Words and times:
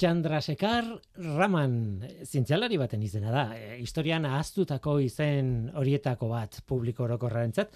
Chandrasekhar 0.00 0.86
Raman, 1.20 1.74
zientzialari 2.24 2.78
baten 2.80 3.02
izena 3.04 3.32
da, 3.34 3.42
e, 3.52 3.74
historian 3.82 4.24
ahaztutako 4.24 4.94
izen 5.04 5.68
horietako 5.76 6.30
bat 6.30 6.62
publiko 6.64 7.04
orokorrarentzat, 7.04 7.74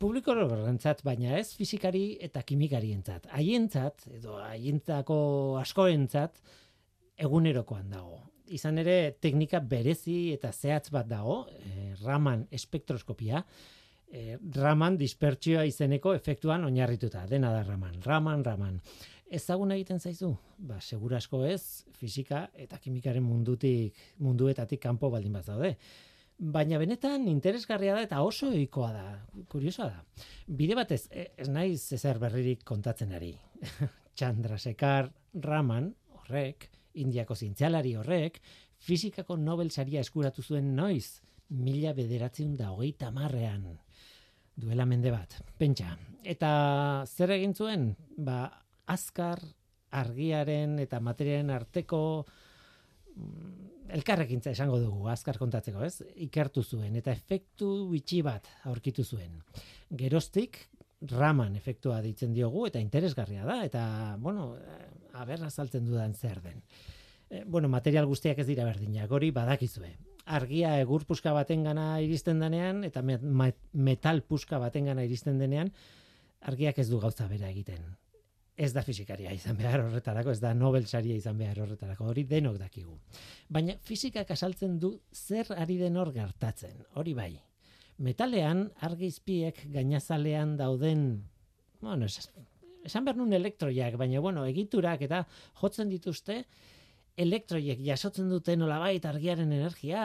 publiko 0.00 0.32
orokorrarentzat, 0.32 1.02
baina 1.04 1.34
ez 1.36 1.50
fizikari 1.58 2.06
eta 2.24 2.40
kimikarientzat. 2.48 3.28
Haientzat, 3.36 4.06
edo 4.16 4.38
haientzako 4.40 5.18
askoentzat, 5.60 6.40
egunerokoan 7.26 7.90
dago. 7.92 8.22
Izan 8.56 8.80
ere, 8.80 9.12
teknika 9.20 9.60
berezi 9.60 10.32
eta 10.32 10.54
zehatz 10.56 10.88
bat 10.94 11.10
dago, 11.10 11.42
e, 11.60 11.90
Raman 12.06 12.46
espektroskopia, 12.56 13.42
e, 14.08 14.38
Raman 14.56 14.96
dispertsioa 14.96 15.66
izeneko 15.68 16.16
efektuan 16.16 16.64
oinarrituta, 16.64 17.26
dena 17.28 17.52
da 17.52 17.60
Raman, 17.68 18.00
Raman, 18.06 18.46
Raman 18.48 18.80
ezagun 19.30 19.72
egiten 19.74 20.00
zaizu? 20.00 20.32
Ba, 20.58 20.80
segurasko 20.80 21.42
ez, 21.46 21.84
fisika 21.98 22.46
eta 22.54 22.78
kimikaren 22.82 23.24
mundutik, 23.24 23.96
munduetatik 24.22 24.80
kanpo 24.82 25.10
baldin 25.10 25.34
bat 25.36 25.48
daude. 25.48 25.74
Baina 26.36 26.78
benetan 26.78 27.26
interesgarria 27.32 27.94
da 27.96 28.02
eta 28.04 28.20
oso 28.22 28.50
ohikoa 28.52 28.90
da, 28.92 29.04
kuriosoa 29.48 29.86
da. 29.88 30.24
Bide 30.46 30.76
batez, 30.76 31.06
e, 31.10 31.30
ez 31.36 31.48
naiz 31.48 31.80
ezer 31.96 32.20
berririk 32.20 32.64
kontatzen 32.64 33.14
ari. 33.16 33.32
Chandrasekhar 34.18 35.10
Raman, 35.46 35.94
horrek, 36.20 36.68
indiako 37.00 37.34
zintzialari 37.34 37.94
horrek, 37.96 38.40
fizikako 38.84 39.36
Nobel 39.40 39.70
saria 39.70 40.02
eskuratu 40.04 40.42
zuen 40.42 40.74
noiz, 40.76 41.22
mila 41.48 41.92
bederatziun 41.96 42.56
da 42.56 42.70
hogeita 42.74 43.10
marrean. 43.10 43.66
Duela 44.56 44.86
mende 44.88 45.12
bat, 45.12 45.40
pentsa. 45.58 45.96
Eta 46.24 46.50
zer 47.06 47.32
egin 47.36 47.52
zuen? 47.54 47.90
Ba, 48.16 48.65
azkar 48.86 49.42
argiaren 49.96 50.78
eta 50.82 51.00
materiaren 51.02 51.50
arteko 51.54 52.00
mm, 53.14 53.66
elkarrekintza 53.96 54.52
esango 54.54 54.78
dugu 54.82 55.08
azkar 55.10 55.38
kontatzeko, 55.38 55.84
ez? 55.86 56.02
Ikertu 56.26 56.62
zuen 56.62 56.96
eta 56.98 57.12
efektu 57.14 57.88
bitxi 57.90 58.22
bat 58.26 58.48
aurkitu 58.70 59.04
zuen. 59.04 59.38
Gerostik 59.90 60.66
Raman 61.06 61.58
efektua 61.58 62.00
ditzen 62.02 62.32
diogu 62.32 62.66
eta 62.66 62.80
interesgarria 62.80 63.44
da 63.44 63.60
eta 63.66 64.16
bueno, 64.18 64.54
eh, 64.56 64.86
aber 65.12 65.44
azaltzen 65.44 65.84
dudan 65.84 66.14
zer 66.14 66.40
den. 66.42 66.62
E, 67.28 67.44
bueno, 67.44 67.68
material 67.68 68.06
guztiak 68.06 68.38
ez 68.38 68.46
dira 68.48 68.64
berdinak, 68.64 69.10
hori 69.10 69.30
badakizue. 69.30 69.92
Argia 70.26 70.72
egur 70.80 71.04
puska 71.06 71.34
batengana 71.36 72.00
iristen 72.02 72.40
denean 72.42 72.82
eta 72.88 73.04
metal 73.04 74.22
puska 74.26 74.58
batengana 74.58 75.04
iristen 75.06 75.38
denean 75.38 75.70
argiak 76.40 76.78
ez 76.78 76.88
du 76.88 76.98
gauza 76.98 77.28
bera 77.28 77.52
egiten 77.52 77.84
ez 78.56 78.72
da 78.72 78.82
fizikaria 78.82 79.32
izan 79.36 79.56
behar 79.58 79.82
horretarako, 79.84 80.32
ez 80.32 80.40
da 80.40 80.54
Nobel 80.56 80.86
saria 80.86 81.16
izan 81.16 81.36
behar 81.38 81.60
horretarako, 81.64 82.08
hori 82.12 82.24
denok 82.28 82.56
dakigu. 82.60 82.96
Baina 83.52 83.76
fizikak 83.84 84.30
asaltzen 84.32 84.78
du 84.80 84.94
zer 85.12 85.50
ari 85.56 85.76
den 85.80 85.96
hor 86.00 86.12
gertatzen, 86.14 86.78
hori 86.96 87.12
bai. 87.14 87.34
Metalean 87.98 88.66
argizpiek 88.88 89.60
gainazalean 89.72 90.56
dauden, 90.56 91.04
bueno, 91.80 92.08
esan 92.08 93.04
behar 93.04 93.20
nun 93.20 93.36
elektroiak, 93.36 93.98
baina 94.00 94.24
bueno, 94.24 94.46
egiturak 94.48 95.04
eta 95.04 95.24
jotzen 95.60 95.92
dituzte, 95.92 96.42
elektroiek 97.16 97.80
jasotzen 97.84 98.28
duten 98.32 98.64
olabait 98.64 99.04
argiaren 99.04 99.52
energia, 99.52 100.02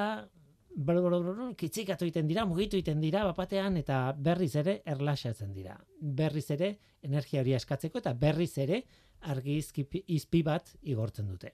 kitzikatu 1.57 2.05
egiten 2.05 2.27
dira, 2.27 2.45
mugitu 2.45 2.77
egiten 2.77 3.01
dira 3.01 3.23
bapatean 3.27 3.77
eta 3.77 4.13
berriz 4.17 4.55
ere 4.55 4.81
erlaxatzen 4.85 5.53
dira. 5.53 5.77
Berriz 5.99 6.49
ere 6.51 6.77
energia 7.03 7.41
hori 7.41 7.53
eskatzeko 7.53 7.99
eta 7.99 8.13
berriz 8.13 8.57
ere 8.57 8.83
argi 9.21 9.59
izpi 10.07 10.43
bat 10.43 10.75
igortzen 10.81 11.27
dute. 11.27 11.51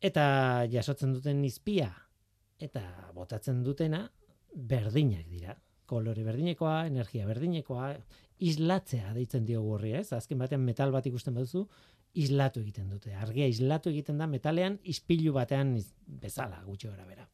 Eta 0.00 0.66
jasotzen 0.72 1.12
duten 1.12 1.44
izpia 1.44 1.90
eta 2.58 2.82
botatzen 3.14 3.62
dutena 3.64 4.10
berdinak 4.54 5.26
dira. 5.28 5.56
Kolore 5.86 6.22
berdinekoa, 6.22 6.86
energia 6.86 7.26
berdinekoa, 7.26 7.94
islatzea 8.38 9.12
deitzen 9.12 9.44
diogu 9.44 9.74
horri, 9.74 9.94
ez? 9.98 10.12
Azken 10.12 10.38
batean 10.38 10.62
metal 10.62 10.92
bat 10.94 11.06
ikusten 11.06 11.34
baduzu, 11.34 11.64
islatu 12.14 12.60
egiten 12.62 12.88
dute. 12.90 13.14
Argia 13.14 13.46
islatu 13.50 13.90
egiten 13.90 14.18
da 14.18 14.28
metalean 14.30 14.78
ispilu 14.84 15.32
batean 15.34 15.76
bezala 16.22 16.62
gutxi 16.66 16.88
gara 16.88 17.06
bera. 17.06 17.26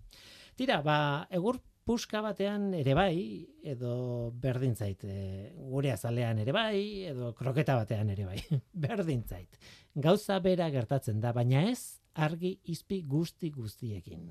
Tira, 0.57 0.81
ba, 0.81 0.99
egur 1.37 1.59
puska 1.87 2.23
batean 2.25 2.71
ere 2.75 2.95
bai, 2.97 3.45
edo 3.63 4.33
berdin 4.43 4.75
zait, 4.75 5.05
e, 5.05 5.53
gure 5.71 5.93
azalean 5.93 6.41
ere 6.43 6.55
bai, 6.57 6.79
edo 7.13 7.35
kroketa 7.37 7.77
batean 7.77 8.11
ere 8.15 8.25
bai, 8.27 8.41
berdin 8.87 9.23
zait. 9.29 9.61
Gauza 9.95 10.41
bera 10.41 10.71
gertatzen 10.73 11.21
da, 11.21 11.35
baina 11.37 11.63
ez 11.71 12.01
argi 12.27 12.57
izpi 12.73 13.03
guzti 13.07 13.53
guztiekin. 13.53 14.27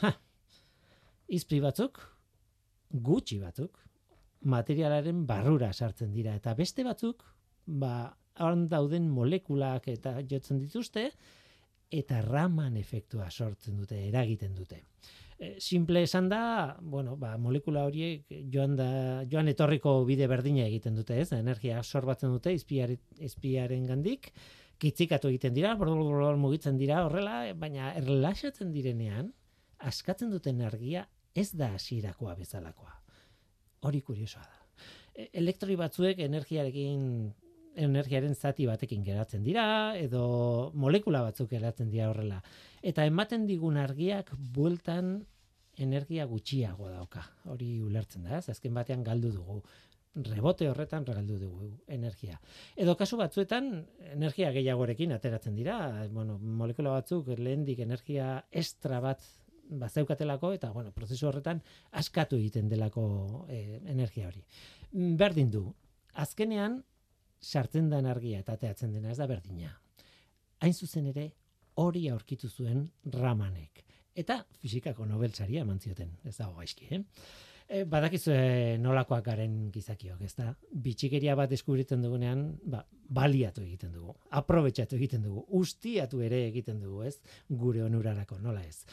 Ha, 0.00 0.14
izpi 1.34 1.60
batzuk, 1.60 2.00
gutxi 3.10 3.42
batzuk, 3.42 3.82
materialaren 4.48 5.26
barrura 5.26 5.72
sartzen 5.74 6.14
dira, 6.14 6.38
eta 6.38 6.54
beste 6.54 6.86
batzuk, 6.86 7.26
ba, 7.66 8.14
hor 8.38 8.62
dauden 8.70 9.10
molekulak 9.10 9.90
eta 9.90 10.20
jotzen 10.22 10.62
dituzte, 10.62 11.08
eta 11.90 12.22
raman 12.22 12.76
efektua 12.78 13.26
sortzen 13.30 13.82
dute, 13.82 13.98
eragiten 14.06 14.54
dute. 14.54 14.84
Eh, 15.38 15.60
simple 15.62 16.02
esan 16.02 16.28
da, 16.28 16.76
bueno, 16.82 17.14
ba, 17.16 17.36
molekula 17.38 17.84
horiek 17.86 18.26
joan, 18.50 18.74
da, 18.74 18.88
joan 19.30 19.46
etorriko 19.52 19.92
bide 20.04 20.26
berdina 20.26 20.64
egiten 20.66 20.96
dute, 20.98 21.20
ez? 21.22 21.30
Energia 21.36 21.78
sorbatzen 21.84 22.32
dute 22.34 22.50
izpiare, 22.56 22.96
izpiaren 23.22 23.86
gandik, 23.86 24.32
kitzikatu 24.82 25.30
egiten 25.30 25.54
dira, 25.54 25.76
mugitzen 25.78 26.76
dira 26.76 27.04
horrela, 27.06 27.52
baina 27.54 27.92
erlaxatzen 28.00 28.72
direnean, 28.74 29.30
askatzen 29.78 30.34
duten 30.34 30.58
energia 30.58 31.06
ez 31.38 31.52
da 31.54 31.70
hasirakoa 31.76 32.34
bezalakoa. 32.34 32.96
Hori 33.86 34.02
kuriosoa 34.02 34.42
da. 34.42 34.64
E, 35.14 35.28
elektroi 35.38 35.76
batzuek 35.78 36.18
energiarekin 36.18 37.30
energiaren 37.78 38.34
zati 38.34 38.66
batekin 38.66 39.04
geratzen 39.06 39.44
dira 39.46 39.94
edo 39.96 40.72
molekula 40.74 41.22
batzuk 41.22 41.50
geratzen 41.54 41.90
dira 41.92 42.10
horrela 42.10 42.42
eta 42.82 43.06
ematen 43.06 43.46
digun 43.46 43.78
argiak 43.80 44.32
bueltan 44.54 45.18
energia 45.78 46.26
gutxiago 46.26 46.88
dauka. 46.90 47.22
Hori 47.52 47.78
ulertzen 47.82 48.26
da, 48.26 48.38
ez? 48.38 48.48
Azken 48.50 48.74
batean 48.74 49.04
galdu 49.06 49.30
dugu. 49.34 49.60
Rebote 50.28 50.66
horretan 50.66 51.04
regaldu 51.06 51.36
dugu 51.38 51.68
energia. 51.94 52.40
Edo 52.76 52.96
kasu 52.98 53.18
batzuetan 53.20 53.70
energia 54.12 54.50
gehiagorekin 54.54 55.12
ateratzen 55.14 55.54
dira, 55.54 55.76
bueno, 56.10 56.38
molekula 56.38 56.96
batzuk 56.96 57.28
lehendik 57.38 57.84
energia 57.84 58.32
extra 58.50 58.98
bat 59.04 59.22
bazeukatelako 59.68 60.54
eta 60.56 60.70
bueno, 60.72 60.90
prozesu 60.96 61.28
horretan 61.28 61.60
askatu 62.00 62.38
egiten 62.40 62.70
delako 62.72 63.46
e, 63.52 63.80
energia 63.86 64.30
hori. 64.30 64.42
Berdin 64.92 65.52
du. 65.52 65.66
Azkenean 66.18 66.80
sartzen 67.40 67.88
da 67.90 67.98
energia 68.02 68.40
eta 68.42 68.56
ateatzen 68.58 68.92
dena 68.92 69.10
ez 69.10 69.18
da 69.18 69.26
berdina. 69.26 69.72
Hain 70.60 70.74
zuzen 70.74 71.06
ere 71.12 71.30
hori 71.78 72.08
aurkitu 72.10 72.48
zuen 72.48 72.88
Ramanek. 73.14 73.84
Eta 74.18 74.40
fizikako 74.58 75.06
Nobel 75.06 75.34
saria 75.34 75.62
eman 75.62 75.78
zioten, 75.78 76.16
ez 76.26 76.36
dago 76.36 76.56
gaizki, 76.58 76.88
eh? 76.90 77.02
E, 77.68 77.82
badakizu 77.84 78.32
nolakoak 78.80 79.26
garen 79.26 79.56
gizakiok, 79.70 80.22
ez 80.24 80.32
da? 80.34 80.48
Bitxikeria 80.72 81.36
bat 81.38 81.50
deskubritzen 81.52 82.02
dugunean, 82.02 82.46
ba, 82.64 82.80
baliatu 83.14 83.62
egiten 83.62 83.92
dugu, 83.92 84.14
aprobetsatu 84.40 84.96
egiten 84.96 85.22
dugu, 85.22 85.44
ustiatu 85.60 86.22
ere 86.24 86.40
egiten 86.48 86.80
dugu, 86.80 87.04
ez? 87.06 87.18
Gure 87.62 87.84
onurarako, 87.84 88.40
nola 88.42 88.64
ez? 88.64 88.86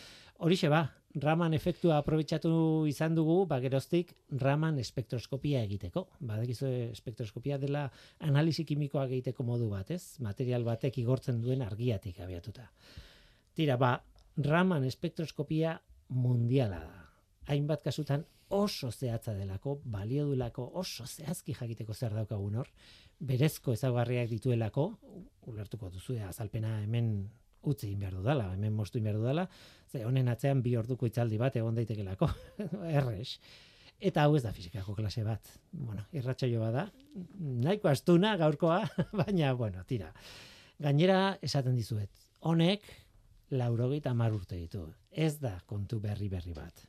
Horixe 0.44 0.70
ba, 0.70 0.84
Raman 1.16 1.54
efektua 1.56 2.02
aprobetsatu 2.02 2.50
izan 2.90 3.14
dugu, 3.16 3.46
ba 3.48 3.62
geroztik 3.64 4.12
Raman 4.42 4.82
espektroskopia 4.82 5.62
egiteko. 5.64 6.10
Badakizu 6.20 6.68
espektroskopia 6.92 7.58
dela 7.62 7.86
analisi 8.20 8.66
kimikoa 8.68 9.06
egiteko 9.08 9.46
modu 9.48 9.70
bat, 9.72 9.94
ez? 9.96 10.20
Material 10.20 10.68
batek 10.68 11.00
igortzen 11.00 11.40
duen 11.42 11.64
argiatik 11.64 12.20
abiatuta. 12.20 12.68
Tira, 13.56 13.78
ba, 13.80 13.94
Raman 14.44 14.84
espektroskopia 14.84 15.78
mundiala 16.10 16.82
da. 16.84 17.06
Hainbat 17.48 17.86
kasutan 17.86 18.26
oso 18.50 18.92
zehatza 18.92 19.34
delako, 19.34 19.80
balio 19.86 20.26
duelako, 20.28 20.68
oso 20.82 21.06
zehazki 21.08 21.56
jakiteko 21.56 21.94
zer 21.94 22.14
daukagun 22.14 22.60
hor, 22.60 22.70
berezko 23.20 23.74
ezaugarriak 23.74 24.30
dituelako, 24.30 24.90
ulertuko 25.48 25.90
duzu, 25.90 26.20
azalpena 26.28 26.82
hemen 26.82 27.30
utzi 27.66 27.90
egin 27.90 28.02
behar 28.04 28.18
dudala, 28.18 28.50
hemen 28.54 28.80
egin 28.86 29.04
behar 29.04 29.22
dudala, 29.22 29.48
ze 29.92 30.04
honen 30.06 30.28
atzean 30.32 30.62
bi 30.62 30.76
orduko 30.78 31.08
itzaldi 31.10 31.38
bat 31.42 31.56
egon 31.56 31.76
daitekelako, 31.76 32.30
erres. 33.00 33.40
Eta 34.00 34.26
hau 34.26 34.36
ez 34.36 34.44
da 34.44 34.52
fizikako 34.52 34.96
klase 34.98 35.24
bat. 35.24 35.54
Bueno, 35.72 36.04
irratsaio 36.12 36.60
bada, 36.60 36.90
nahiko 37.40 37.88
astuna 37.88 38.36
gaurkoa, 38.38 38.82
baina, 39.22 39.54
bueno, 39.54 39.84
tira. 39.88 40.12
Gainera, 40.80 41.38
esaten 41.42 41.78
dizuet, 41.80 42.12
honek, 42.42 42.84
laurogeita 43.56 44.14
mar 44.14 44.36
urte 44.36 44.58
ditu. 44.60 44.84
Ez 45.12 45.38
da 45.40 45.56
kontu 45.66 46.02
berri 46.04 46.28
berri 46.30 46.54
bat. 46.54 46.84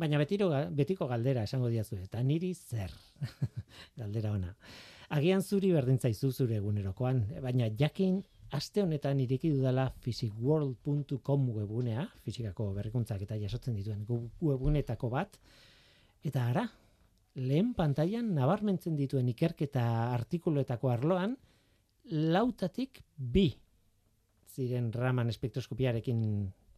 Baina 0.00 0.18
betiro, 0.18 0.48
betiko 0.74 1.06
galdera 1.06 1.44
esango 1.46 1.68
diazu, 1.70 2.00
eta 2.02 2.22
niri 2.26 2.54
zer 2.54 2.90
galdera 4.00 4.32
ona. 4.34 4.54
Agian 5.14 5.42
zuri 5.42 5.72
berdintzaizu 5.74 6.30
zure 6.32 6.58
egunerokoan, 6.58 7.22
baina 7.42 7.68
jakin 7.78 8.20
aste 8.50 8.82
honetan 8.82 9.20
ireki 9.22 9.50
dudala 9.54 9.88
physicworld.com 10.02 11.48
webunea, 11.56 12.06
fizikako 12.24 12.72
berrikuntzak 12.74 13.22
eta 13.26 13.38
jasotzen 13.38 13.76
dituen 13.78 14.04
webunetako 14.40 15.10
bat, 15.12 15.38
eta 16.26 16.48
ara, 16.50 16.66
lehen 17.38 17.74
pantailan 17.78 18.34
nabarmentzen 18.34 18.96
dituen 18.98 19.28
ikerketa 19.30 19.84
artikuluetako 20.16 20.90
arloan, 20.90 21.36
lautatik 22.10 23.02
bi 23.16 23.52
ziren 24.50 24.92
raman 24.92 25.30
espektroskopiarekin, 25.30 26.22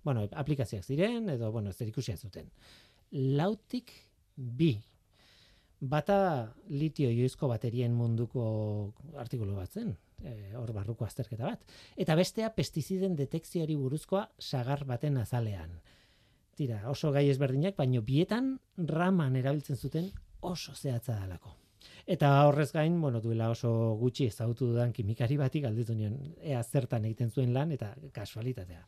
bueno, 0.04 0.26
aplikazioak 0.36 0.84
ziren, 0.84 1.28
edo, 1.32 1.50
bueno, 1.52 1.72
zer 1.72 1.92
zuten. 2.16 2.50
Lautik 3.12 3.92
bi. 4.36 4.76
Bata 5.80 6.54
litio 6.68 7.10
ioizko 7.10 7.48
baterien 7.48 7.92
munduko 7.94 8.92
artikulu 9.18 9.56
bat 9.56 9.70
zen, 9.70 9.96
e, 10.24 10.54
hor 10.56 10.72
barruko 10.72 11.06
azterketa 11.06 11.44
bat. 11.44 11.64
Eta 11.96 12.16
bestea 12.18 12.52
pestiziden 12.54 13.16
detekzioari 13.16 13.76
buruzkoa 13.76 14.28
sagar 14.38 14.84
baten 14.88 15.16
azalean. 15.20 15.80
Tira, 16.56 16.82
oso 16.90 17.12
gai 17.12 17.28
ezberdinak, 17.30 17.76
baino 17.76 18.02
bietan 18.04 18.58
raman 18.76 19.36
erabiltzen 19.40 19.76
zuten 19.76 20.10
oso 20.40 20.74
zehatza 20.74 21.16
dalako. 21.16 21.56
Eta 22.06 22.30
horrez 22.46 22.70
gain, 22.74 23.00
bueno, 23.00 23.20
duela 23.22 23.48
oso 23.50 23.70
gutxi 23.98 24.26
ezagutu 24.26 24.68
dudan 24.72 24.92
kimikari 24.92 25.36
bati 25.38 25.62
galdetu 25.62 25.94
nion, 25.94 26.18
ea 26.42 26.62
zertan 26.62 27.06
egiten 27.08 27.30
zuen 27.30 27.52
lan 27.54 27.72
eta 27.74 27.92
kasualitatea. 28.14 28.82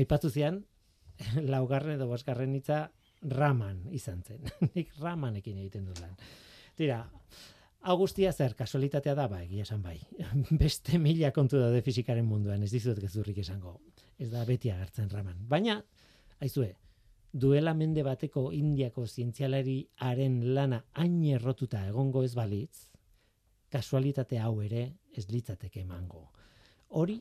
Aipatu 0.00 0.30
zian, 0.30 0.62
laugarren 1.52 1.96
edo 1.96 2.08
bosgarren 2.10 2.54
hitza 2.56 2.84
raman 3.22 3.82
izan 3.96 4.22
zen. 4.22 4.44
Nik 4.74 4.92
ramanekin 5.00 5.58
egiten 5.64 5.88
dut 5.88 6.00
lan. 6.00 6.14
Tira, 6.76 7.02
Augustia 7.82 8.32
zer, 8.32 8.54
kasualitatea 8.56 9.14
da, 9.16 9.24
ba, 9.28 9.40
egia 9.42 9.64
esan 9.64 9.80
bai. 9.82 9.96
Beste 10.62 10.98
mila 11.00 11.30
kontu 11.32 11.56
da 11.60 11.70
de 11.72 11.80
fizikaren 11.82 12.26
munduan, 12.28 12.62
ez 12.62 12.70
dizut 12.74 13.00
gezurrik 13.00 13.40
esango. 13.40 13.78
Ez 14.20 14.28
da 14.30 14.44
beti 14.44 14.70
agertzen 14.70 15.08
raman. 15.08 15.38
Baina, 15.48 15.78
aizue, 16.44 16.74
duela 17.32 17.72
mende 17.74 18.04
bateko 18.04 18.50
indiako 18.52 19.06
zientzialari 19.06 19.78
haren 19.96 20.42
lana 20.54 20.84
hain 20.92 21.22
errotuta 21.24 21.86
egongo 21.88 22.22
ez 22.26 22.34
balitz, 22.36 22.90
kasualitate 23.72 24.38
hau 24.38 24.60
ere 24.60 24.84
ez 25.16 25.30
litzateke 25.30 25.80
emango. 25.80 26.26
Hori 27.00 27.20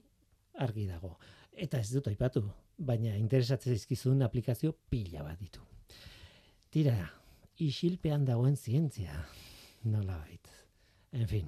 argi 0.60 0.88
dago. 0.90 1.16
Eta 1.54 1.80
ez 1.80 1.92
dut 1.94 2.08
aipatu, 2.12 2.44
baina 2.78 3.16
interesatzen 3.16 3.76
dizkizun 3.76 4.24
aplikazio 4.28 4.76
pila 4.90 5.24
bat 5.24 5.40
ditu. 5.40 5.64
Tira, 6.70 6.98
isilpean 7.60 8.26
dagoen 8.26 8.56
zientzia, 8.58 9.24
nola 9.84 10.18
bait. 10.18 10.48
En 11.12 11.28
fin, 11.28 11.48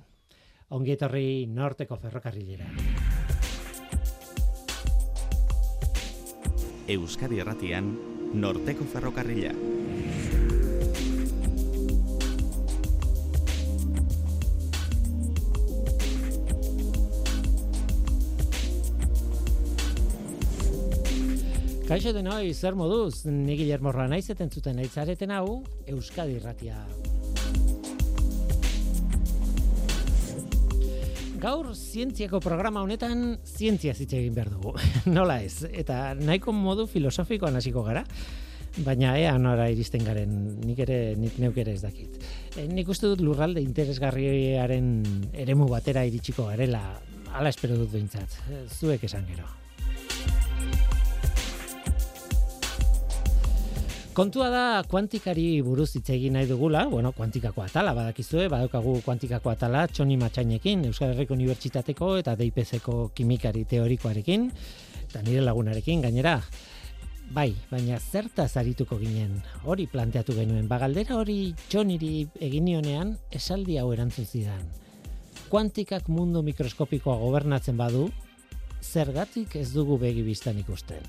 ongi 0.70 0.96
etorri 0.96 1.46
norteko 1.48 1.98
ferrokarrilera. 1.98 2.70
Euskadi 6.92 7.40
Erratian, 7.40 7.94
norteko 8.34 8.88
ferrokarrila. 8.90 9.54
Kaixo 21.92 22.14
de 22.16 22.24
noi, 22.24 22.54
zer 22.54 22.76
moduz, 22.80 23.26
ni 23.26 23.58
Guillermo 23.60 23.92
Ranaiz 23.92 24.30
eten 24.32 24.50
zuten 24.50 24.80
aitzareten 24.80 25.32
hau, 25.36 25.62
Euskadi 25.92 26.40
Irratia. 26.40 26.86
Gaur 31.42 31.72
zientziako 31.74 32.38
programa 32.38 32.84
honetan 32.86 33.22
zientzia 33.42 33.96
zitze 33.96 34.20
egin 34.20 34.36
behar 34.36 34.52
dugu. 34.54 34.76
Nola 35.16 35.40
ez, 35.42 35.64
eta 35.66 36.12
nahiko 36.20 36.54
modu 36.54 36.86
filosofikoan 36.90 37.58
hasiko 37.58 37.82
gara, 37.88 38.04
baina 38.86 39.16
ea 39.18 39.32
nora 39.42 39.66
iristen 39.74 40.06
garen, 40.06 40.36
nik 40.62 40.84
ere, 40.86 41.00
nik 41.18 41.40
neuk 41.42 41.58
ere 41.64 41.74
ez 41.74 41.82
dakit. 41.82 42.20
E, 42.54 42.68
nik 42.70 42.92
uste 42.94 43.10
dut 43.10 43.24
lurralde 43.26 43.64
interesgarriaren 43.66 44.92
eremu 45.34 45.66
batera 45.72 46.06
iritsiko 46.06 46.46
garela, 46.52 46.84
ala 47.34 47.50
espero 47.50 47.80
dut 47.80 47.90
behintzat, 47.96 48.38
zuek 48.78 49.10
esan 49.10 49.26
gero. 49.34 49.50
Kontua 54.12 54.50
da 54.52 54.64
kuantikari 54.92 55.62
buruz 55.64 55.94
hitz 55.96 56.10
egin 56.12 56.34
nahi 56.36 56.44
dugula, 56.50 56.82
bueno, 56.92 57.14
kuantikako 57.16 57.62
atala 57.64 57.94
badakizue, 57.96 58.50
badaukagu 58.52 58.98
kuantikako 59.06 59.54
atala 59.54 59.86
Txoni 59.88 60.18
Matxainekin, 60.20 60.82
Euskal 60.90 61.14
Herriko 61.14 61.32
Unibertsitateko 61.38 62.10
eta 62.20 62.34
DIPZko 62.36 62.96
kimikari 63.16 63.62
teorikoarekin, 63.72 64.50
eta 65.06 65.22
nire 65.24 65.46
lagunarekin 65.46 66.04
gainera. 66.04 66.34
Bai, 67.32 67.54
baina 67.70 68.02
zerta 68.04 68.50
zarituko 68.50 68.98
ginen, 69.00 69.38
hori 69.64 69.86
planteatu 69.88 70.36
genuen, 70.36 70.68
bagaldera 70.68 71.16
hori 71.16 71.54
txoniri 71.70 72.26
eginionean 72.50 73.14
esaldi 73.32 73.78
hau 73.80 73.94
erantzun 73.96 74.28
zidan. 74.28 74.66
Kuantikak 75.48 76.12
mundu 76.12 76.42
mikroskopikoa 76.44 77.16
gobernatzen 77.24 77.80
badu, 77.80 78.10
zergatik 78.84 79.56
ez 79.56 79.70
dugu 79.72 79.96
begi 80.04 80.28
biztan 80.28 80.60
ikusten. 80.60 81.08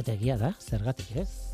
Eta 0.00 0.16
egia 0.16 0.40
da, 0.40 0.54
zergatik 0.64 1.12
ez? 1.20 1.45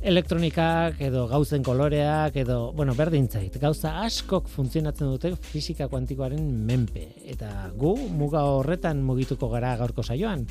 Elektronikak 0.00 1.00
edo 1.04 1.26
gauzen 1.28 1.62
koloreak 1.64 2.36
edo, 2.40 2.72
bueno, 2.72 2.94
berdin 2.96 3.28
zait, 3.28 3.56
gauza 3.60 3.98
askok 4.04 4.48
funtzionatzen 4.48 5.10
dute 5.12 5.34
fisika 5.36 5.88
kuantikoaren 5.92 6.40
menpe. 6.66 7.06
Eta 7.28 7.68
gu, 7.76 7.94
muga 8.16 8.46
horretan 8.48 9.02
mugituko 9.04 9.50
gara 9.52 9.74
gaurko 9.80 10.02
saioan. 10.02 10.46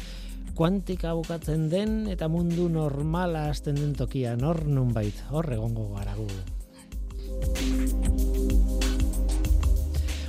Kuantika 0.57 1.15
bukatzen 1.17 1.69
den 1.71 2.07
eta 2.11 2.27
mundu 2.29 2.67
normala 2.69 3.47
hasten 3.49 3.79
den 3.79 3.95
tokia, 3.97 4.35
nor 4.37 4.65
nun 4.67 4.93
bait, 4.93 5.23
hor 5.31 5.49
egongo 5.55 5.89
gara 5.95 6.13
gu. 6.19 6.27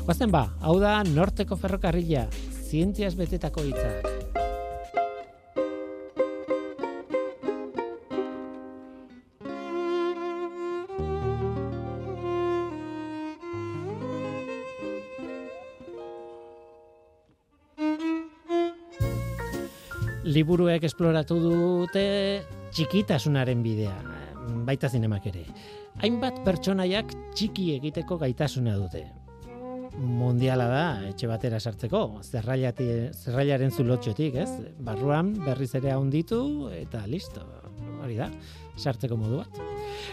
Guazten 0.06 0.32
ba, 0.32 0.46
hau 0.64 0.78
da 0.80 1.00
norteko 1.04 1.60
ferrokarrila, 1.60 2.24
zientziaz 2.70 3.14
betetako 3.18 3.68
hitzak. 3.68 4.19
Liburuek 20.30 20.84
esploratu 20.86 21.38
dute 21.42 22.04
txikitasunaren 22.74 23.62
bidea, 23.64 23.94
baita 24.66 24.90
zinemak 24.90 25.26
ere. 25.30 25.46
Hainbat 26.00 26.44
pertsonaiak 26.46 27.12
txiki 27.34 27.72
egiteko 27.76 28.18
gaitasuna 28.20 28.76
dute. 28.78 29.04
Mundiala 30.00 30.68
da, 30.70 30.84
etxe 31.10 31.26
batera 31.28 31.58
sartzeko, 31.58 32.20
zerrailaren 32.22 33.74
zulotxotik, 33.74 34.38
ez? 34.38 34.50
Barruan 34.86 35.34
berriz 35.42 35.72
ere 35.74 35.90
handitu 35.96 36.70
eta 36.78 37.02
listo, 37.10 37.42
hori 38.00 38.16
da 38.20 38.30
sartzeko 38.78 39.18
modu 39.18 39.42
bat. 39.42 39.60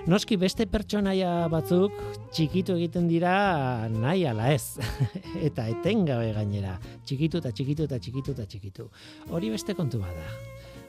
Noski 0.08 0.38
beste 0.39 0.67
pertsonaia 0.70 1.48
batzuk 1.51 1.96
txikitu 2.36 2.75
egiten 2.77 3.08
dira 3.10 3.88
nahi 3.91 4.25
ala 4.29 4.51
ez. 4.53 4.77
eta 5.48 5.67
etengabe 5.72 6.34
gainera. 6.38 6.77
Txikitu 7.06 7.41
eta 7.41 7.51
txikitu 7.51 7.88
eta 7.88 8.00
txikitu 8.00 8.36
eta 8.36 8.46
txikitu. 8.46 8.89
Hori 9.32 9.51
beste 9.53 9.75
kontu 9.77 10.01
bada. 10.03 10.29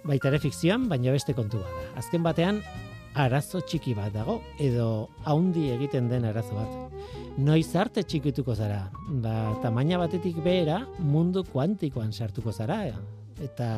Baita 0.07 0.31
ere 0.31 0.38
fikzioan, 0.43 0.87
baina 0.90 1.14
beste 1.14 1.35
kontu 1.35 1.62
bada. 1.62 1.88
Azken 2.00 2.23
batean, 2.23 2.62
arazo 3.19 3.61
txiki 3.67 3.95
bat 3.99 4.12
dago, 4.14 4.38
edo 4.62 5.09
haundi 5.26 5.69
egiten 5.75 6.09
den 6.11 6.28
arazo 6.28 6.55
bat. 6.59 7.05
Noiz 7.38 7.69
arte 7.78 8.02
txikituko 8.02 8.55
zara, 8.55 8.88
ba, 9.23 9.35
tamaina 9.62 9.99
batetik 10.00 10.40
behera 10.43 10.81
mundu 10.99 11.45
kuantikoan 11.47 12.11
sartuko 12.12 12.52
zara, 12.52 12.81
eta 13.45 13.68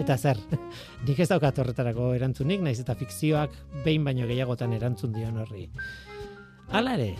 eta 0.00 0.16
zer, 0.16 0.38
nik 1.06 1.18
ez 1.20 1.28
daukat 1.30 1.58
horretarako 1.60 2.12
erantzunik, 2.16 2.62
naiz 2.64 2.78
eta 2.82 2.96
fikzioak 2.98 3.54
behin 3.84 4.04
baino 4.06 4.28
gehiagotan 4.28 4.74
erantzun 4.76 5.12
dion 5.16 5.40
horri. 5.42 5.68
Hala 6.70 6.94
ere, 6.98 7.14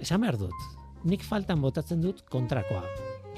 esan 0.00 0.22
behar 0.22 0.38
dut, 0.40 0.68
nik 1.04 1.24
faltan 1.26 1.60
botatzen 1.62 2.02
dut 2.04 2.22
kontrakoa. 2.30 2.84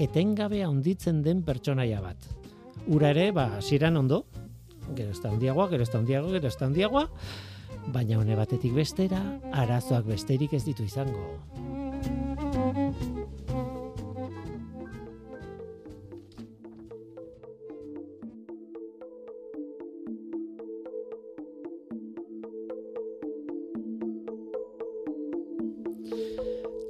Etengabe 0.03 0.63
handitzen 0.65 1.23
den 1.25 1.43
pertsonaia 1.47 2.01
bat. 2.05 2.29
Ura 2.93 3.13
ere, 3.15 3.31
ba, 3.35 3.47
siran 3.63 3.97
ondo, 4.01 4.25
gero 4.97 5.13
ez 5.13 5.21
da 5.23 5.31
handiagoa, 5.31 5.69
gero 5.71 5.87
ez 5.87 5.91
da 5.93 6.01
handiagoa, 6.01 6.37
gero 6.37 6.51
ez 6.51 6.59
da 6.59 6.67
handiagoa, 6.67 7.07
baina 7.95 8.19
hone 8.19 8.37
batetik 8.39 8.75
bestera, 8.77 9.23
arazoak 9.65 10.07
besterik 10.11 10.55
ez 10.59 10.65
ditu 10.67 10.87
izango. 10.87 11.27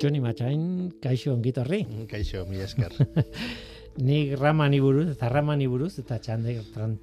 Johnny 0.03 0.19
Matxain, 0.19 0.63
kaixo 0.99 1.31
ongitorri. 1.37 1.85
Kaixo, 2.11 2.43
mi 2.49 2.59
esker. 2.65 2.91
Nik 4.03 4.33
ramani 4.41 4.81
buruz, 4.83 5.13
eta 5.13 5.29
ramani 5.31 5.69
buruz, 5.71 5.93
eta 6.01 6.17
txande, 6.23 6.57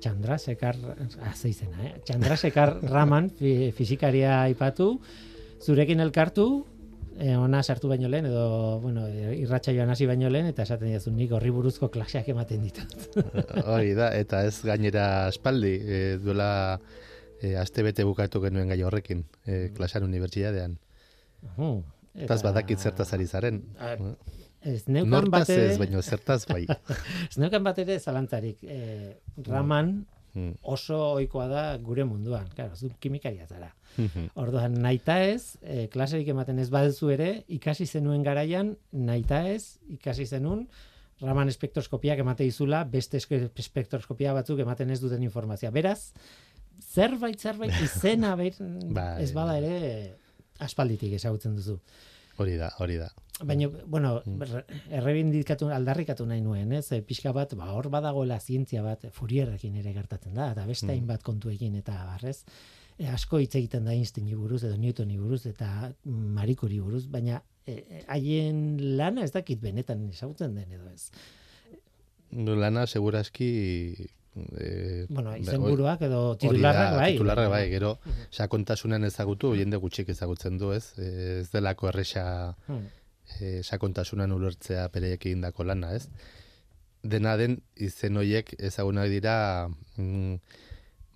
txandrasekar, 0.03 0.79
azeizena, 1.29 1.83
eh? 1.85 1.91
txandrasekar 2.03 2.73
raman 2.89 3.29
fi, 3.39 3.69
fizikaria 3.77 4.41
aipatu, 4.41 4.89
zurekin 5.63 6.01
elkartu, 6.03 6.47
eh, 7.21 7.37
ona 7.37 7.61
sartu 7.63 7.91
baino 7.91 8.09
lehen, 8.11 8.27
edo, 8.31 8.79
bueno, 8.83 9.05
irratxa 9.37 9.75
joan 9.77 9.93
hasi 9.93 10.09
baino 10.09 10.31
lehen, 10.33 10.49
eta 10.51 10.65
esaten 10.67 10.91
dizu 10.91 11.13
nik 11.15 11.31
horri 11.37 11.53
buruzko 11.55 11.91
klaseak 11.93 12.27
ematen 12.33 12.65
ditut. 12.67 13.21
Hori 13.75 13.93
da, 13.95 14.09
eta 14.17 14.41
ez 14.49 14.57
gainera 14.65 15.05
espaldi, 15.29 15.75
e, 15.77 16.01
duela 16.25 16.49
e, 17.39 17.53
aste 17.61 17.85
bete 17.85 18.03
bukatu 18.03 18.43
genuen 18.43 18.73
gai 18.73 18.81
horrekin, 18.83 19.23
e, 19.45 19.69
klasean 19.77 20.09
unibertsitatean. 20.09 20.75
Uh, 21.55 21.77
eta 22.15 22.35
ez 22.35 22.43
badakit 22.45 22.79
zertaz 22.79 23.11
ari 23.13 23.27
zaren. 23.27 23.63
Ez 24.59 24.83
neukan 24.91 25.29
bat 25.31 25.49
ez, 25.49 25.77
baino 25.79 26.01
zertaz 26.01 26.43
bai. 26.49 26.65
ez 27.29 27.37
neukan 27.39 27.63
bat 27.63 27.77
ere 27.79 27.99
zalantzarik. 27.99 28.63
E, 28.63 29.15
raman 29.47 29.93
mm. 30.33 30.59
oso 30.73 30.97
ohikoa 31.13 31.47
da 31.51 31.63
gure 31.83 32.03
munduan. 32.07 32.49
Claro, 32.55 32.75
zu 32.75 32.91
kimikaria 32.99 33.47
zara. 33.47 33.71
Mm-hmm. 33.97 34.33
Orduan, 34.39 34.75
naita 34.83 35.19
ez, 35.23 35.55
e, 35.63 35.87
klaserik 35.93 36.27
ematen 36.35 36.59
ez 36.59 36.67
baduzu 36.73 37.13
ere, 37.15 37.31
ikasi 37.47 37.87
zenuen 37.87 38.23
garaian, 38.25 38.75
naita 38.91 39.45
ez, 39.47 39.79
ikasi 39.95 40.27
zenun, 40.27 40.67
raman 41.23 41.51
espektroskopiak 41.51 42.21
emate 42.23 42.47
izula, 42.47 42.83
beste 42.87 43.19
espektroskopia 43.19 44.35
batzuk 44.35 44.59
ematen 44.63 44.91
ez 44.91 44.99
duten 45.01 45.23
informazioa. 45.23 45.71
Beraz, 45.75 46.13
zerbait, 46.83 47.39
zerbait, 47.39 47.75
izena, 47.83 48.35
ber, 48.39 48.59
bai, 48.99 49.13
ez 49.23 49.31
bada 49.35 49.57
ere, 49.59 50.15
aspalditik 50.59 51.13
ezagutzen 51.17 51.55
duzu. 51.57 51.79
Hori 52.39 52.55
da, 52.59 52.69
hori 52.79 52.95
da. 52.99 53.09
Baina, 53.43 53.69
bueno, 53.87 54.17
mm. 54.25 54.73
errebindikatu, 54.99 55.69
aldarrikatu 55.75 56.25
nahi 56.27 56.41
nuen, 56.43 56.71
ez? 56.75 56.87
Pixka 57.07 57.31
bat, 57.35 57.55
ba, 57.59 57.71
hor 57.75 57.87
badagoela 57.91 58.39
zientzia 58.39 58.83
bat, 58.83 59.05
furierrekin 59.15 59.77
ere 59.79 59.93
gertatzen 59.95 60.35
da, 60.35 60.51
eta 60.55 60.65
beste 60.67 60.91
mm. 60.91 61.07
bat 61.07 61.23
kontu 61.23 61.51
egin, 61.51 61.77
eta 61.79 61.95
barrez, 62.11 62.41
e, 62.97 63.07
asko 63.07 63.39
hitz 63.39 63.53
egiten 63.59 63.87
da 63.87 63.95
Einsteini 63.95 64.35
buruz, 64.35 64.61
edo 64.67 64.75
Newtoni 64.79 65.19
buruz, 65.19 65.45
eta 65.51 65.91
Marikuri 66.05 66.81
buruz, 66.83 67.05
baina 67.11 67.41
e, 67.65 67.79
e, 67.79 68.03
haien 68.11 68.63
lana 68.99 69.23
ez 69.23 69.31
dakit 69.35 69.61
benetan 69.63 70.07
ezagutzen 70.11 70.55
den, 70.59 70.75
edo 70.75 70.91
ez? 70.91 71.09
Lana, 72.31 72.85
seguraski, 72.87 73.49
e, 74.35 75.05
bueno, 75.09 75.35
izenburuak 75.37 76.01
edo 76.07 76.35
titularrak 76.37 76.95
bai. 76.97 77.11
Titularrak 77.13 77.49
bai, 77.51 77.63
gero 77.71 77.95
sakontasunen 78.31 79.07
ezagutu 79.07 79.53
jende 79.57 79.79
gutxik 79.81 80.09
ezagutzen 80.13 80.57
du, 80.61 80.71
ez? 80.75 80.93
Ez 80.99 81.49
delako 81.53 81.89
erresa 81.91 82.25
hmm. 82.67 82.85
e, 83.39 83.53
sakontasunan 83.63 84.31
ulertzea 84.35 84.87
pereiek 84.93 85.25
egindako 85.25 85.67
lana, 85.69 85.93
ez? 85.97 86.07
Dena 87.03 87.37
den 87.39 87.59
izen 87.79 88.19
hoiek 88.19 88.51
ezagunak 88.59 89.07
dira 89.11 89.35
mm, 89.97 90.35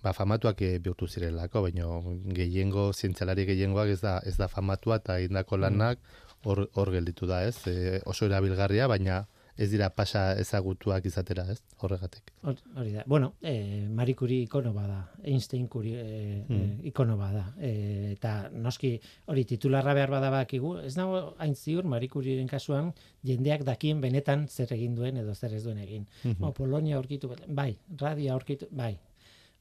ba 0.04 0.12
famatuak 0.16 0.60
e, 0.64 0.78
bihurtu 0.78 1.08
zirelako, 1.08 1.66
baina 1.68 1.88
gehiengo 2.36 2.90
zientzialari 2.92 3.46
gehiengoak 3.52 3.92
ez 3.92 4.00
da 4.00 4.18
ez 4.24 4.36
da 4.40 4.48
famatua 4.48 5.00
eta 5.02 5.18
egindako 5.20 5.56
hmm. 5.56 5.64
lanak 5.66 5.98
hor 6.44 6.66
hor 6.74 6.92
gelditu 6.92 7.28
da, 7.30 7.44
ez? 7.44 7.56
E, 7.68 8.00
oso 8.04 8.26
erabilgarria, 8.28 8.88
baina 8.88 9.24
ez 9.56 9.70
dira 9.70 9.88
pasa 9.94 10.34
ezagutuak 10.40 11.04
izatera, 11.06 11.44
ez? 11.52 11.60
Horregatik. 11.78 12.32
Hori 12.42 12.92
da. 12.92 13.04
Bueno, 13.06 13.34
eh 13.42 13.86
Marie 13.88 14.14
Curie 14.14 14.42
ikono 14.42 14.72
bada, 14.74 15.10
Einstein 15.22 15.68
Curie 15.68 16.00
eh, 16.00 16.44
mm. 16.48 16.86
ikono 16.90 17.16
bada. 17.16 17.44
Eh 17.60 18.12
eta 18.12 18.50
noski 18.50 18.98
hori 19.26 19.44
titularra 19.44 19.94
behar 19.94 20.10
bada 20.10 20.30
bakigu, 20.30 20.76
ez 20.78 20.94
dago 20.94 21.34
hain 21.38 21.54
ziur 21.54 21.84
Marie 21.84 22.08
Curieren 22.08 22.48
kasuan 22.48 22.92
jendeak 23.22 23.64
dakien 23.64 24.00
benetan 24.00 24.48
zer 24.48 24.72
egin 24.72 24.94
duen 24.94 25.16
edo 25.16 25.34
zer 25.34 25.54
ez 25.54 25.64
duen 25.64 25.78
egin. 25.78 26.06
Mm 26.24 26.32
-hmm. 26.32 26.52
Polonia 26.52 26.96
aurkitu 26.96 27.30
bai, 27.48 27.76
radia 28.00 28.32
aurkitu 28.32 28.66
bai, 28.70 28.98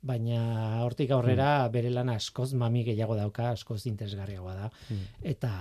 baina 0.04 0.84
hortik 0.84 1.12
aurrera 1.16 1.50
mm. 1.64 1.72
bere 1.74 1.92
lan 1.94 2.12
askoz 2.14 2.52
mami 2.60 2.84
gehiago 2.88 3.16
dauka, 3.16 3.50
askoz 3.56 3.82
interesgarriagoa 3.90 4.56
da. 4.58 4.70
Mm. 4.90 5.10
Eta 5.34 5.52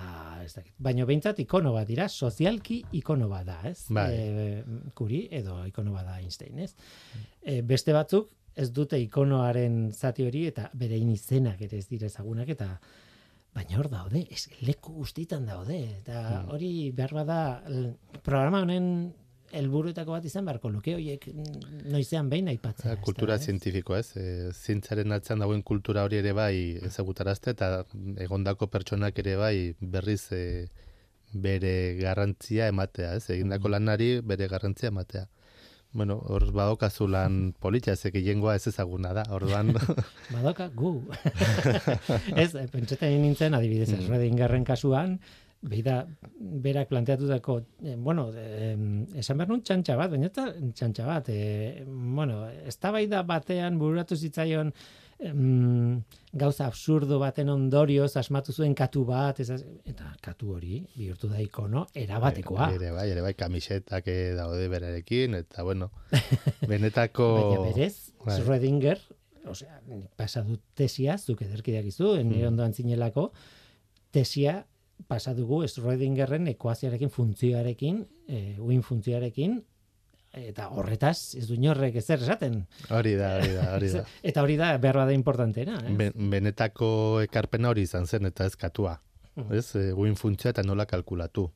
ez 0.42 0.52
dakit. 0.56 0.74
Baina 0.82 1.06
behintzat 1.08 1.38
ikono 1.44 1.72
bat 1.76 1.86
dira, 1.88 2.08
sozialki 2.08 2.82
ikono 2.98 3.30
bat 3.30 3.46
da, 3.46 3.58
ez? 3.70 3.86
Bai. 3.94 4.08
E, 4.12 4.88
kuri 4.98 5.24
edo 5.30 5.60
ikono 5.70 5.94
bat 5.94 6.08
da 6.10 6.18
Einstein, 6.18 6.58
ez? 6.66 6.72
E, 7.40 7.60
beste 7.66 7.94
batzuk 7.94 8.32
ez 8.58 8.68
dute 8.74 8.98
ikonoaren 9.00 9.86
zati 9.92 10.26
hori 10.26 10.44
eta 10.50 10.68
bere 10.76 10.98
izenak 10.98 11.62
ere 11.64 11.78
ez 11.78 11.88
dire 11.88 12.10
ezagunak 12.10 12.50
eta 12.52 12.68
baina 13.52 13.78
hor 13.78 13.88
daude, 13.92 14.26
ez 14.32 14.48
leku 14.64 14.94
guztitan 14.96 15.46
daude 15.48 15.78
eta 16.00 16.44
hori 16.52 16.90
behar 16.96 17.14
bada 17.20 17.40
programa 18.24 18.62
honen 18.64 19.12
helburuetako 19.52 20.16
bat 20.16 20.24
izan 20.28 20.46
beharko 20.48 20.70
luke 20.72 20.94
hoiek 20.96 21.26
noizean 21.92 22.30
behin 22.32 22.48
aipatzea. 22.52 22.96
kultura 23.04 23.38
zientifikoa, 23.38 23.98
ez? 24.00 24.16
E, 24.16 24.52
zintzaren 24.52 25.12
atzean 25.12 25.44
dagoen 25.44 25.62
kultura 25.62 26.04
hori 26.06 26.20
ere 26.22 26.32
bai 26.36 26.78
ezagutarazte 26.88 27.52
eta 27.56 27.84
egondako 28.24 28.68
pertsonak 28.72 29.18
ere 29.24 29.36
bai 29.36 29.56
berriz 29.80 30.24
e, 30.32 30.42
bere 31.32 31.94
garrantzia 32.00 32.68
ematea, 32.72 33.14
ez? 33.16 33.28
Egindako 33.30 33.68
mm. 33.68 33.72
lanari 33.76 34.10
bere 34.20 34.48
garrantzia 34.48 34.92
ematea. 34.92 35.26
Bueno, 35.92 36.16
hor 36.32 36.46
badokazu 36.56 37.06
lan 37.08 37.38
politxa, 37.64 37.92
ez 37.92 38.12
jengoa 38.24 38.56
ez 38.56 38.66
ezaguna 38.66 39.12
da, 39.12 39.26
orduan. 39.30 39.74
Badoka, 40.34 40.68
gu. 40.74 40.94
ez, 42.42 42.52
pentsetan 42.72 43.20
nintzen, 43.20 43.54
adibidez, 43.54 43.90
mm. 43.92 44.08
Redingerren 44.12 44.64
kasuan, 44.64 45.18
Beida, 45.62 46.08
berak 46.38 46.88
planteatutako, 46.90 47.60
eh, 47.84 47.94
bueno, 47.96 48.32
eh, 48.34 48.74
esan 49.14 49.38
behar 49.38 49.50
nun 49.52 49.60
txantxa 49.62 49.94
bat, 49.94 50.10
baina 50.10 50.26
eta 50.26 50.48
txantxa 50.50 51.04
bat, 51.06 51.28
eh, 51.30 51.84
bueno, 51.86 52.48
ez 52.50 52.76
da 53.08 53.22
batean 53.22 53.78
bururatu 53.78 54.16
zitzaion 54.16 54.72
gauza 56.32 56.66
absurdo 56.66 57.20
baten 57.20 57.48
ondorioz 57.48 58.16
asmatu 58.16 58.52
zuen 58.52 58.74
katu 58.74 59.04
bat, 59.04 59.38
ez, 59.38 59.62
eta 59.86 60.08
katu 60.20 60.56
hori, 60.56 60.80
bihurtu 60.96 61.28
da 61.28 61.38
ikono, 61.38 61.86
erabatekoa. 61.94 62.72
Ere 62.74 62.90
bai, 62.90 63.08
ere 63.12 63.22
bai, 63.22 63.34
kamisetak 63.34 64.10
daude 64.34 64.66
berarekin, 64.66 65.38
eta 65.44 65.62
bueno, 65.62 65.92
benetako... 66.72 67.28
baina 67.38 67.62
berez, 67.68 68.10
bai. 68.24 68.40
Schrödinger, 68.40 68.98
osea, 69.46 69.78
pasadu 70.18 70.58
tesia, 70.74 71.14
zuk 71.18 71.46
ederkideak 71.46 71.86
izu, 71.94 72.16
mm. 72.18 72.48
ondoan 72.50 72.74
zinelako, 72.74 73.30
tesia 74.10 74.64
pasa 75.08 75.34
dugu 75.34 75.62
Schrödingerren 75.68 76.48
ekuazioarekin 76.52 77.10
funtzioarekin, 77.10 78.02
e, 78.28 78.40
uin 78.60 78.82
funtzioarekin 78.82 79.60
eta 80.32 80.70
horretaz 80.72 81.34
ez 81.36 81.44
du 81.48 81.58
inorrek 81.58 81.98
ezer 82.00 82.22
esaten. 82.24 82.62
Hori 82.90 83.14
da, 83.18 83.34
hori 83.38 83.52
da, 83.52 83.66
hori 83.76 83.90
da. 83.92 84.04
eta 84.32 84.44
hori 84.44 84.56
da 84.60 84.72
berba 84.80 85.04
da 85.08 85.16
importantena, 85.16 85.78
eh? 85.84 86.10
benetako 86.32 86.88
ekarpena 87.26 87.72
hori 87.72 87.84
izan 87.88 88.06
zen 88.06 88.30
eta 88.30 88.48
ez 88.48 88.56
katua. 88.56 88.98
Ez, 89.48 89.74
e, 89.80 89.92
uin 89.96 90.16
funtzioa 90.16 90.52
eta 90.52 90.64
nola 90.64 90.84
kalkulatu. 90.84 91.46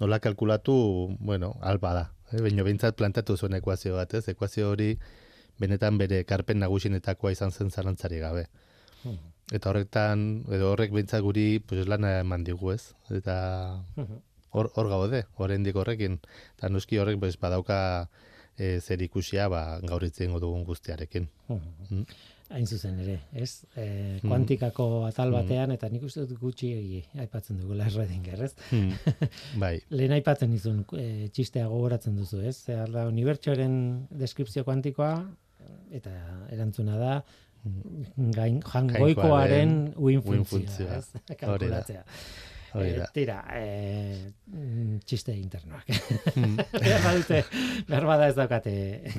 Nola 0.00 0.18
kalkulatu, 0.24 0.74
bueno, 1.20 1.52
alba 1.60 1.92
da. 1.96 2.04
Eh? 2.32 2.40
Baina 2.40 2.64
behintzat 2.64 2.96
plantatu 2.96 3.36
zuen 3.36 3.58
ekuazio 3.58 3.98
bat, 3.98 4.14
ez? 4.16 4.26
Ekuazio 4.32 4.70
hori 4.72 4.94
benetan 5.60 5.98
bere 6.00 6.22
ekarpen 6.24 6.62
nagusinetakoa 6.64 7.34
izan 7.34 7.52
zen 7.52 7.70
zalantzari 7.70 8.20
gabe 8.22 8.46
eta 9.50 9.70
horretan 9.70 10.44
edo 10.52 10.72
horrek 10.72 10.92
beintza 10.94 11.20
guri 11.20 11.60
pues 11.60 11.86
lana 11.88 12.18
eman 12.20 12.44
digu, 12.46 12.72
ez? 12.72 12.94
Eta 13.10 13.36
hor 14.50 14.70
hor 14.74 14.90
gaude, 14.90 15.24
oraindik 15.36 15.76
horrekin. 15.76 16.18
Ta 16.56 16.68
noski 16.68 16.98
horrek 16.98 17.20
pues 17.20 17.38
badauka 17.40 18.08
e, 18.56 18.80
zer 18.80 19.02
ikusia 19.02 19.48
ba 19.48 19.62
gaur 19.82 20.04
itzengo 20.04 20.40
dugun 20.42 20.64
guztiarekin. 20.68 21.28
Mm. 21.48 22.04
Hain 22.50 22.66
zuzen 22.66 22.96
ere, 22.98 23.16
ez? 23.32 23.64
E, 23.78 24.18
kuantikako 24.24 25.04
atal 25.06 25.30
batean 25.30 25.70
eta 25.76 25.88
nik 25.88 26.02
uste 26.08 26.24
dut 26.26 26.40
gutxi 26.42 26.70
aipatzen 27.22 27.60
dugu 27.62 27.76
La 27.78 27.86
Schrödinger, 27.90 28.42
ez? 28.48 28.54
bai. 29.62 29.76
Lehen 29.94 30.16
aipatzen 30.18 30.50
dizun 30.50 30.82
e, 30.98 31.28
txistea 31.34 31.68
gogoratzen 31.70 32.18
duzu, 32.18 32.42
ez? 32.50 32.56
Zer 32.66 32.90
da 32.90 33.06
unibertsoaren 33.10 33.76
deskripzio 34.22 34.66
kuantikoa 34.66 35.14
eta 35.94 36.10
erantzuna 36.50 36.98
da 36.98 37.14
gain 38.36 38.60
jangoikoaren 38.64 39.74
uin 39.96 40.22
funtzioa, 40.22 41.02
kalkulatzea. 41.36 42.04
Hori 42.70 42.92
da. 42.94 43.04
Eh, 43.04 43.10
tira, 43.14 43.38
eh, 43.58 44.98
txiste 45.04 45.34
internoak. 45.34 45.88
Mm. 46.36 46.56
behar 47.88 48.06
behar 48.06 48.28
ez 48.28 48.36
daukate, 48.36 48.74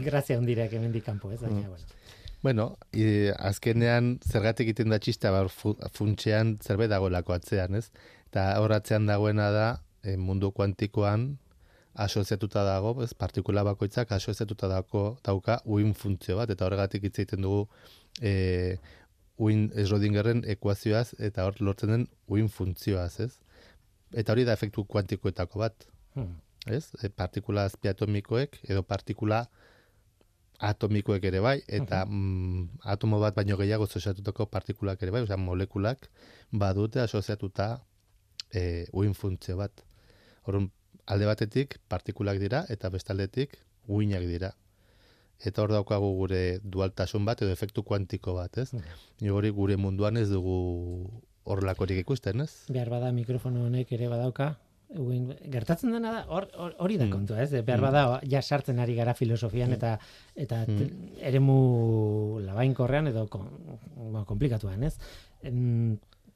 grazia 0.05 0.39
hundirek 0.39 0.77
hemendik 0.77 1.03
kanpo, 1.05 1.33
ez? 1.36 1.41
Baina, 1.41 1.65
mm. 1.65 1.74
bueno. 1.74 2.00
Bueno, 2.41 2.65
i, 2.98 3.29
azkenean 3.38 4.15
zergatik 4.25 4.71
egiten 4.71 4.89
da 4.89 4.98
txista 4.98 5.29
bar 5.33 5.51
funtsean 5.51 6.55
zerbait 6.63 6.89
dagoelako 6.89 7.36
atzean, 7.36 7.77
ez? 7.77 7.91
Eta 8.31 8.48
horatzean 8.63 9.05
dagoena 9.05 9.51
da 9.53 9.67
e, 10.01 10.15
mundu 10.17 10.50
kuantikoan 10.55 11.36
asoziatuta 12.01 12.63
dago, 12.65 12.95
ez? 13.03 13.12
Partikula 13.13 13.65
bakoitzak 13.67 14.15
asoziatuta 14.15 14.71
dago 14.71 15.03
dauka 15.27 15.60
uin 15.65 15.93
funtzio 15.93 16.39
bat 16.39 16.50
eta 16.50 16.65
horregatik 16.65 17.05
hitz 17.05 17.19
egiten 17.19 17.45
dugu 17.45 17.67
e, 18.22 18.78
uin 19.42 19.70
Schrodingerren 19.74 20.44
ekuazioaz 20.54 21.16
eta 21.20 21.46
hor 21.48 21.58
lortzen 21.60 21.90
den 21.90 22.08
uin 22.28 22.50
funtzioaz, 22.50 23.20
ez? 23.20 23.34
eta 24.13 24.34
hori 24.34 24.44
da 24.46 24.54
efektu 24.54 24.86
kuantikoetako 24.86 25.60
bat, 25.60 25.88
Hmm. 26.13 26.36
ez? 26.68 26.92
E, 27.01 27.10
partikula 27.10 27.63
azpiatomikoek 27.66 28.58
edo 28.70 28.84
partikula 28.84 29.46
atomikoek 30.62 31.24
ere 31.25 31.40
bai, 31.42 31.62
eta 31.68 32.04
mm, 32.06 32.82
atomo 32.94 33.20
bat 33.20 33.36
baino 33.36 33.58
gehiago 33.58 33.88
osatutako 33.88 34.46
partikulak 34.46 35.01
ere 35.01 35.12
bai, 35.12 35.22
osea 35.25 35.38
molekulak 35.38 36.10
badute 36.51 37.01
asoziatuta 37.01 37.82
e, 38.54 38.86
uin 38.94 39.13
funtzio 39.13 39.58
bat. 39.58 39.84
Orrun 40.46 40.70
alde 41.08 41.25
batetik 41.25 41.80
partikulak 41.90 42.38
dira 42.40 42.66
eta 42.70 42.90
bestaldetik 42.90 43.58
uinak 43.88 44.28
dira. 44.30 44.51
Eta 45.45 45.62
hor 45.63 45.71
daukagu 45.74 46.10
gure 46.17 46.60
dualtasun 46.63 47.25
bat 47.25 47.41
edo 47.41 47.51
efektu 47.51 47.83
kuantiko 47.83 48.33
bat, 48.36 48.57
ez? 48.57 48.74
Ni 49.21 49.29
hori 49.29 49.50
gure 49.50 49.77
munduan 49.77 50.17
ez 50.17 50.29
dugu 50.29 51.10
horrelakorik 51.43 51.98
ikusten, 52.03 52.41
ez? 52.41 52.51
Behar 52.69 52.89
bada 52.89 53.12
mikrofono 53.12 53.65
honek 53.65 53.91
ere 53.91 54.07
badauka, 54.12 54.55
Uin, 54.91 55.29
gertatzen 55.48 55.93
dena 55.95 56.10
da, 56.12 56.21
hor- 56.27 56.50
hor- 56.60 56.74
hori 56.83 56.98
da 57.00 57.05
Mm. 57.05 57.12
kontua, 57.13 57.41
ez? 57.41 57.51
Behar 57.63 57.79
Mm. 57.79 57.81
bada, 57.81 58.19
ja 58.27 58.41
sartzen 58.41 58.77
ari 58.83 58.93
gara 58.93 59.13
filosofian 59.13 59.71
eta 59.71 59.93
eta 60.36 60.65
Mm. 60.67 61.15
eremu 61.21 62.41
labainkorrean 62.43 63.07
edo 63.07 63.25
kon, 63.29 63.48
bueno, 63.95 64.25
komplikatuan, 64.25 64.83
ez? 64.83 64.98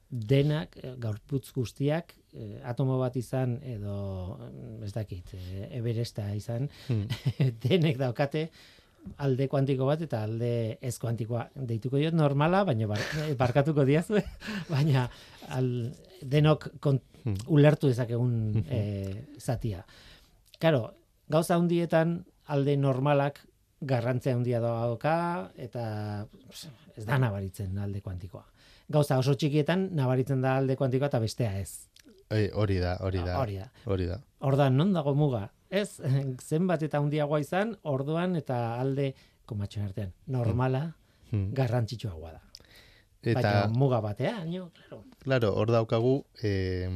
Denak, 0.08 0.76
eh, 0.82 0.94
gaurputz 1.02 1.50
guztiak, 1.52 2.14
eh, 2.32 2.60
atomo 2.64 2.96
bat 2.98 3.16
izan 3.18 3.58
edo, 3.62 4.38
mm, 4.38 4.84
ez 4.84 4.92
dakit, 4.94 5.34
eh, 5.34 5.68
Everesta 5.80 6.28
izan, 6.34 6.68
denek 7.66 7.98
daukate 7.98 8.48
alde 9.18 9.48
kuantiko 9.48 9.86
bat 9.88 10.02
eta 10.02 10.22
alde 10.24 10.78
ez 10.80 10.96
kuantikoa 10.98 11.48
deituko 11.54 11.96
diot 12.00 12.14
normala, 12.14 12.64
baina 12.64 12.88
bar, 12.90 13.02
barkatuko 13.38 13.84
diazu, 13.84 14.20
baina 14.72 15.08
al, 15.48 15.70
denok 16.22 16.70
kon, 16.80 17.00
Hmm. 17.26 17.34
ulertu 17.50 17.88
dezakegun 17.90 18.62
e, 18.70 18.80
zatia. 19.42 19.80
Karo, 20.62 20.92
gauza 21.26 21.56
hundietan 21.58 22.20
alde 22.54 22.76
normalak 22.78 23.40
garrantzia 23.82 24.36
handia 24.36 24.60
dauka 24.62 25.16
eta 25.58 25.86
pss, 26.30 26.70
ez 26.94 27.06
da 27.08 27.18
nabaritzen 27.18 27.74
alde 27.82 28.00
kuantikoa. 28.04 28.44
Gauza 28.94 29.18
oso 29.18 29.34
txikietan 29.34 29.88
nabaritzen 29.98 30.44
da 30.44 30.54
alde 30.60 30.78
kuantikoa 30.78 31.10
eta 31.10 31.18
bestea 31.18 31.50
ez. 31.58 31.88
E, 32.30 32.50
hori 32.54 32.78
da, 32.82 32.96
hori 33.06 33.18
da. 33.22 33.38
Hori 33.40 33.56
da. 33.60 33.68
Hori 33.84 34.06
da. 34.06 34.20
Ordan 34.40 34.76
non 34.76 34.92
dago 34.92 35.14
muga? 35.14 35.50
Ez, 35.70 36.00
zenbat 36.48 36.82
eta 36.82 36.98
handiagoa 36.98 37.40
izan, 37.40 37.76
orduan 37.82 38.36
eta 38.36 38.80
alde 38.80 39.12
komatxoen 39.46 39.86
artean. 39.90 40.12
Normala, 40.26 40.92
Hmm. 41.30 41.48
garrantzitsuagoa 41.58 42.30
da. 42.36 42.40
Eta, 43.26 43.40
Baina 43.40 43.68
muga 43.74 43.98
batean, 44.00 44.52
jo, 44.54 44.68
claro. 44.76 45.00
claro, 45.24 45.48
hor 45.58 45.72
daukagu, 45.74 46.12
eh, 46.40 46.86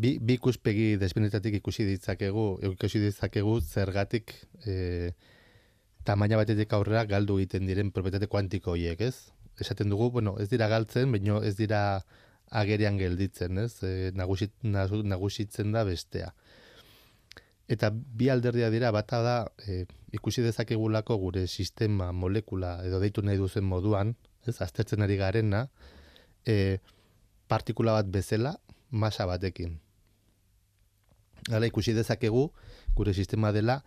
bi, 0.00 0.14
bi 0.18 0.38
ikuspegi 0.38 0.94
desbinetatik 0.96 1.58
ikusi 1.60 1.84
ditzakegu, 1.84 2.46
ikusi 2.70 3.02
ditzakegu 3.02 3.58
zergatik 3.60 4.32
eh, 4.64 5.12
tamaina 6.08 6.38
batetik 6.40 6.72
aurrera 6.72 7.04
galdu 7.04 7.36
egiten 7.42 7.66
diren 7.68 7.90
propietate 7.92 8.30
kuantiko 8.32 8.72
horiek, 8.76 9.00
ez? 9.10 9.28
Esaten 9.60 9.90
dugu, 9.92 10.08
bueno, 10.14 10.36
ez 10.40 10.48
dira 10.48 10.68
galtzen, 10.72 11.12
baina 11.12 11.42
ez 11.44 11.56
dira 11.58 11.82
agerian 12.50 12.98
gelditzen, 12.98 13.58
ez? 13.58 13.82
E, 13.82 14.10
nagusit, 14.14 14.52
nagu- 14.62 15.02
nagusitzen 15.04 15.72
da 15.72 15.84
bestea. 15.84 16.32
Eta 17.68 17.90
bi 17.92 18.30
alderdia 18.32 18.70
dira, 18.72 18.90
bata 18.90 19.20
da, 19.22 19.36
e, 19.66 19.84
ikusi 20.16 20.42
dezakegulako 20.42 21.18
gure 21.20 21.46
sistema, 21.46 22.12
molekula, 22.12 22.78
edo 22.86 23.00
deitu 23.00 23.22
nahi 23.22 23.36
duzen 23.36 23.64
moduan, 23.68 24.14
ez, 24.46 24.56
aztertzen 24.64 25.04
ari 25.04 25.18
garena, 25.20 25.66
e, 26.46 26.78
partikula 27.48 27.92
bat 27.98 28.08
bezala, 28.08 28.56
masa 28.90 29.26
batekin. 29.28 29.76
Hala, 31.52 31.68
ikusi 31.68 31.92
dezakegu, 31.96 32.48
gure 32.96 33.12
sistema 33.14 33.52
dela, 33.52 33.82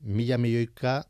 mila 0.00 0.36
milioika 0.38 1.04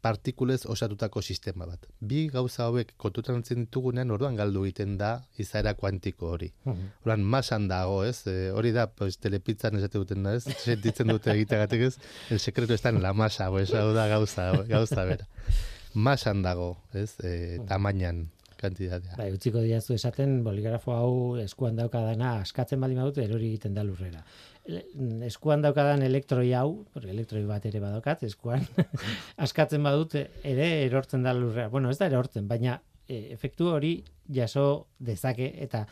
partikulez 0.00 0.66
osatutako 0.68 1.22
sistema 1.22 1.64
bat. 1.66 1.86
Bi 2.00 2.26
gauza 2.28 2.66
hauek 2.66 2.92
kontutan 3.00 3.38
hartzen 3.38 3.64
ditugunean, 3.64 4.10
orduan 4.12 4.36
galdu 4.36 4.66
egiten 4.68 4.98
da 5.00 5.14
izaera 5.40 5.72
kuantiko 5.78 6.34
hori. 6.34 6.50
Orduan, 6.66 7.24
masan 7.24 7.68
dago, 7.68 8.02
ez? 8.04 8.26
E, 8.28 8.50
hori 8.52 8.74
da, 8.76 8.86
pues, 8.92 9.16
telepizzan 9.18 9.80
esate 9.80 9.98
duten 9.98 10.22
da, 10.26 10.34
ez? 10.36 10.44
Sentitzen 10.66 11.08
dute 11.08 11.32
egiteagatik, 11.32 11.86
ez? 11.88 11.96
El 12.30 12.40
secreto 12.40 12.74
está 12.74 12.90
en 12.90 13.02
la 13.02 13.14
masa, 13.14 13.48
pues, 13.50 13.72
hau 13.72 13.92
da 13.96 14.06
gauza, 14.08 14.50
gauza 14.68 15.04
bera. 15.04 15.28
Masan 15.94 16.42
dago, 16.42 16.76
ez? 16.92 17.14
E, 17.24 17.60
tamainan 17.68 18.26
kantitatea. 18.60 19.16
Bai, 19.18 19.30
utziko 19.34 19.62
diazu 19.64 19.94
esaten 19.96 20.42
boligrafo 20.44 20.94
hau 20.94 21.14
eskuan 21.42 21.76
daukadana 21.80 22.40
askatzen 22.42 22.80
baldin 22.80 23.00
badut 23.02 23.20
erori 23.24 23.52
egiten 23.52 23.76
da 23.76 23.84
lurrera. 23.86 24.24
Eskuan 25.26 25.60
daukadan 25.60 26.02
elektroi 26.06 26.54
hau, 26.56 26.86
porque 26.94 27.12
elektroi 27.12 27.42
bat 27.44 27.66
ere 27.68 27.82
badaukat, 27.82 28.22
eskuan 28.24 28.64
askatzen 29.44 29.84
badut 29.84 30.16
ere 30.16 30.68
erortzen 30.86 31.26
da 31.26 31.34
lurrera. 31.36 31.68
Bueno, 31.68 31.90
ez 31.92 31.98
da 32.00 32.08
erortzen, 32.08 32.48
baina 32.48 32.78
e, 33.04 33.34
efektu 33.34 33.68
hori 33.74 33.98
jaso 34.32 34.86
dezake 34.98 35.50
eta 35.66 35.84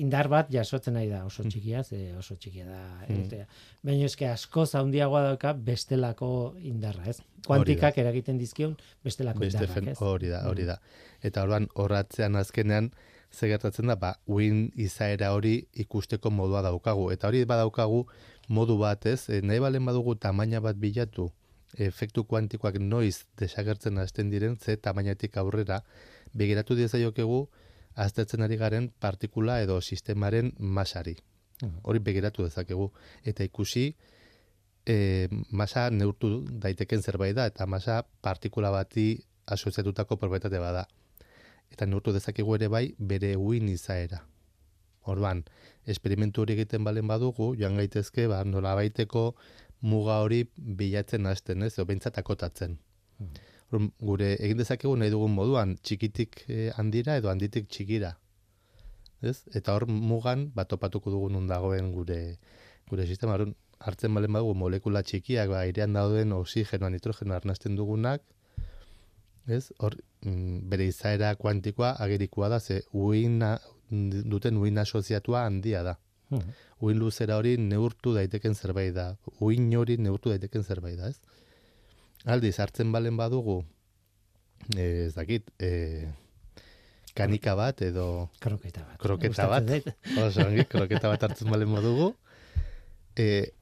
indar 0.00 0.28
bat 0.30 0.48
jasotzen 0.50 0.96
nahi 0.96 1.08
da 1.10 1.20
oso 1.26 1.44
txikia, 1.46 1.82
ze 1.84 2.12
oso 2.18 2.36
txikia 2.40 2.66
da 2.66 2.80
elektroia. 3.06 3.46
Baina 3.86 4.08
eske 4.08 4.26
asko 4.28 4.64
handiagoa 4.80 5.22
dauka 5.28 5.52
bestelako 5.68 6.30
indarra, 6.70 7.04
ez? 7.12 7.20
Kuantikak 7.46 7.98
eragiten 8.02 8.38
dizkion 8.40 8.76
bestelako 9.04 9.44
Beste 9.44 9.62
indarrak, 9.62 9.92
ez? 9.92 9.98
hori 10.00 10.32
da, 10.32 10.42
hori 10.50 10.66
da. 10.68 10.78
Eta 11.22 11.44
orduan 11.46 11.68
horratzean 11.74 12.38
azkenean 12.40 12.90
ze 13.32 13.48
gertatzen 13.48 13.86
da, 13.86 13.96
ba, 13.96 14.14
uin 14.26 14.70
izaera 14.76 15.32
hori 15.32 15.68
ikusteko 15.72 16.30
modua 16.30 16.62
daukagu. 16.62 17.10
Eta 17.12 17.28
hori 17.28 17.44
badaukagu 17.44 18.06
modu 18.48 18.78
bat, 18.80 19.06
ez? 19.06 19.28
E, 19.28 19.40
nahi 19.42 19.60
balen 19.60 19.84
badugu 19.84 20.14
tamaina 20.16 20.60
bat 20.64 20.76
bilatu, 20.76 21.28
efektu 21.76 22.24
kuantikoak 22.24 22.78
noiz 22.80 23.26
desagertzen 23.38 23.98
hasten 23.98 24.30
diren, 24.30 24.56
ze 24.56 24.76
tamainatik 24.76 25.36
aurrera, 25.36 25.82
begiratu 26.32 26.76
diezaiokegu 26.76 27.48
aztertzen 27.98 28.42
ari 28.42 28.56
garen 28.56 28.92
partikula 29.00 29.60
edo 29.62 29.80
sistemaren 29.80 30.52
masari. 30.58 31.16
Mhm. 31.62 31.80
Hori 31.82 31.98
begiratu 31.98 32.44
dezakegu. 32.46 32.92
Eta 33.24 33.44
ikusi, 33.44 33.94
e, 34.86 35.28
masa 35.50 35.90
neurtu 35.90 36.44
daiteken 36.48 37.02
zerbait 37.02 37.36
da, 37.36 37.46
eta 37.46 37.66
masa 37.66 38.02
partikula 38.22 38.70
bati 38.70 39.10
asoziatutako 39.46 40.16
propietate 40.16 40.58
bada. 40.58 40.86
Eta 41.72 41.86
neurtu 41.86 42.12
dezakegu 42.16 42.54
ere 42.56 42.68
bai 42.72 42.84
bere 42.98 43.34
uin 43.36 43.68
izaera. 43.68 44.22
Orduan, 45.08 45.44
esperimentu 45.86 46.42
hori 46.42 46.54
egiten 46.56 46.84
balen 46.84 47.08
badugu, 47.08 47.54
joan 47.60 47.78
gaitezke, 47.80 48.26
ba, 48.28 48.42
nola 48.44 48.74
baiteko 48.76 49.24
muga 49.80 50.18
hori 50.24 50.42
bilatzen 50.56 51.26
hasten, 51.30 51.62
ez, 51.62 51.74
behintzat 51.78 52.18
akotatzen. 52.20 52.78
Orduan, 53.70 53.92
gure 54.10 54.32
egin 54.36 54.60
dezakegu 54.60 54.96
nahi 54.96 55.12
dugun 55.14 55.32
moduan, 55.36 55.76
txikitik 55.82 56.42
eh, 56.48 56.68
handira 56.76 57.16
edo 57.20 57.32
handitik 57.32 57.68
txikira. 57.72 58.14
Ez? 59.22 59.40
Eta 59.58 59.74
hor 59.74 59.88
mugan 59.90 60.48
bat 60.54 60.68
topatuko 60.70 61.10
dugun 61.10 61.48
dagoen 61.50 61.92
gure 61.92 62.20
gure 62.88 63.06
sistema 63.06 63.34
orduan, 63.36 63.56
hartzen 63.78 64.14
balen 64.14 64.32
badugu 64.34 64.54
molekula 64.58 65.02
txikiak 65.06 65.50
ba 65.52 65.62
airean 65.64 65.94
dauden 65.94 66.34
oxigenoa, 66.36 66.90
nitrogenoa 66.94 67.38
arnasten 67.38 67.76
dugunak, 67.78 68.22
ez? 69.48 69.72
Hor 69.78 69.96
mm, 70.24 70.68
bere 70.70 70.86
izaera 70.88 71.34
kuantikoa 71.36 71.94
agerikoa 72.04 72.48
da 72.48 72.60
ze 72.60 72.82
uina 72.92 73.58
duten 73.90 74.56
uin 74.56 74.78
asoziatua 74.78 75.46
handia 75.46 75.82
da. 75.82 75.98
Mhm. 76.30 76.54
Uin 76.84 76.98
luzera 76.98 77.36
hori 77.40 77.56
neurtu 77.56 78.12
daiteken 78.14 78.54
zerbait 78.54 78.94
da. 78.94 79.16
Uin 79.40 79.74
hori 79.76 79.96
neurtu 79.96 80.30
daiteken 80.30 80.64
zerbait 80.64 80.98
da, 80.98 81.08
ez? 81.08 81.20
Aldiz, 82.26 82.58
hartzen 82.60 82.92
balen 82.92 83.16
badugu, 83.16 83.62
eh, 84.76 85.06
ez 85.06 85.14
dakit, 85.14 85.50
eh, 85.58 86.08
kanika 87.14 87.54
bat 87.58 87.82
edo 87.82 88.28
Kroketa 88.40 88.84
bat. 88.84 88.98
Kroketa 88.98 89.48
bat. 89.48 89.70
oso 90.24 90.46
kroketa 90.68 91.08
bat 91.08 91.22
hartzen 91.22 91.50
balen 91.50 91.72
badugu, 91.72 92.12
e, 93.16 93.52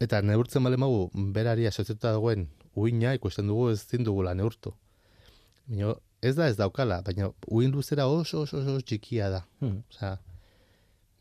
eta 0.00 0.22
neurtzen 0.22 0.62
balen 0.62 0.80
badugu, 0.80 1.10
berari 1.34 1.66
asoziatuta 1.66 2.12
dagoen 2.12 2.48
uina 2.76 3.14
ikusten 3.14 3.46
dugu 3.50 3.70
ez 3.70 3.86
dugula 3.98 4.34
neurtu. 4.34 4.74
Baina 5.68 5.94
ez 6.24 6.34
da 6.36 6.48
ez 6.48 6.56
daukala, 6.56 7.00
baina 7.04 7.30
uin 7.52 7.72
luzera 7.72 8.06
oso 8.08 8.42
oso 8.44 8.60
oso 8.60 8.80
txikia 8.80 9.30
da. 9.32 9.44
Mhm. 9.60 9.80
Osea, 9.92 10.16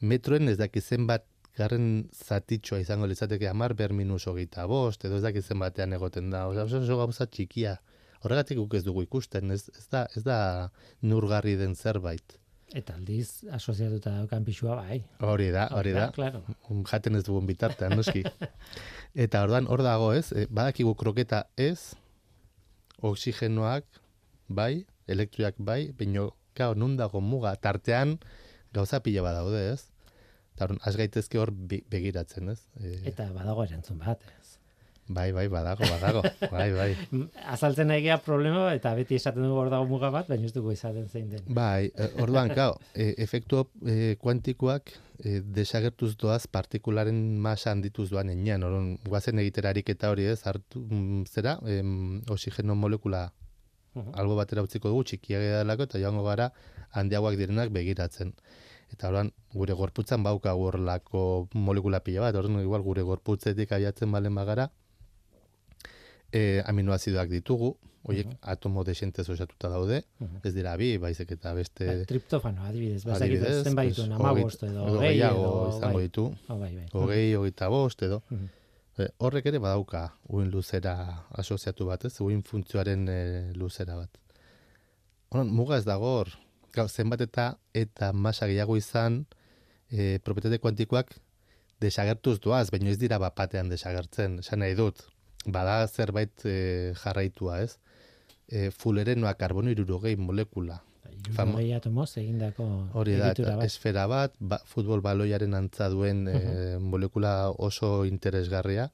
metroen 0.02 0.52
ez 0.52 0.58
daki 0.60 0.82
zenbat 0.82 1.26
garren 1.58 1.88
zatitxoa 2.12 2.80
izango 2.82 3.08
litzateke 3.08 3.50
amar 3.50 3.76
ber 3.78 3.94
minus 3.94 4.26
hogeita 4.28 4.66
bost, 4.68 5.04
edo 5.06 5.20
ez 5.20 5.26
daki 5.26 5.42
zenbatean 5.42 5.94
egoten 6.00 6.32
da. 6.34 6.48
Osea, 6.52 6.66
oso, 6.70 6.82
oso 6.82 7.00
gauza 7.02 7.28
txikia. 7.28 7.78
Horregatik 8.24 8.58
guk 8.58 8.74
ez 8.80 8.86
dugu 8.86 9.04
ikusten, 9.04 9.52
ez, 9.52 9.68
ez, 9.76 9.88
da, 9.92 10.06
ez 10.16 10.24
da 10.24 10.38
nurgarri 11.04 11.58
den 11.60 11.76
zerbait. 11.76 12.40
Eta 12.74 12.96
aldiz 12.96 13.44
asoziatuta 13.54 14.16
daukan 14.16 14.46
pixua 14.48 14.78
bai. 14.80 15.02
Hori 15.22 15.50
da, 15.54 15.68
hori 15.78 15.92
da. 15.94 16.08
Claro. 16.16 16.42
Um, 16.70 16.86
jaten 16.90 17.20
ez 17.20 17.26
dugun 17.28 17.46
bitartean, 17.46 17.94
noski. 18.00 18.24
Eta 19.26 19.44
ordan 19.46 19.68
hor 19.70 19.84
dago 19.86 20.14
ez, 20.16 20.32
e, 20.32 20.48
badakigu 20.50 20.96
kroketa 20.98 21.44
ez, 21.60 21.94
oxigenoak 23.04 23.86
bai, 24.56 24.86
elektroiak 25.08 25.56
bai, 25.58 25.92
baino, 25.98 26.30
kao, 26.54 26.76
nun 26.76 26.98
dago 26.98 27.22
muga, 27.22 27.56
tartean 27.56 28.18
gauza 28.74 29.02
pila 29.06 29.22
badaude 29.26 29.66
ez. 29.74 29.90
Eta 30.54 30.68
az 30.86 30.96
gaitezke 30.98 31.40
hor 31.42 31.50
be- 31.52 31.84
begiratzen, 31.90 32.50
ez? 32.54 32.60
E, 32.80 33.00
Eta 33.10 33.32
badago 33.34 33.64
erantzun 33.66 33.98
bat. 34.02 34.22
Ez. 34.40 34.52
bai, 35.10 35.32
bai, 35.36 35.48
badago, 35.52 35.84
badago, 35.84 36.22
bai, 36.54 36.68
bai. 36.72 36.92
Azaltzen 37.52 37.90
nahi 37.92 38.06
problema 38.24 38.70
eta 38.74 38.94
beti 38.96 39.16
esaten 39.20 39.44
dugu 39.44 39.60
hor 39.60 39.70
dago 39.74 39.86
muga 39.90 40.10
bat, 40.14 40.30
baina 40.30 40.46
ez 40.46 40.54
dugu 40.54 40.72
izaten 40.72 41.10
zein 41.10 41.30
den. 41.30 41.42
Bai, 41.48 41.90
e, 41.98 42.08
orduan, 42.22 42.54
kao, 42.60 42.78
e, 42.96 43.14
efektu 43.18 43.66
e, 43.86 44.16
kuantikoak 44.22 44.94
e, 45.20 45.42
desagertuz 45.42 46.16
doaz 46.18 46.46
partikularen 46.48 47.20
masa 47.42 47.72
handituz 47.74 48.10
doan 48.14 48.30
enean, 48.30 48.64
orduan, 48.64 48.94
guazen 49.10 49.40
egiterarik 49.44 49.90
eta 49.90 50.10
hori 50.14 50.30
ez, 50.32 50.40
hartu, 50.48 50.86
mm, 50.88 51.26
zera, 51.28 51.58
em, 51.68 52.22
oxigeno 52.30 52.76
molekula 52.76 53.32
Mhm. 53.96 54.12
albo 54.16 54.36
batera 54.36 54.62
utziko 54.64 54.90
dugu, 54.90 55.04
txikia 55.04 55.40
gedalako, 55.40 55.84
eta 55.84 56.00
joango 56.00 56.24
gara 56.24 56.52
handiagoak 56.92 57.36
direnak 57.38 57.70
begiratzen. 57.72 58.34
Eta 58.92 59.08
orduan, 59.10 59.32
gure 59.54 59.74
gorputzan 59.74 60.24
bauka 60.24 60.54
horlako 60.54 61.48
molekula 61.54 62.00
pila 62.04 62.22
bat, 62.22 62.36
orduan, 62.36 62.62
igual, 62.62 62.82
gure 62.82 63.02
gorputzetik 63.02 63.72
abiatzen 63.72 64.12
balen 64.12 64.36
bagara, 64.36 64.70
e, 66.32 66.62
aminoazidoak 66.66 67.30
ditugu, 67.30 67.76
horiek 68.04 68.28
atomo 68.42 68.84
desentez 68.84 69.30
osatuta 69.30 69.70
daude, 69.70 70.04
Mhm. 70.20 70.42
ez 70.44 70.54
dira 70.54 70.76
bi, 70.78 70.98
baizik 70.98 71.32
eta 71.32 71.54
beste 71.54 71.86
Bai, 71.86 72.06
triptofano, 72.06 72.64
adibidez, 72.66 73.06
bazakit 73.06 73.46
zenbait 73.64 73.90
dituen, 73.96 74.12
amabost 74.12 74.62
hogei- 74.64 74.72
edo, 74.72 74.86
hogei 74.86 75.14
gehiago 75.14 75.40
edo, 75.46 75.78
izango 75.78 75.94
bai. 75.94 76.04
ditu, 76.04 76.26
Oh, 76.50 76.58
bai, 76.60 76.76
bai. 76.76 76.88
hogei, 76.92 77.36
hogeita 77.36 77.68
bost 77.70 78.02
edo. 78.04 78.22
Mhm. 78.30 78.50
E, 78.94 79.08
horrek 79.26 79.48
ere 79.50 79.60
badauka 79.62 80.04
uin 80.30 80.52
luzera 80.54 80.94
asoziatu 81.42 81.88
bat, 81.90 82.06
ez? 82.06 82.14
Uin 82.22 82.44
funtzioaren 82.46 83.08
e, 83.10 83.20
luzera 83.58 83.98
bat. 83.98 84.20
Horan, 85.34 85.50
muga 85.50 85.80
ez 85.82 85.86
dago 85.88 86.12
hor, 86.20 86.30
zenbat 86.88 87.22
eta 87.26 87.48
eta 87.74 88.12
masa 88.14 88.48
gehiago 88.50 88.78
izan, 88.78 89.24
e, 89.90 90.20
propietate 90.26 90.60
kuantikoak 90.62 91.16
desagertuz 91.82 92.38
doaz, 92.40 92.70
baina 92.72 92.94
ez 92.94 93.00
dira 93.02 93.18
bapatean 93.22 93.70
desagertzen, 93.74 94.40
esan 94.46 94.62
nahi 94.62 94.78
dut, 94.78 95.02
bada 95.46 95.82
zerbait 95.88 96.46
e, 96.46 96.94
jarraitua, 97.02 97.62
ez? 97.66 97.78
E, 98.48 98.70
fulerenoa 98.70 99.34
karbono 99.42 99.74
irurogei 99.74 100.16
molekula, 100.22 100.84
Hirurogei 101.14 101.74
atomoz 101.76 102.10
egindako 102.20 102.66
Hori 103.00 103.16
da, 103.20 103.32
bat. 103.38 103.64
esfera 103.66 104.06
bat, 104.08 104.36
ba, 104.40 104.60
futbol 104.70 105.02
baloiaren 105.02 105.54
antza 105.58 105.90
duen 105.90 106.28
e, 106.28 106.78
molekula 106.80 107.52
oso 107.52 108.06
interesgarria. 108.06 108.90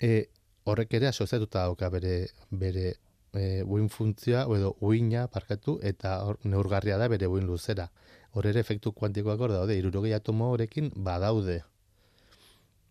E, 0.00 0.28
horrek 0.64 0.94
ere 0.98 1.08
asoziatuta 1.08 1.64
dauka 1.68 1.88
bere, 1.92 2.28
bere 2.50 2.94
e, 3.32 3.62
uin 3.62 3.88
funtzioa, 3.88 4.44
edo 4.58 4.74
uina, 4.80 5.26
parkatu, 5.32 5.78
eta 5.82 6.18
hor, 6.26 6.40
neurgarria 6.44 6.98
da 6.98 7.08
bere 7.08 7.30
uin 7.30 7.46
luzera. 7.46 7.88
Hor 8.36 8.46
ere 8.50 8.60
efektu 8.60 8.92
kuantikoak 8.92 9.40
hor 9.40 9.54
daude, 9.56 9.76
irurogei 9.78 10.12
atomo 10.16 10.50
horrekin 10.52 10.90
badaude. 10.96 11.62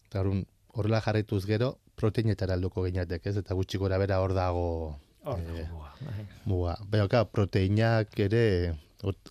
Eta 0.07 0.21
orduan, 0.23 0.45
horrela 0.75 1.01
jarraituz 1.01 1.45
gero, 1.45 1.75
proteinetara 1.95 2.55
alduko 2.57 2.83
gineatek, 2.85 3.27
ez? 3.31 3.37
Eta 3.43 3.55
gutxi 3.55 3.79
gora 3.81 3.99
bera 4.01 4.19
hor 4.23 4.33
dago 4.35 4.65
Hor 5.25 5.39
eh, 5.39 5.67
bai. 6.05 6.25
Muga, 6.45 6.75
baina, 6.89 7.07
claro, 7.09 7.29
proteinak 7.33 8.17
ere 8.19 8.75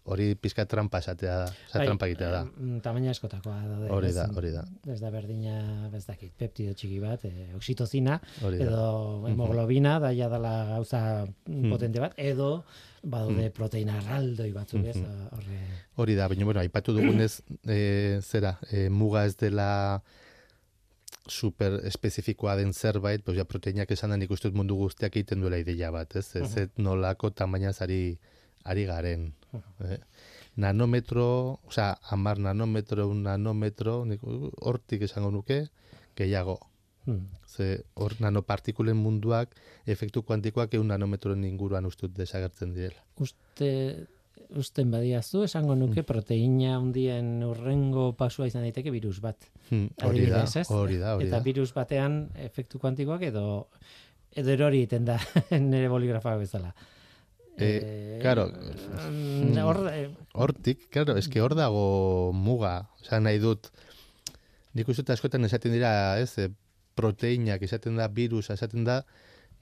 hori 0.07 0.35
pizka 0.38 0.62
trampa 0.70 1.00
esatea 1.02 1.35
da, 1.40 1.46
oza, 1.50 1.78
Bai, 1.80 1.87
trampa 1.88 2.07
egitea 2.07 2.28
da. 2.30 2.42
mm, 2.46 2.76
Tamaina 2.85 3.11
askotakoa 3.11 3.57
daude. 3.66 3.88
Hori 3.90 4.07
ez? 4.12 4.14
da, 4.14 4.26
hori 4.37 4.50
da. 4.54 4.62
Ez 4.92 5.00
da 5.00 5.11
berdina, 5.11 5.54
ez 5.96 6.04
dakit, 6.07 6.30
peptido 6.38 6.74
txiki 6.78 7.00
bat, 7.02 7.24
e, 7.26 7.48
oxitozina, 7.59 8.20
Hori 8.44 8.61
da. 8.61 8.68
edo 8.68 9.26
hemoglobina, 9.26 9.96
daia 10.04 10.28
dela 10.30 10.52
gauza 10.76 11.00
Mhm. 11.48 11.70
potente 11.72 11.98
bat, 12.04 12.14
edo 12.16 12.64
badaude 13.02 13.50
proteina 13.50 13.98
arraldoi 13.98 14.52
batzuk, 14.52 14.85
ez? 14.87 14.96
Mhm. 14.96 15.26
Horre, 15.33 15.59
Hori 15.96 16.14
da, 16.14 16.28
baina, 16.28 16.44
bueno, 16.44 16.61
aipatu 16.61 16.92
dugunez, 16.94 17.42
e, 17.66 18.20
zera, 18.22 18.59
e, 18.70 18.88
muga 18.90 19.24
ez 19.26 19.37
dela 19.37 20.02
super 21.28 21.80
espezifikoa 21.84 22.56
den 22.56 22.72
zerbait, 22.72 23.22
pues 23.24 23.37
ja, 23.38 23.44
proteinak 23.44 23.90
esan 23.90 24.22
uste 24.28 24.48
dut 24.48 24.56
mundu 24.56 24.76
guztiak 24.76 25.16
egiten 25.16 25.40
duela 25.40 25.58
ideia 25.58 25.90
bat, 25.90 26.16
ez? 26.16 26.37
Ez 26.37 26.56
ez 26.56 26.68
nolako 26.76 27.30
tamainaz 27.30 27.80
ari, 27.82 28.18
ari 28.64 28.84
garen. 28.84 29.32
Eh? 29.80 29.98
Nanometro, 30.56 31.60
osea, 31.64 31.98
amar 32.10 32.38
nanometro, 32.38 33.08
un 33.08 33.22
nanometro, 33.22 34.04
hortik 34.60 35.02
esango 35.02 35.30
nuke, 35.30 35.68
gehiago. 36.16 36.58
hmm. 37.06 37.28
Ze 37.46 37.84
hor 37.94 38.14
nanopartikulen 38.20 38.96
munduak, 38.96 39.54
efektu 39.87 40.22
kuantikoak 40.22 40.74
eun 40.74 40.88
nanometroen 40.88 41.44
inguruan 41.44 41.87
ustut 41.87 42.14
desagertzen 42.16 42.74
direla. 42.74 43.02
uste 43.18 44.06
usten 44.50 44.90
badiazu, 44.90 45.44
esango 45.44 45.74
nuke 45.76 46.02
Mm. 46.02 46.07
proteina 46.07 46.78
hundien 46.78 47.42
urrengo 47.44 48.12
pasua 48.16 48.46
izan 48.46 48.62
daiteke 48.62 48.90
virus 48.90 49.20
bat. 49.20 49.37
Hmm, 49.70 49.88
hori 50.02 50.26
da, 50.26 50.44
hori 50.68 50.98
da, 50.98 51.14
hori 51.16 51.26
Eta 51.28 51.40
virus 51.40 51.72
batean 51.74 52.30
efektu 52.35 52.78
kuantikoak 52.78 53.22
edo 53.22 53.68
edo 54.35 54.50
erori 54.50 54.83
egiten 54.83 55.04
da 55.04 55.18
nire 55.59 55.88
boligrafa 55.88 56.37
bezala. 56.37 56.74
Eh, 57.57 58.18
claro. 58.20 58.48
mm, 58.50 59.59
hor, 59.62 59.78
eh, 59.92 60.09
Hortik, 60.35 60.88
claro, 60.90 61.14
eske 61.16 61.40
hor 61.40 61.54
dago 61.54 62.33
muga, 62.35 62.88
osea 63.00 63.20
nahi 63.20 63.38
dut, 63.38 63.68
nik 64.74 64.88
uste 64.88 65.07
askotan 65.12 65.44
esaten 65.44 65.70
dira, 65.72 66.18
ez, 66.18 66.35
proteinak, 66.98 67.62
esaten 67.62 67.96
da 67.96 68.09
virus, 68.09 68.50
esaten 68.50 68.83
da, 68.85 69.04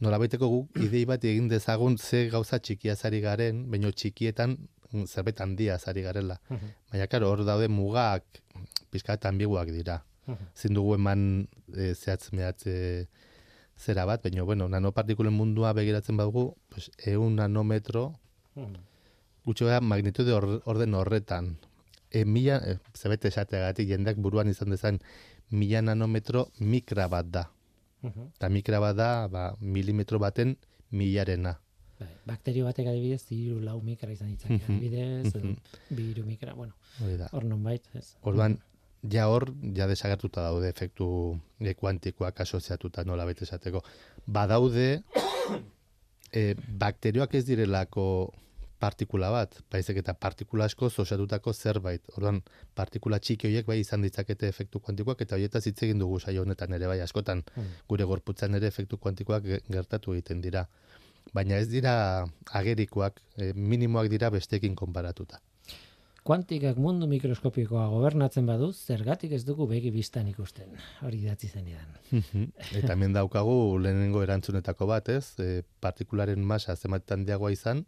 nolabaiteko 0.03 0.49
guk 0.51 0.79
idei 0.83 1.05
bat 1.07 1.25
egin 1.25 1.49
dezagun 1.51 1.97
ze 1.99 2.27
gauza 2.33 2.59
txikia 2.59 2.97
zari 2.97 3.21
garen, 3.23 3.65
baina 3.71 3.91
txikietan 3.93 4.57
mm, 4.93 5.05
zerbait 5.07 5.41
handia 5.41 5.79
zari 5.79 6.03
garela. 6.03 6.39
Mhm. 6.51 6.71
Baina, 6.93 7.07
karo, 7.07 7.31
hor 7.31 7.45
daude 7.47 7.69
mugak, 7.71 8.25
pizka 8.91 9.15
eta 9.19 9.29
ambiguak 9.31 9.71
dira. 9.71 10.01
Mhm. 10.27 10.49
Zin 10.55 10.75
dugu 10.75 10.95
eman 10.99 11.47
e, 11.77 11.95
zehatz 11.95 12.33
mehatz 12.33 12.67
e, 12.67 13.07
zera 13.79 14.05
bat, 14.07 14.23
baina, 14.23 14.43
bueno, 14.47 14.69
nanopartikulen 14.69 15.33
mundua 15.35 15.73
begiratzen 15.75 16.17
badugu, 16.17 16.53
pues, 16.69 16.91
eun 17.07 17.37
nanometro, 17.37 18.13
Mhm. 18.57 18.77
gutxo 19.47 19.67
gara 19.67 19.81
magnitude 19.81 20.33
or, 20.33 20.61
orden 20.67 20.95
horretan. 20.95 21.57
E, 22.11 22.25
mila, 22.25 22.59
e, 22.67 22.79
zebete 22.95 23.29
esateagatik 23.29 23.89
jendeak 23.89 24.19
buruan 24.19 24.49
izan 24.49 24.71
dezan, 24.71 25.01
mila 25.51 25.81
nanometro 25.83 26.49
mikra 26.61 27.09
bat 27.09 27.27
da. 27.27 27.49
Mhm. 28.03 28.29
Eta 28.37 28.49
mikra 28.49 28.81
bat 28.81 28.97
da, 28.97 29.11
ba, 29.29 29.57
milimetro 29.61 30.19
baten 30.19 30.57
milarena. 30.91 31.59
Bai, 32.01 32.09
bakterio 32.27 32.65
batek 32.67 32.89
adibidez, 32.91 33.23
hiru 33.31 33.61
lau 33.63 33.81
mikra 33.81 34.11
izan 34.13 34.33
ditzake, 34.35 34.59
Mhm. 34.59 34.77
adibidez, 34.77 35.35
edo 35.37 35.55
bi 35.91 36.11
hiru 36.11 36.25
mikra, 36.27 36.55
bueno, 36.55 36.75
hor 37.33 37.45
nonbait, 37.45 37.83
ez? 37.95 38.17
Orduan, 38.23 38.59
ja 39.09 39.29
hor, 39.29 39.53
ja 39.75 39.87
desagertuta 39.87 40.43
daude 40.43 40.69
efektu 40.69 41.39
e, 41.61 41.75
kuantikoak 41.75 42.41
asoziatuta 42.41 43.05
nola 43.05 43.27
esateko. 43.31 43.83
Badaude, 44.27 45.03
e, 46.33 46.55
bakterioak 46.55 47.35
ez 47.35 47.45
direlako 47.47 48.33
partikula 48.83 49.29
bat, 49.31 49.55
baizik 49.71 50.01
eta 50.03 50.15
partikula 50.19 50.67
asko 50.67 50.89
osatutako 50.91 51.53
zerbait. 51.55 52.03
Orduan, 52.17 52.41
partikula 52.75 53.21
txiki 53.23 53.47
horiek 53.47 53.67
bai 53.69 53.79
izan 53.85 54.03
ditzakete 54.03 54.49
efektu 54.51 54.81
kuantikoak 54.83 55.23
eta 55.23 55.37
horietaz 55.39 55.63
hitz 55.71 55.79
egin 55.87 56.03
dugu 56.03 56.19
saio 56.21 56.43
honetan 56.43 56.73
ere 56.79 56.89
bai 56.91 56.99
askotan 57.05 57.45
Mhm. 57.57 57.71
gure 57.89 58.05
gorputzan 58.11 58.55
ere 58.59 58.67
efektu 58.73 58.99
kuantikoak 58.99 59.45
ge- 59.45 59.63
gertatu 59.71 60.13
egiten 60.19 60.41
dira. 60.43 60.67
Baina 61.33 61.57
ez 61.63 61.69
dira 61.71 62.25
agerikoak, 62.53 63.21
e, 63.39 63.53
minimoak 63.55 64.09
dira 64.11 64.31
bestekin 64.31 64.75
konparatuta. 64.75 65.39
Kuantikak 66.23 66.77
mundu 66.79 67.07
mikroskopikoa 67.11 67.89
gobernatzen 67.91 68.47
badu, 68.47 68.69
zergatik 68.73 69.33
ez 69.35 69.41
dugu 69.45 69.67
begi 69.67 69.91
bistan 69.91 70.29
ikusten. 70.31 70.69
Hori 71.03 71.19
idatzi 71.25 71.49
zenidan. 71.49 71.89
Eta 72.79 72.93
hemen 72.93 73.13
daukagu 73.17 73.79
lehenengo 73.83 74.23
erantzunetako 74.23 74.87
bat, 74.87 75.09
ez? 75.09 75.33
E, 75.43 75.63
partikularen 75.83 76.45
masa 76.47 76.77
zenbat 76.77 77.11
handiagoa 77.11 77.51
izan, 77.51 77.85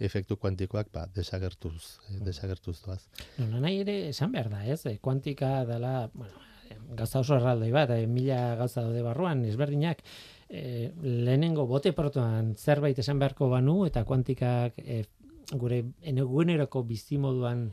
efektu 0.00 0.36
kuantikoak 0.40 0.90
ba, 0.92 1.06
desagertuz, 1.14 2.00
e, 2.08 2.18
desagertuz 2.24 2.78
doaz. 2.84 3.02
Nola 3.38 3.60
nahi 3.66 3.80
ere 3.84 3.96
esan 4.10 4.32
behar 4.32 4.50
da, 4.52 4.64
ez? 4.64 4.84
E, 4.86 4.96
Kuantika 5.02 5.64
dela, 5.68 6.10
bueno, 6.14 6.44
e, 6.68 6.76
gauza 6.98 7.20
oso 7.20 7.36
erraldoi 7.36 7.70
bat, 7.74 7.92
e, 7.94 8.06
mila 8.10 8.56
gauza 8.60 8.84
daude 8.86 9.02
barruan, 9.06 9.44
ezberdinak, 9.48 10.02
e, 10.48 10.90
lehenengo 11.02 11.66
bote 11.70 11.92
protoan 11.96 12.54
zerbait 12.56 12.98
esan 12.98 13.20
beharko 13.22 13.50
banu, 13.52 13.84
eta 13.86 14.04
kuantikak 14.08 14.80
e, 14.80 15.04
gure 15.52 15.82
eguneroko 16.06 16.82
bizimoduan 16.86 17.68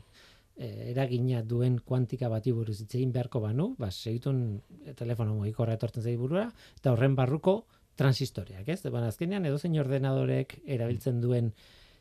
e, 0.56 0.92
eragina 0.92 1.42
duen 1.42 1.78
kuantika 1.84 2.28
bati 2.28 2.52
buruz 2.52 2.80
hitz 2.82 2.94
egin 2.94 3.12
beharko 3.14 3.42
banu, 3.44 3.72
ba, 3.78 3.90
segitun 3.90 4.60
telefono 4.98 5.34
mugikorra 5.38 5.78
etortzen 5.78 6.04
zait 6.04 6.18
burura, 6.20 6.48
eta 6.78 6.92
horren 6.92 7.16
barruko 7.18 7.62
transistoriak, 7.98 8.68
ez? 8.70 8.82
Baina 8.86 9.10
azkenean 9.10 9.46
edozein 9.48 9.74
ordenadorek 9.82 10.60
erabiltzen 10.66 11.20
duen 11.22 11.52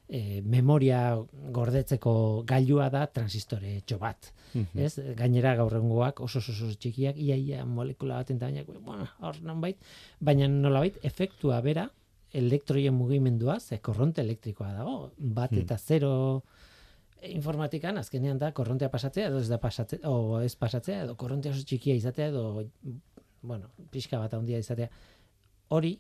e, 0.10 0.42
memoria 0.42 1.18
gordetzeko 1.52 2.44
gailua 2.48 2.90
da 2.90 3.06
transistore 3.08 3.78
etxo 3.78 3.98
bat. 4.00 4.32
Ez? 4.76 5.00
Gainera 5.18 5.56
gaur 5.56 5.74
egungoak 5.78 6.22
oso 6.24 6.40
oso, 6.40 6.52
oso 6.52 6.74
txikiak, 6.80 7.18
ia 7.18 7.36
ia 7.36 7.66
molekula 7.66 8.16
baten 8.16 8.40
tamainak, 8.40 8.70
bueno, 8.82 9.08
hor 9.20 9.42
nonbait, 9.44 9.78
baina 10.20 10.48
nolabait 10.48 10.98
efektua 11.04 11.62
bera 11.62 11.90
elektroien 12.34 12.94
mugimendua, 12.94 13.60
ze 13.60 13.80
korronte 13.80 14.22
elektrikoa 14.22 14.74
dago, 14.74 15.12
bat 15.18 15.52
Hmm. 15.52 15.60
eta 15.60 15.78
zero 15.78 16.44
informatikan 17.22 17.98
azkenean 17.98 18.38
da 18.38 18.52
korrontea 18.52 18.90
pasatzea 18.90 19.28
edo 19.28 19.40
ez 19.40 19.48
da 19.50 19.58
pasatzea 19.58 20.10
o 20.10 20.40
ez 20.42 20.56
pasatzea 20.56 21.04
edo 21.04 21.16
korrontea 21.16 21.52
oso 21.52 21.64
txikia 21.66 21.96
izatea 21.96 22.28
edo 22.28 22.66
bueno, 23.42 23.70
pixka 23.92 24.20
bat 24.20 24.34
handia 24.34 24.60
izatea. 24.60 24.90
Hori 25.70 26.00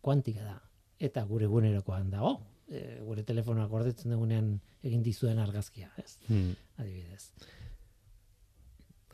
kuantika 0.00 0.44
da 0.44 0.60
eta 0.98 1.24
gure 1.24 1.46
gunerokoan 1.46 2.10
dago. 2.10 2.40
E, 2.70 3.00
gure 3.02 3.24
telefonoa 3.26 3.66
gordetzen 3.66 4.12
dugunean 4.14 4.52
egin 4.86 5.02
dizuen 5.02 5.40
argazkia, 5.42 5.90
ez? 5.98 6.14
Hmm. 6.28 6.52
Adibidez. 6.78 7.24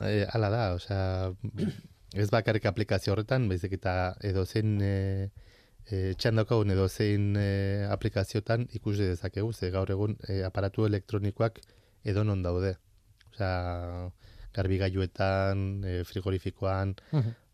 E, 0.05 0.27
ala 0.37 0.51
da, 0.53 0.63
osea, 0.77 1.33
ez 2.23 2.29
bakarrik 2.35 2.69
aplikazio 2.69 3.15
horretan, 3.15 3.49
baizik 3.49 3.79
eta 3.79 3.95
edo 4.29 4.45
zen 4.45 4.77
e, 4.85 4.93
e, 5.89 6.13
txandoko 6.21 6.61
edo 6.75 6.89
zein 6.89 7.33
e, 7.41 7.49
aplikaziotan 7.89 8.69
ikus 8.77 8.99
dezakegu, 9.01 9.53
ze 9.53 9.73
gaur 9.73 9.91
egun 9.91 10.19
e, 10.29 10.43
aparatu 10.45 10.85
elektronikoak 10.91 11.63
edo 12.05 12.25
non 12.25 12.45
daude. 12.45 12.77
Osea, 13.33 14.13
garbigailuetan, 14.57 15.67
e, 15.85 15.99
frigorifikoan, 16.09 16.95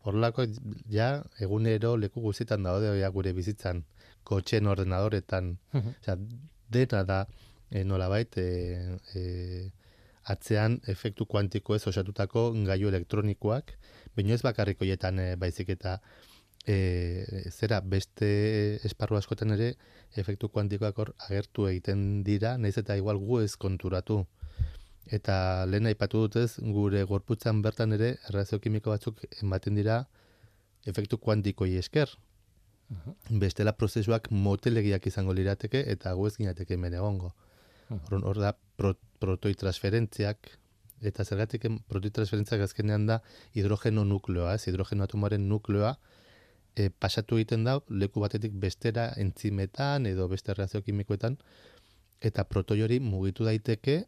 horrelako 0.03 0.45
ja 0.91 1.23
egunero 1.39 1.95
leku 1.97 2.21
guztietan 2.23 2.63
daude 2.67 2.91
ja, 2.99 3.09
gure 3.09 3.33
bizitzan 3.35 3.83
kotxen 4.23 4.67
ordenadoretan. 4.67 5.55
Osea, 5.73 6.17
dena 6.73 7.03
da 7.03 7.23
e, 7.69 7.83
nolabait 7.83 8.37
e, 8.37 8.49
e, 9.15 9.23
atzean 10.33 10.79
efektu 10.87 11.25
kuantiko 11.29 11.75
ez 11.75 11.85
osatutako 11.91 12.51
gailu 12.67 12.91
elektronikoak, 12.91 13.73
baina 14.15 14.37
ez 14.37 14.43
bakarrik 14.45 14.79
hoietan 14.81 15.19
e, 15.19 15.27
baizik 15.39 15.73
eta 15.75 15.97
e, 16.65 16.77
zera 17.51 17.81
beste 17.81 18.29
esparru 18.87 19.19
askotan 19.19 19.55
ere 19.57 19.73
efektu 20.21 20.49
kuantikoak 20.53 21.01
hor 21.01 21.13
agertu 21.27 21.67
egiten 21.71 22.23
dira, 22.23 22.57
naiz 22.57 22.77
eta 22.79 22.97
igual 22.99 23.19
gu 23.19 23.41
ez 23.43 23.55
konturatu. 23.59 24.23
Eta 25.11 25.65
lehen 25.67 25.89
aipatu 25.89 26.21
dutez, 26.23 26.59
gure 26.75 27.03
gorputzan 27.03 27.61
bertan 27.61 27.91
ere 27.97 28.13
errazio 28.29 28.59
kimiko 28.63 28.93
batzuk 28.93 29.19
ematen 29.41 29.75
dira 29.75 30.05
efektu 30.87 31.17
kuantikoi 31.17 31.75
esker. 31.81 32.07
Bestela 33.29 33.73
prozesuak 33.77 34.29
motelegiak 34.31 35.07
izango 35.07 35.33
lirateke 35.33 35.83
eta 35.93 36.13
gu 36.13 36.27
ez 36.27 36.35
ginateke 36.37 36.77
hemen 36.77 36.93
egongo. 36.93 37.33
Hor, 37.89 38.19
hor 38.23 38.39
da 38.39 38.53
pro, 38.77 38.93
protoi 39.19 39.53
transferentziak 39.59 40.49
eta 41.03 41.25
zergatik 41.25 41.67
protoi 41.87 42.11
transferentziak 42.15 42.63
azkenean 42.63 43.05
da 43.09 43.19
hidrogeno 43.53 44.05
nukleoa, 44.07 44.55
ez 44.55 44.67
hidrogeno 44.69 45.03
atomoaren 45.03 45.47
nukleoa 45.49 45.95
e, 46.75 46.89
pasatu 46.89 47.37
egiten 47.39 47.65
da 47.67 47.77
leku 47.89 48.23
batetik 48.23 48.55
bestera 48.65 49.09
entzimetan 49.19 50.07
edo 50.09 50.27
beste 50.31 50.55
reazio 50.57 50.81
kimikoetan 50.85 51.37
eta 52.21 52.45
protoi 52.47 52.81
hori 52.85 52.99
mugitu 53.03 53.45
daiteke 53.45 54.03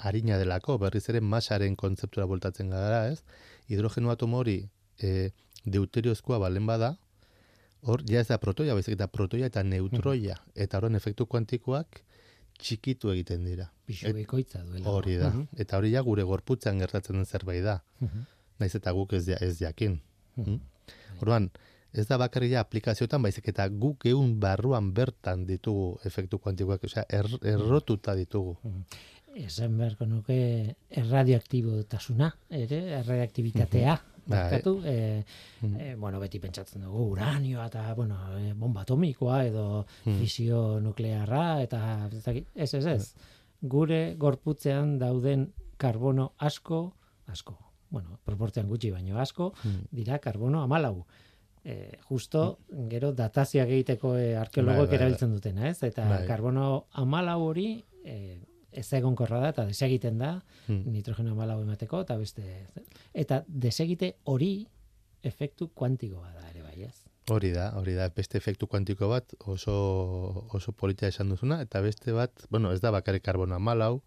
harina 0.00 0.38
delako, 0.40 0.78
berriz 0.80 1.04
ere 1.12 1.20
masaren 1.20 1.76
kontzeptura 1.76 2.24
voltatzen 2.24 2.70
gara, 2.72 3.02
ez? 3.12 3.20
Hidrogeno 3.68 4.10
atomo 4.10 4.40
hori 4.40 4.56
e, 4.96 5.30
deuteriozkoa 5.64 6.38
balen 6.40 6.66
bada, 6.66 6.94
hor, 7.82 8.04
ja 8.08 8.20
ez 8.20 8.28
da 8.28 8.38
protoia, 8.42 8.74
baizik 8.76 8.96
eta 8.96 9.08
protoia 9.12 9.50
eta 9.50 9.62
neutroia, 9.66 10.36
eta 10.54 10.78
horren 10.78 10.98
efektu 10.98 11.26
kuantikoak 11.26 12.02
txikitu 12.60 13.12
egiten 13.14 13.46
dira. 13.48 13.70
Bisu 13.88 14.12
ekoitza 14.20 14.62
duela. 14.64 14.84
Hori 14.90 15.16
da. 15.20 15.32
Eta 15.56 15.78
hori 15.78 15.94
ja 15.94 16.02
gure 16.04 16.26
gorputzan 16.28 16.80
gertatzen 16.82 17.16
den 17.16 17.26
zerbait 17.26 17.64
da. 17.64 17.80
Naiz 18.60 18.74
eta 18.76 18.92
guk 18.92 19.14
ez, 19.16 19.26
ez 19.40 19.54
jakin. 19.62 19.96
Mm? 20.36 20.58
Orduan, 21.22 21.48
ez 21.96 22.04
da 22.06 22.18
bakarria 22.20 22.60
aplikazioetan, 22.60 23.22
baizik 23.24 23.48
eta 23.48 23.66
guk 23.68 24.04
egun 24.06 24.36
barruan 24.42 24.92
bertan 24.94 25.46
ditugu 25.48 25.94
efektu 26.04 26.38
kuantikoak, 26.38 26.84
osea, 26.84 27.06
er, 27.08 27.30
errotuta 27.54 28.14
ditugu 28.18 28.58
esan 29.38 29.76
beharko 29.78 30.06
nuke 30.08 30.36
erradioaktibotasuna, 30.90 32.30
ere, 32.50 32.80
erradioaktibitatea, 32.98 33.96
bakatu, 34.26 34.80
e, 34.84 35.24
e, 35.62 35.94
bueno, 35.96 36.20
beti 36.20 36.40
pentsatzen 36.42 36.82
dugu 36.86 37.10
uranioa 37.14 37.66
eta, 37.70 37.94
bueno, 37.94 38.18
e, 38.38 38.52
bomba 38.54 38.82
atomikoa 38.82 39.44
edo 39.46 39.64
fisio 40.04 40.80
nuklearra 40.80 41.62
eta 41.62 41.82
ez, 42.54 42.74
ez, 42.74 42.84
ez. 42.86 43.14
Gure 43.60 44.14
gorputzean 44.16 44.98
dauden 44.98 45.50
karbono 45.80 46.32
asko, 46.38 46.82
asko, 47.28 47.56
bueno, 47.90 48.18
proportzean 48.24 48.68
gutxi 48.68 48.90
baino 48.90 49.18
asko, 49.20 49.52
dira 49.90 50.18
karbono 50.18 50.62
amalau. 50.62 51.04
E, 51.60 51.98
justo, 52.08 52.60
gero 52.88 53.10
datazioak 53.12 53.68
egiteko 53.68 54.14
e, 54.16 54.30
arkeologoek 54.40 54.86
bai, 54.86 54.94
bai, 54.94 54.96
erabiltzen 54.96 55.34
dutena, 55.34 55.68
ez? 55.68 55.82
Eta 55.84 56.22
karbono 56.28 56.86
amalau 57.02 57.42
hori, 57.50 57.74
e, 58.04 58.38
ez 58.72 58.86
egonkorra 58.94 59.40
da 59.40 59.52
eta 59.54 59.66
desegiten 59.66 60.18
da 60.18 60.32
hmm. 60.66 60.82
nitrogeno 60.94 61.34
malau 61.34 61.60
emateko 61.62 62.02
eta 62.06 62.16
beste 62.18 62.66
eta 63.14 63.42
desegite 63.46 64.14
hori 64.24 64.66
efektu 65.22 65.68
kuantikoa 65.74 66.32
da 66.32 66.48
ere 66.50 66.62
bai 66.62 66.82
ez 66.88 66.96
hori 67.34 67.52
da 67.54 67.70
hori 67.78 67.94
da 67.94 68.08
beste 68.14 68.38
efektu 68.38 68.66
kuantiko 68.66 69.08
bat 69.08 69.34
oso 69.54 69.76
oso 70.56 70.72
polita 70.72 71.08
esan 71.08 71.28
duzuna 71.28 71.60
eta 71.66 71.80
beste 71.80 72.12
bat 72.12 72.46
bueno 72.50 72.72
ez 72.72 72.80
da 72.80 72.90
bakarrik 72.90 73.24
karbono 73.26 73.58
malau 73.58 74.02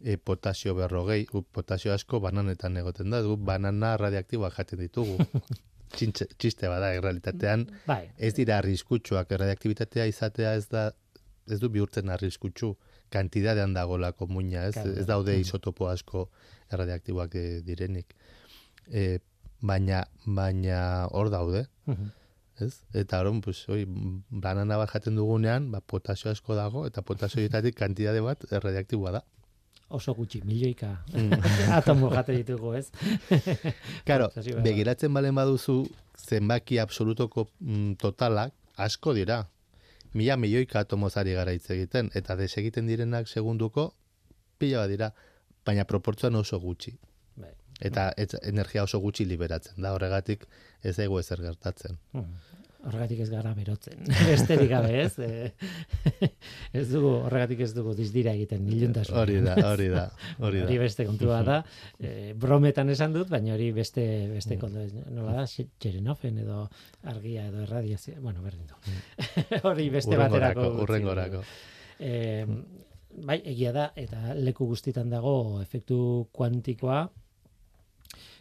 e, 0.00 0.16
potasio 0.16 0.74
berrogei 0.74 1.26
u, 1.32 1.42
potasio 1.42 1.92
asko 1.92 2.20
bananetan 2.20 2.76
egoten 2.76 3.10
da 3.10 3.22
du 3.22 3.36
banana 3.36 3.96
radioaktiboa 3.96 4.50
jaten 4.56 4.78
ditugu 4.84 5.18
txiste 5.98 6.68
bada 6.68 6.92
errealitatean 6.94 7.66
bai. 7.86 8.08
ez 8.16 8.34
dira 8.36 8.58
arriskutsuak 8.58 9.32
erradioaktibitatea 9.32 10.06
izatea 10.06 10.54
ez 10.54 10.68
da 10.68 10.90
ez 11.50 11.60
du 11.60 11.70
bihurtzen 11.72 12.10
arriskutsu 12.12 12.74
kantidadean 13.10 13.74
dagolako 13.76 14.28
muina, 14.30 14.66
ez, 14.68 14.76
ez 14.76 15.06
daude 15.08 15.38
isotopo 15.40 15.88
asko 15.88 16.28
erradiaktiboak 16.72 17.34
e, 17.34 17.46
direnik. 17.66 18.14
E, 18.88 19.18
baina 19.60 20.04
baina 20.24 20.80
hor 21.10 21.30
daude. 21.32 21.66
Ez? 22.58 22.72
Eta 22.94 23.20
horon, 23.20 23.40
pues, 23.40 23.62
oi, 23.70 23.84
banana 24.30 24.78
bat 24.80 24.90
jaten 24.90 25.18
dugunean, 25.18 25.70
ba, 25.70 25.80
potasio 25.80 26.30
asko 26.30 26.56
dago, 26.58 26.86
eta 26.90 27.04
potasioetatik 27.06 27.76
kantidade 27.82 28.22
bat 28.24 28.46
erradiaktiboa 28.50 29.18
da. 29.18 29.24
Oso 29.94 30.12
gutxi, 30.12 30.42
milioika 30.44 30.90
mm. 31.14 31.44
atomo 31.78 32.10
jate 32.12 32.34
ditugu, 32.36 32.74
ez? 32.76 32.90
Karo, 34.08 34.28
begiratzen 34.64 35.14
balen 35.16 35.38
baduzu 35.38 35.78
zenbaki 36.18 36.76
absolutoko 36.82 37.46
mm, 37.60 37.94
totalak 38.02 38.52
asko 38.76 39.14
dira 39.16 39.46
mila 40.18 40.36
milioika 40.36 40.82
atomozari 40.84 41.34
gara 41.38 41.54
hitz 41.54 41.70
egiten, 41.74 42.10
eta 42.18 42.36
desegiten 42.38 42.90
direnak 42.90 43.30
segunduko, 43.30 43.90
pila 44.58 44.84
bat 44.84 44.92
dira, 44.92 45.10
baina 45.66 45.84
proportzioan 45.88 46.38
oso 46.40 46.58
gutxi. 46.62 46.96
Bai. 47.38 47.52
Eta 47.90 48.10
ez, 48.16 48.32
energia 48.42 48.84
oso 48.88 49.00
gutxi 49.04 49.26
liberatzen 49.28 49.82
da, 49.84 49.94
horregatik 49.96 50.46
ez 50.82 50.96
egu 51.04 51.20
ezer 51.20 51.42
gertatzen. 51.44 52.00
Hmm. 52.14 52.34
Horregatik 52.88 53.20
ez 53.20 53.28
gara 53.28 53.50
berotzen. 53.56 54.00
Besterik 54.30 54.70
gabe, 54.70 54.92
ez? 55.02 55.18
E, 55.20 55.50
ez 56.80 56.86
dugu, 56.88 57.10
horregatik 57.28 57.60
ez 57.66 57.70
dugu 57.76 57.92
dizdira 57.98 58.32
egiten, 58.36 58.64
niluntasun. 58.64 59.18
Hori 59.22 59.38
da, 59.44 59.56
hori 59.68 59.88
da. 59.92 60.06
Hori, 60.38 60.62
hori 60.64 60.78
beste 60.80 61.04
kontua 61.08 61.42
da. 61.46 61.58
E, 62.00 62.32
brometan 62.38 62.88
esan 62.94 63.12
dut, 63.16 63.28
baina 63.32 63.52
hori 63.56 63.70
beste, 63.76 64.04
beste 64.32 64.56
mm. 64.56 64.60
kontu. 64.62 65.04
Nola 65.18 65.36
da, 65.40 65.46
txerenofen 65.82 66.40
edo 66.44 66.64
argia 67.12 67.48
edo 67.50 67.64
erradiazio. 67.66 68.16
Bueno, 68.24 68.42
berdin 68.46 68.66
du. 68.70 68.80
Mm. 68.80 69.62
hori 69.68 69.88
beste 69.92 70.20
baterako. 70.20 70.70
Urrengorako. 70.86 71.44
E, 71.98 72.16
bai, 73.28 73.40
egia 73.52 73.74
da, 73.76 73.90
eta 73.98 74.36
leku 74.38 74.68
guztitan 74.70 75.10
dago 75.12 75.60
efektu 75.60 76.00
kuantikoa, 76.32 77.04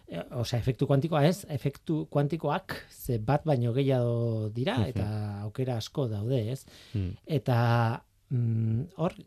Eh, 0.08 0.24
osea, 0.40 0.60
efektu 0.60 0.88
kuantikoa 0.88 1.26
ez, 1.28 1.46
efektu 1.52 2.06
kuantikoak 2.12 2.78
ze 2.90 3.18
bat 3.20 3.44
baino 3.46 3.74
gehiago 3.76 4.50
dira 4.56 4.78
eta 4.88 5.08
aukera 5.44 5.76
asko 5.82 6.08
daude, 6.08 6.40
ez? 6.54 6.62
Hmm. 6.94 7.12
Eta 7.40 7.58
mm, 8.30 8.86
hor 9.04 9.18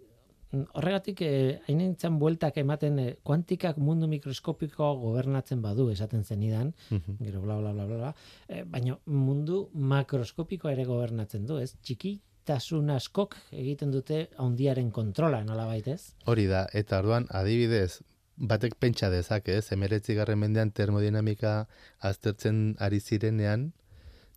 horregatik 0.51 1.21
eh, 1.23 1.61
hainentzan 1.69 2.17
bueltak 2.19 2.57
ematen 2.63 2.99
eh, 2.99 3.11
kuantikak 3.27 3.79
mundu 3.79 4.09
mikroskopiko 4.11 4.89
gobernatzen 5.03 5.63
badu 5.63 5.89
esaten 5.93 6.25
zenidan, 6.25 6.73
gero 7.21 7.43
bla 7.45 7.61
bla 7.61 7.73
bla 7.77 7.87
bla, 7.87 8.11
eh, 8.49 8.65
baina 8.65 8.99
mundu 9.07 9.69
makroskopiko 9.75 10.71
ere 10.73 10.85
gobernatzen 10.89 11.47
du, 11.47 11.61
ez? 11.63 11.77
Txiki 11.85 12.17
tasun 12.49 12.91
askok 12.91 13.37
egiten 13.53 13.93
dute 13.95 14.25
handiaren 14.43 14.91
kontrola, 14.91 15.45
nola 15.47 15.69
baitez? 15.71 16.17
Hori 16.27 16.49
da, 16.51 16.65
eta 16.75 16.99
orduan 16.99 17.29
adibidez, 17.31 18.01
batek 18.41 18.75
pentsa 18.81 19.11
dezake, 19.13 19.59
ez, 19.61 19.69
emeretzi 19.75 20.17
garren 20.17 20.41
mendean 20.41 20.73
termodinamika 20.73 21.67
aztertzen 22.11 22.75
ari 22.81 23.01
zirenean, 23.01 23.71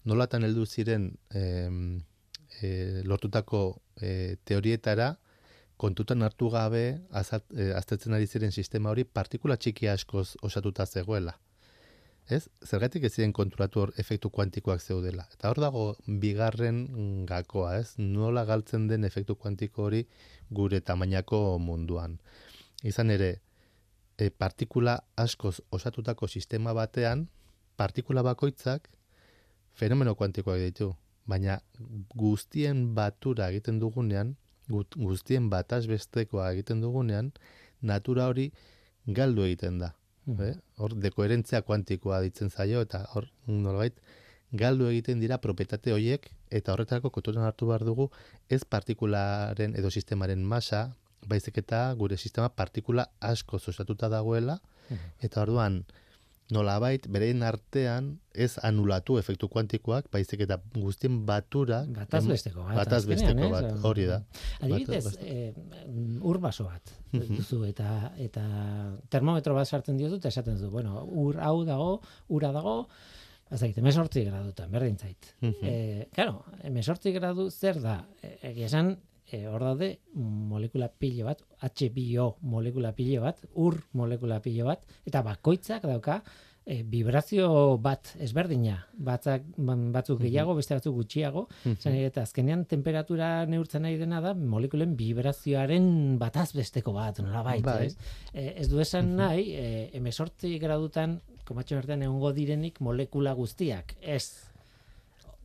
nolatan 0.03 0.43
heldu 0.43 0.65
ziren 0.65 1.13
e, 1.31 1.43
e, 2.61 2.69
lortutako 3.07 3.63
e, 4.01 4.35
teorietara, 4.43 5.13
kontutan 5.79 6.21
hartu 6.23 6.49
gabe 6.51 6.83
azat, 7.11 7.47
e, 7.55 7.71
aztertzen 7.75 8.13
ari 8.13 8.27
ziren 8.27 8.51
sistema 8.51 8.91
hori 8.91 9.07
partikula 9.07 9.57
txiki 9.57 9.87
askoz 9.91 10.35
osatuta 10.43 10.85
zegoela. 10.85 11.37
Ez? 12.31 12.45
Zergatik 12.63 13.03
ez 13.03 13.13
ziren 13.15 13.33
konturatu 13.35 13.81
hor 13.81 13.91
efektu 13.99 14.29
kuantikoak 14.31 14.79
zeudela. 14.81 15.25
Eta 15.35 15.49
hor 15.51 15.59
dago 15.59 15.87
bigarren 16.07 17.25
gakoa, 17.27 17.73
ez? 17.81 17.95
Nola 17.99 18.45
galtzen 18.47 18.87
den 18.87 19.03
efektu 19.03 19.35
kuantiko 19.35 19.89
hori 19.89 20.05
gure 20.51 20.79
tamainako 20.79 21.41
munduan. 21.59 22.15
Izan 22.83 23.11
ere, 23.11 23.33
e, 24.17 24.29
partikula 24.29 24.99
askoz 25.17 25.59
osatutako 25.71 26.27
sistema 26.27 26.73
batean, 26.73 27.27
partikula 27.77 28.23
bakoitzak 28.23 28.89
fenomeno 29.73 30.15
kuantikoak 30.15 30.59
ditu. 30.59 30.93
Baina 31.25 31.59
guztien 32.15 32.93
batura 32.95 33.49
egiten 33.49 33.79
dugunean, 33.79 34.35
guztien 34.69 35.49
bataz 35.49 35.85
bestekoa 35.87 36.51
egiten 36.51 36.81
dugunean, 36.81 37.31
natura 37.81 38.27
hori 38.27 38.51
galdu 39.07 39.45
egiten 39.47 39.79
da. 39.79 39.93
Eh? 40.27 40.55
Hor, 40.79 40.95
dekoherentzia 41.03 41.61
kuantikoa 41.67 42.21
ditzen 42.23 42.49
zaio, 42.49 42.81
eta 42.81 43.03
hor, 43.13 43.27
nolabait, 43.47 43.95
galdu 44.51 44.87
egiten 44.87 45.19
dira 45.19 45.39
propietate 45.43 45.93
horiek, 45.95 46.29
eta 46.51 46.73
horretarako 46.73 47.11
kontutan 47.11 47.43
hartu 47.43 47.67
behar 47.71 47.83
dugu, 47.87 48.09
ez 48.49 48.63
partikularen 48.63 49.75
edo 49.79 49.91
sistemaren 49.91 50.43
masa, 50.45 50.93
baizik 51.27 51.57
eta 51.57 51.93
gure 51.97 52.17
sistema 52.17 52.49
partikula 52.49 53.07
asko 53.19 53.57
osatuta 53.57 54.09
dagoela, 54.09 54.59
eta 55.21 55.41
orduan, 55.41 55.85
nolabait, 56.51 57.05
berein 57.09 57.41
artean, 57.47 58.19
ez 58.35 58.57
anulatu 58.61 59.15
efektu 59.17 59.47
kuantikoak, 59.49 60.09
baizik 60.11 60.41
eta 60.45 60.57
guztien 60.75 61.21
batura... 61.25 61.79
Bataz 61.87 62.25
besteko 62.27 62.65
bat. 62.67 62.75
Bataz 62.77 63.05
besteko 63.09 63.47
ez? 63.47 63.51
bat, 63.53 63.69
hori 63.87 64.05
da. 64.09 64.19
Adibidez, 64.61 65.17
eh, 65.21 65.53
ur 66.21 66.37
baso 66.43 66.65
bat 66.67 66.91
Mhm. 67.13 67.35
duzu 67.37 67.63
eta 67.65 68.11
eta 68.17 68.43
termometro 69.09 69.53
bat 69.55 69.67
sartzen 69.67 69.97
diozu 69.97 70.15
eta 70.17 70.27
esaten 70.29 70.59
du, 70.59 70.69
bueno, 70.69 71.05
ur 71.05 71.37
hau 71.39 71.63
dago, 71.65 72.01
ura 72.27 72.51
dago, 72.51 72.87
ez 73.49 73.59
dakit, 73.61 73.77
18 73.77 74.23
gradutan, 74.25 74.69
berdin 74.71 74.97
zait. 74.97 75.35
Mhm. 75.41 75.53
Eh, 75.63 76.07
claro, 76.13 76.43
18 76.63 77.11
gradu 77.13 77.49
zer 77.51 77.79
da? 77.81 78.05
Eh, 78.21 78.37
Egia 78.51 78.65
esan, 78.65 78.97
eh, 79.33 79.47
hor 79.49 79.65
daude 79.65 79.89
molekula 80.13 80.91
pilo 80.93 81.25
bat, 81.25 81.41
H2O 81.65 82.35
molekula 82.53 82.93
pilo 82.93 83.25
bat, 83.25 83.41
ur 83.57 83.79
molekula 83.97 84.39
pilo 84.45 84.69
bat, 84.69 84.85
eta 85.09 85.23
bakoitzak 85.25 85.87
dauka 85.89 86.19
e, 86.65 86.81
vibrazio 86.87 87.77
bat 87.83 88.13
ezberdina, 88.23 88.77
batzak 88.93 89.43
ban- 89.57 89.89
batzuk 89.95 90.21
gehiago, 90.21 90.55
beste 90.55 90.77
batzuk 90.77 90.95
gutxiago, 90.95 91.47
Zan, 91.63 91.95
eta 91.97 92.23
azkenean 92.23 92.65
temperatura 92.69 93.45
neurtzen 93.49 93.83
nahi 93.83 93.97
dena 93.99 94.21
da 94.23 94.33
molekulen 94.37 94.95
vibrazioaren 94.99 96.17
bataz 96.21 96.51
besteko 96.55 96.93
bat, 96.95 97.19
nolabait, 97.19 97.65
Bai. 97.65 97.87
ez? 97.87 97.97
E, 98.33 98.53
ez 98.61 98.69
du 98.71 98.79
esan 98.79 99.15
nahi, 99.17 99.49
e, 99.57 99.89
emesortzi 99.99 100.55
gradutan, 100.61 101.19
komatxo 101.47 101.77
artean 101.81 102.05
egongo 102.05 102.31
direnik 102.31 102.79
molekula 102.79 103.33
guztiak, 103.35 103.97
ez. 103.99 104.29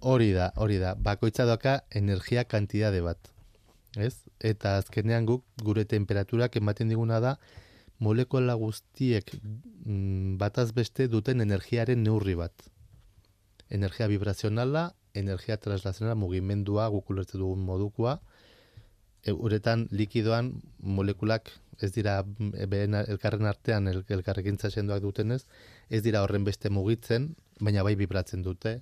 Hori 0.06 0.30
da, 0.36 0.52
hori 0.62 0.78
da. 0.78 0.94
Bakoitza 0.94 1.48
doka 1.48 1.80
energia 1.90 2.44
kantidade 2.44 3.00
bat. 3.02 3.32
Ez? 3.98 4.14
Eta 4.38 4.76
azkenean 4.78 5.26
guk 5.26 5.44
gure 5.66 5.84
temperaturak 5.88 6.56
ematen 6.60 6.90
diguna 6.92 7.18
da 7.20 7.36
molekula 7.98 8.54
guztiek 8.54 9.32
mm, 9.34 10.36
bataz 10.38 10.70
beste 10.72 11.08
duten 11.10 11.42
energiaren 11.42 12.02
neurri 12.04 12.36
bat. 12.38 12.68
Energia 13.74 14.06
vibrazionala, 14.08 14.92
energia 15.18 15.58
traslazionala, 15.58 16.14
mugimendua, 16.14 16.86
guk 16.94 17.10
ulertzen 17.10 17.42
dugun 17.42 17.64
modukoa, 17.66 18.20
e, 19.24 19.34
uretan 19.34 19.88
likidoan 19.90 20.52
molekulak 20.78 21.50
ez 21.82 21.90
dira 21.96 22.20
mm, 22.22 22.68
behen 22.70 22.94
elkarren 23.02 23.50
artean 23.50 23.90
el, 23.90 24.04
elkarrekintza 24.06 24.70
sendoak 24.70 25.02
dutenez, 25.02 25.42
ez 25.90 26.04
dira 26.06 26.22
horren 26.22 26.46
beste 26.46 26.70
mugitzen, 26.70 27.32
baina 27.58 27.82
bai 27.82 27.96
vibratzen 27.98 28.46
dute, 28.46 28.78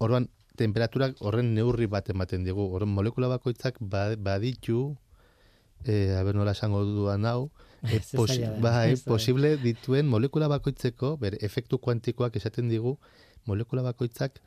Orduan, 0.00 0.30
temperaturak 0.56 1.16
horren 1.20 1.54
neurri 1.54 1.86
bat 1.86 2.08
ematen 2.10 2.44
digu. 2.44 2.66
Orduan, 2.74 2.92
molekula 2.94 3.28
bakoitzak 3.28 3.76
ba- 3.80 4.16
baditu, 4.16 4.96
eh, 5.84 6.16
a 6.18 6.22
ber 6.24 6.34
nola 6.34 6.52
esango 6.52 6.84
dudan 6.84 7.24
hau, 7.24 7.50
e, 7.82 7.98
da, 8.02 8.50
bai, 8.60 8.94
posible 9.06 9.56
dituen 9.56 10.06
molekula 10.06 10.48
bakoitzeko, 10.48 11.16
ber, 11.16 11.38
efektu 11.40 11.78
kuantikoak 11.78 12.36
esaten 12.36 12.68
digu, 12.68 12.98
molekula 13.46 13.82
bakoitzak 13.82 14.40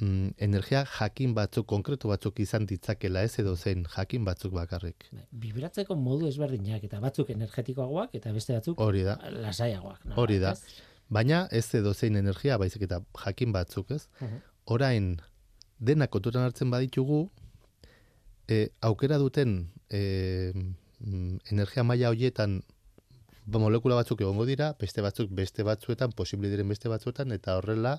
mm, 0.00 0.30
energia 0.38 0.84
jakin 0.86 1.34
batzuk, 1.34 1.66
konkretu 1.66 2.08
batzuk 2.08 2.40
izan 2.40 2.64
ditzakela, 2.66 3.22
ez 3.28 3.38
edo 3.42 3.54
zen 3.56 3.84
jakin 3.94 4.24
batzuk 4.24 4.54
bakarrik. 4.56 5.04
Bai, 5.12 5.26
Vibratzeko 5.32 5.96
modu 5.96 6.28
ezberdinak, 6.28 6.84
eta 6.88 7.00
batzuk 7.04 7.30
energetikoagoak, 7.36 8.14
eta 8.14 8.32
beste 8.32 8.56
batzuk 8.56 8.80
Hori 8.80 9.02
da. 9.04 9.18
lasaiagoak. 9.30 10.06
Hori 10.16 10.38
da. 10.38 10.52
ez? 10.56 10.80
Baina 11.10 11.46
ez 11.52 11.66
edo 11.74 11.92
zein 11.94 12.16
energia, 12.16 12.56
baizik 12.60 12.82
eta 12.88 13.02
jakin 13.24 13.52
batzuk, 13.52 13.90
ez? 13.90 14.06
Mhm. 14.20 14.40
orain 14.68 15.04
denak 15.78 16.10
kontutan 16.10 16.42
hartzen 16.42 16.70
baditugu, 16.70 17.28
e, 18.48 18.68
aukera 18.80 19.18
duten 19.18 19.68
e, 19.90 20.52
mm, 21.00 21.52
energia 21.52 21.84
maila 21.84 22.10
hoietan 22.10 22.62
ba, 23.46 23.60
molekula 23.62 23.96
batzuk 23.98 24.20
egongo 24.24 24.46
dira, 24.48 24.72
beste 24.80 25.04
batzuk 25.04 25.30
beste 25.34 25.64
batzuetan, 25.64 26.12
posible 26.12 26.50
diren 26.52 26.68
beste 26.68 26.90
batzuetan, 26.90 27.32
eta 27.32 27.56
horrela 27.60 27.98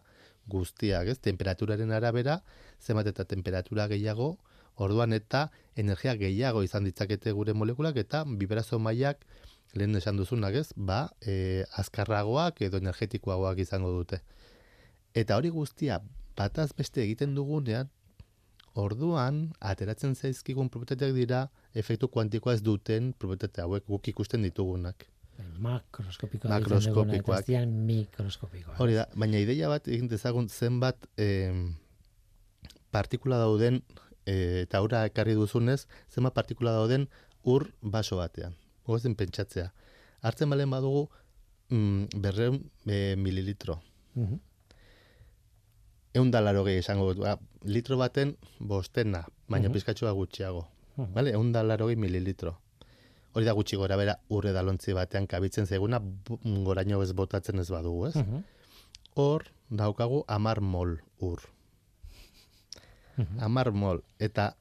guztiak, 0.50 1.08
ez? 1.08 1.18
Temperaturaren 1.24 1.92
arabera, 1.96 2.40
zenbat 2.82 3.10
eta 3.14 3.26
temperatura 3.26 3.88
gehiago, 3.92 4.36
orduan 4.80 5.14
eta 5.14 5.50
energia 5.76 6.16
gehiago 6.20 6.64
izan 6.64 6.86
ditzakete 6.88 7.34
gure 7.38 7.54
molekulak, 7.54 7.98
eta 7.98 8.24
vibrazio 8.28 8.80
mailak 8.80 9.26
lehen 9.78 9.96
esan 9.96 10.18
duzunak, 10.18 10.56
ez? 10.56 10.70
Ba, 10.76 11.08
e, 11.22 11.66
azkarragoak 11.82 12.62
edo 12.66 12.82
energetikoagoak 12.82 13.62
izango 13.66 13.92
dute. 13.94 14.24
Eta 15.18 15.38
hori 15.38 15.50
guztia 15.50 16.00
bataz 16.40 16.72
beste 16.78 17.04
egiten 17.04 17.36
dugunean, 17.36 17.90
orduan 18.80 19.48
ateratzen 19.72 20.16
zaizkigun 20.16 20.70
propietateak 20.72 21.16
dira 21.16 21.46
efektu 21.76 22.08
kuantikoa 22.14 22.56
ez 22.58 22.64
duten 22.64 23.14
propietate 23.20 23.64
hauek 23.66 23.88
guk 23.90 24.12
ikusten 24.14 24.46
ditugunak. 24.48 25.08
Makroskopikoak. 25.60 26.52
Makroskopikoak. 26.52 27.42
Ez 27.44 27.48
dian 27.48 27.72
mikroskopikoak. 27.88 28.80
Hori 28.80 28.98
da, 28.98 29.06
baina 29.16 29.40
ideia 29.40 29.70
bat 29.72 29.88
egin 29.88 30.10
dezagun 30.12 30.50
zenbat 30.50 31.08
em, 31.20 31.76
partikula 32.96 33.40
dauden 33.40 33.82
e, 34.26 34.66
eta 34.66 34.82
aura 34.84 35.06
ekarri 35.08 35.36
duzunez, 35.40 35.86
zenbat 36.12 36.36
partikula 36.36 36.76
dauden 36.76 37.08
ur 37.48 37.70
baso 37.82 38.20
batean. 38.20 38.56
Gozen 38.88 39.16
pentsatzea. 39.16 39.70
Hartzen 40.26 40.52
balen 40.52 40.72
badugu 40.76 41.08
mm, 41.72 42.22
berreun 42.24 42.62
e, 42.86 43.16
mililitro. 43.16 43.80
Mhm. 44.16 44.40
Eun 44.40 44.49
da 46.14 46.42
laro 46.42 46.64
gehi 46.64 46.78
esango 46.80 47.14
dut. 47.14 47.24
Ba, 47.24 47.38
litro 47.64 47.98
baten 47.98 48.36
bostena, 48.60 49.26
baina 49.48 49.68
Mhm. 49.70 49.74
pizkatxoa 49.74 50.12
gutxiago. 50.14 50.66
Mhm. 50.98 51.14
Vale? 51.14 51.32
Eun 51.32 51.52
da 51.52 51.64
laro 51.64 51.88
gehi 51.88 51.96
mililitro. 51.96 52.56
Hori 53.34 53.46
da 53.46 53.54
gutxi 53.54 53.76
gora 53.78 53.96
bera 53.98 54.16
urre 54.30 54.52
dalontzi 54.54 54.94
batean 54.94 55.28
kabitzen 55.28 55.66
zaiguna 55.66 56.00
bu- 56.00 56.40
goraino 56.66 57.02
ez 57.04 57.12
botatzen 57.14 57.60
ez 57.60 57.70
badugu, 57.70 58.08
ez? 58.08 58.16
Mhm. 58.16 58.44
Hor 59.16 59.44
daukagu 59.70 60.24
amar 60.28 60.62
mol 60.62 60.98
ur. 61.22 61.40
Amar 63.40 63.72
mol. 63.72 64.00
Eta 64.20 64.56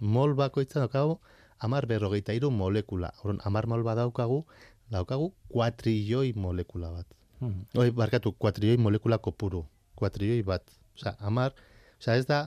mol 0.00 0.34
bakoitza 0.34 0.80
daukagu 0.80 1.18
amar 1.58 1.86
berrogeita 1.86 2.32
iru 2.34 2.50
molekula. 2.50 3.12
Orduan, 3.24 3.40
amar 3.44 3.66
mol 3.66 3.82
badaukagu, 3.82 4.44
daukagu 4.90 5.32
kuatrilloi 5.48 6.32
molekula 6.36 6.90
bat. 6.92 7.06
Mhm. 7.40 7.64
Oi, 7.74 7.90
barkatu, 7.90 8.32
kuatrilloi 8.32 8.76
molekula 8.76 9.18
kopuru. 9.18 9.64
Kuatrilloi 9.96 10.42
bat. 10.46 10.62
Osa, 10.96 11.16
amar, 11.20 11.52
osa 12.00 12.14
ez 12.16 12.26
da, 12.28 12.46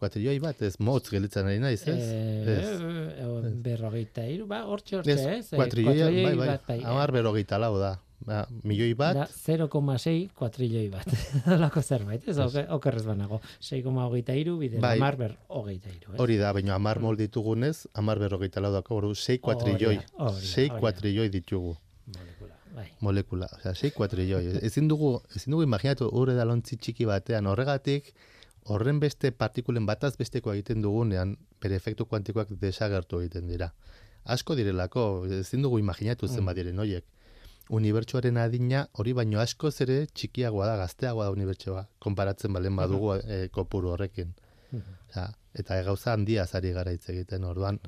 kuatrilloi 0.00 0.38
bat, 0.42 0.62
ez 0.64 0.76
motz 0.80 1.08
gelitzen 1.12 1.46
ari 1.48 1.58
naiz, 1.62 1.82
ez? 1.88 1.96
Eh, 1.98 2.54
ez. 2.54 2.70
eh, 2.80 3.50
berrogeita 3.64 4.24
iru, 4.28 4.46
ba, 4.50 4.62
hortxe 4.68 4.96
hortxe, 5.00 5.18
Ez? 5.18 5.52
Eh, 5.52 5.56
kuatrilloi, 5.58 5.98
bai, 6.24 6.24
bai, 6.36 6.46
bat, 6.54 6.64
bai. 6.68 6.80
amar 6.84 7.12
berrogeita 7.14 7.58
lau 7.62 7.76
da. 7.80 7.98
Ba, 8.22 8.44
milioi 8.62 8.92
bat, 8.94 9.16
Da 9.16 9.24
0,6 9.26 10.28
kuatrilloi 10.38 10.84
bat. 10.92 11.08
Olako 11.56 11.82
zerbait, 11.82 12.22
ez? 12.30 12.36
Oke, 12.38 12.62
okerrez 12.70 13.02
banago. 13.08 13.40
6,23 13.60 14.58
bider 14.60 14.80
Bai. 14.84 14.92
amar 15.00 15.16
ber 15.18 15.34
hogeita 15.48 15.90
iru, 15.90 16.14
hori 16.22 16.36
da, 16.38 16.52
baina 16.54 16.76
amar 16.76 17.00
mol 17.02 17.18
ditugunez, 17.18 17.88
amar 17.98 18.20
lau 18.22 18.38
daukagu, 18.38 18.94
ordu, 19.00 19.14
sei 19.18 19.38
kuatrilloi. 19.42 19.96
Hori 19.96 20.06
da, 20.06 20.24
hori 20.28 20.38
da, 20.38 20.46
Sei 20.52 20.68
hori 20.68 20.74
da. 20.76 20.80
kuatrilloi 20.84 21.28
ditugu. 21.34 21.74
Bai. 22.74 22.86
molekula, 23.00 23.46
osea, 23.58 23.74
sei 23.74 23.90
kuatrilloi. 23.90 24.58
Ezin 24.64 24.86
dugu, 24.88 25.20
ezin 25.36 25.50
dugu 25.52 25.62
imaginatu 25.66 26.08
ure 26.20 26.34
dalontzi 26.34 26.76
txiki 26.76 27.04
batean, 27.04 27.46
horregatik, 27.46 28.12
horren 28.72 29.00
beste 29.00 29.30
partikulen 29.32 29.84
bataz 29.86 30.14
besteko 30.16 30.52
egiten 30.54 30.80
dugunean, 30.82 31.36
bere 31.60 31.76
efektu 31.76 32.06
kuantikoak 32.06 32.48
desagertu 32.60 33.20
egiten 33.20 33.48
dira. 33.48 33.72
Asko 34.24 34.54
direlako, 34.54 35.26
ezin 35.40 35.62
dugu 35.62 35.78
imaginatu 35.82 36.26
Mm. 36.26 36.34
zenbat 36.34 36.56
diren 36.56 36.78
hoiek. 36.78 37.04
Unibertsuaren 37.70 38.36
adina 38.36 38.86
hori 38.98 39.12
baino 39.12 39.38
askoz 39.40 39.80
ere 39.80 40.06
txikiagoa 40.06 40.66
da, 40.66 40.76
gazteagoa 40.76 41.24
da 41.28 41.30
unibertsoa, 41.30 41.86
konparatzen 42.00 42.52
balen 42.52 42.76
badugu 42.76 43.14
eh, 43.20 43.48
kopuru 43.50 43.88
horrekin. 43.94 44.34
Mhm. 44.72 44.82
Osea, 45.10 45.28
eta 45.54 45.82
gauza 45.82 46.12
handia 46.12 46.46
zari 46.46 46.72
gara 46.72 46.90
hitz 46.92 47.08
egiten, 47.10 47.44
orduan, 47.44 47.78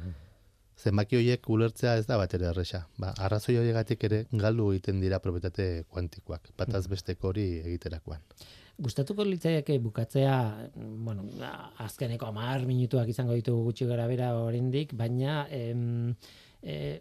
zenbaki 0.84 1.16
horiek 1.18 1.48
ulertzea 1.50 1.94
ez 2.00 2.04
da 2.08 2.18
batera 2.20 2.50
erresa. 2.52 2.84
Ba, 3.00 3.14
arrazoi 3.26 3.56
horiegatik 3.60 4.04
ere 4.08 4.24
galdu 4.32 4.70
egiten 4.74 5.00
dira 5.00 5.20
proprietate 5.24 5.84
kuantikoak, 5.88 6.52
bataz 6.58 6.84
besteko 6.92 7.32
hori 7.32 7.46
egiterakoan. 7.62 8.20
Gustatuko 8.84 9.24
litzaiake 9.24 9.78
bukatzea, 9.78 10.36
bueno, 11.06 11.24
azkeneko 11.84 12.32
10 12.34 12.66
minutuak 12.66 13.08
izango 13.08 13.36
ditugu 13.38 13.68
gutxi 13.70 13.86
gara 13.86 14.08
bera 14.10 14.32
oraindik, 14.40 14.96
baina 14.98 15.44
em, 15.54 16.14
e, 16.60 16.98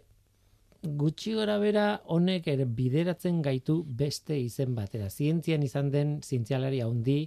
gutxi 0.84 1.34
gora 1.34 1.58
bera 1.58 1.86
honek 2.14 2.46
ere 2.52 2.64
bideratzen 2.78 3.42
gaitu 3.42 3.80
beste 3.84 4.38
izen 4.38 4.74
batera. 4.78 5.10
Zientzian 5.10 5.66
izan 5.66 5.90
den 5.90 6.20
zientzialari 6.22 6.80
handi 6.84 7.24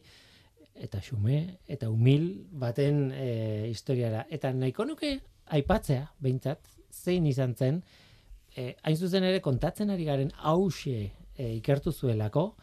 eta 0.77 1.01
xume 1.01 1.57
eta 1.67 1.89
humil 1.89 2.29
baten 2.51 3.09
e, 3.11 3.27
historiara. 3.67 4.25
Eta 4.31 4.53
nahiko 4.53 4.85
nuke 4.85 5.17
aipatzea, 5.49 6.11
behintzat, 6.19 6.67
zein 6.91 7.25
izan 7.29 7.55
zen, 7.55 7.81
e, 8.55 8.75
hain 8.83 8.97
zuzen 8.97 9.23
ere 9.23 9.39
kontatzen 9.41 9.89
ari 9.93 10.05
garen 10.05 10.31
hause 10.37 11.11
e, 11.37 11.53
ikertu 11.57 11.91
zuelako, 11.91 12.55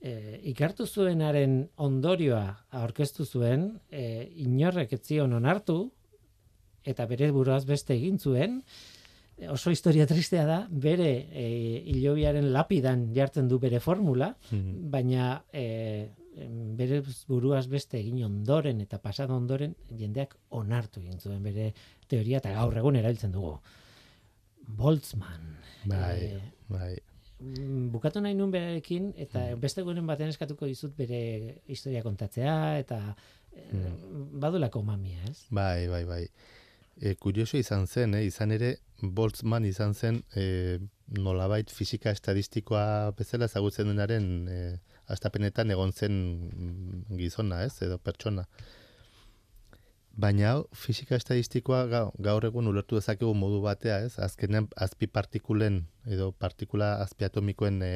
e, 0.00 0.40
ikertu 0.52 0.86
zuenaren 0.86 1.68
ondorioa 1.76 2.44
aurkeztu 2.82 3.24
zuen, 3.26 3.80
e, 3.90 4.28
inorrek 4.44 4.92
etzion 4.98 5.32
onartu, 5.32 5.80
eta 6.88 7.06
bere 7.06 7.30
buruaz 7.34 7.64
beste 7.68 7.94
egin 7.94 8.18
zuen, 8.18 8.62
oso 9.52 9.70
historia 9.70 10.06
tristea 10.06 10.44
da, 10.46 10.62
bere 10.70 11.10
e, 11.30 11.44
hilobiaren 11.92 12.48
lapidan 12.52 13.12
jartzen 13.14 13.46
du 13.48 13.58
bere 13.62 13.78
formula, 13.80 14.32
Mhm. 14.50 14.90
baina 14.90 15.44
e, 15.52 16.08
bere 16.78 17.02
buruaz 17.26 17.66
beste 17.66 17.98
egin 17.98 18.22
ondoren 18.24 18.80
eta 18.80 18.98
pasado 19.02 19.34
ondoren 19.36 19.74
jendeak 19.98 20.36
onartu 20.54 21.00
egin 21.00 21.18
zuen 21.18 21.42
bere 21.42 21.72
teoria 22.08 22.40
eta 22.42 22.52
gaur 22.56 22.76
egun 22.80 22.96
erabiltzen 23.00 23.32
dugu. 23.32 23.58
Boltzmann. 24.78 25.56
Bai, 25.88 26.16
Eh, 26.24 26.40
bai. 26.68 26.96
mm, 27.40 27.90
bukatu 27.94 28.20
nahi 28.20 28.34
nun 28.34 28.50
berarekin 28.50 29.12
eta 29.16 29.54
beste 29.56 29.82
guren 29.86 30.06
baten 30.06 30.28
eskatuko 30.28 30.66
dizut 30.66 30.96
bere 30.96 31.60
historia 31.68 32.02
kontatzea 32.02 32.78
eta 32.78 32.98
e, 33.54 33.92
badulako 34.42 34.82
mamia, 34.82 35.22
ez? 35.30 35.44
Bai, 35.50 35.86
bai, 35.88 36.04
bai. 36.04 36.24
E, 37.00 37.14
kurioso 37.14 37.56
izan 37.56 37.86
zen, 37.86 38.14
eh? 38.14 38.24
izan 38.26 38.50
ere, 38.50 38.76
Boltzmann 39.02 39.64
izan 39.64 39.94
zen 39.94 40.22
e, 40.34 40.78
nolabait 41.16 41.70
fisika 41.70 42.10
estadistikoa 42.10 43.12
bezala 43.16 43.46
ezagutzen 43.46 43.86
denaren 43.86 44.48
e, 44.50 44.58
astapenetan 45.06 45.70
egon 45.70 45.92
zen 45.92 46.12
mm, 46.50 47.16
gizona, 47.16 47.62
ez, 47.64 47.76
edo 47.86 47.98
pertsona. 47.98 48.44
Baina 50.18 50.48
hau, 50.50 50.62
fisika 50.74 51.14
estadistikoa 51.14 51.84
gau- 51.92 52.12
gaur 52.26 52.44
egun 52.48 52.66
ulertu 52.66 52.96
dezakegu 52.98 53.34
modu 53.38 53.60
batea, 53.62 54.00
ez? 54.06 54.16
Azkenean 54.18 54.66
azpi 54.76 55.06
partikulen 55.06 55.84
edo 56.10 56.32
partikula 56.32 56.88
azpiatomikoen 57.04 57.78
e, 57.86 57.92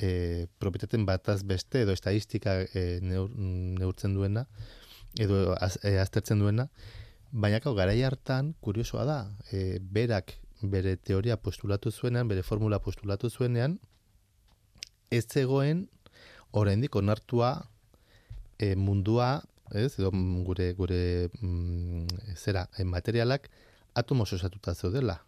e, 0.00 0.46
propietaten 0.58 1.04
bataz 1.04 1.42
beste 1.44 1.82
edo 1.84 1.92
estadistika 1.92 2.54
e, 2.72 2.84
neur, 3.04 3.28
neurtzen 3.36 4.14
duena 4.16 4.46
edo 5.20 5.52
az, 5.60 5.76
e, 5.84 5.98
aztertzen 6.00 6.40
duena, 6.40 6.70
baina 7.32 7.60
gau 7.60 7.74
garai 7.76 8.00
hartan 8.06 8.54
kuriosoa 8.64 9.04
da, 9.04 9.18
e, 9.52 9.76
berak 9.80 10.38
bere 10.62 10.96
teoria 10.96 11.36
postulatu 11.36 11.90
zuenean, 11.92 12.28
bere 12.28 12.42
formula 12.42 12.78
postulatu 12.80 13.28
zuenean, 13.28 13.76
ez 15.10 15.26
zegoen 15.28 15.88
oraindik 16.52 16.96
onartua 16.96 17.52
e, 18.58 18.74
mundua, 18.76 19.42
ez, 19.74 19.98
edo 19.98 20.10
mm, 20.12 20.44
gure 20.44 20.72
gure 20.78 21.02
mm, 21.40 22.06
zera, 22.36 22.68
e, 22.78 22.84
materialak 22.84 23.50
atomos 23.94 24.32
osatuta 24.32 24.74
zeudela. 24.74 25.20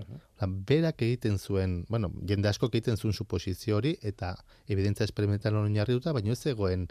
Ola, 0.00 0.46
berak 0.66 1.02
egiten 1.02 1.38
zuen, 1.38 1.84
bueno, 1.88 2.12
jende 2.26 2.48
asko 2.48 2.68
egiten 2.70 2.96
zuen 2.96 3.12
suposizio 3.12 3.76
hori 3.76 3.96
eta 4.06 4.32
evidentzia 4.70 5.04
experimental 5.04 5.58
oinarrituta, 5.60 6.14
baina 6.16 6.32
ez 6.32 6.40
zegoen 6.40 6.86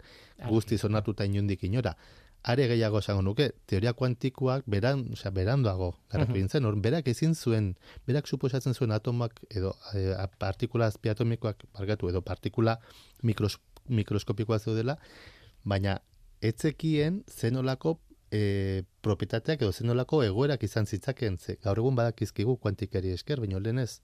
guztiz 0.48 0.84
onartuta 0.84 1.24
inundik 1.24 1.64
inora. 1.66 1.96
Are 2.42 2.66
gehiago 2.70 3.00
esango 3.02 3.20
nuke, 3.20 3.50
teoria 3.68 3.92
kuantikoak 3.92 4.68
beran, 4.70 5.02
osea, 5.12 5.32
berandoago 5.36 5.90
garatu 6.12 6.38
egin 6.38 6.48
zen, 6.48 6.64
hor, 6.64 6.78
berak 6.80 7.08
ezin 7.12 7.34
zuen, 7.34 7.74
berak 8.08 8.28
suposatzen 8.28 8.76
zuen 8.76 8.94
atomak 8.96 9.42
edo 9.50 9.74
e, 9.92 10.06
partikula 10.40 10.88
azpiatomikoak 10.88 11.66
barkatu 11.76 12.08
edo 12.08 12.22
partikula 12.24 12.78
mikros, 13.22 13.58
mikroskopikoa 13.88 14.58
zeudela, 14.58 14.96
baina 15.64 15.98
etzekien 16.40 17.22
zenolako 17.28 17.98
e, 18.30 18.82
propietateak 19.04 19.62
edo 19.62 19.72
zenolako 19.72 20.22
egoerak 20.24 20.62
izan 20.64 20.86
zitzaken, 20.86 21.38
ze 21.38 21.56
gaur 21.64 21.78
egun 21.78 21.96
badakizkigu 21.98 22.56
kuantikari 22.56 23.12
esker, 23.16 23.40
baino 23.40 23.60
lehen 23.60 23.78
ez. 23.78 24.00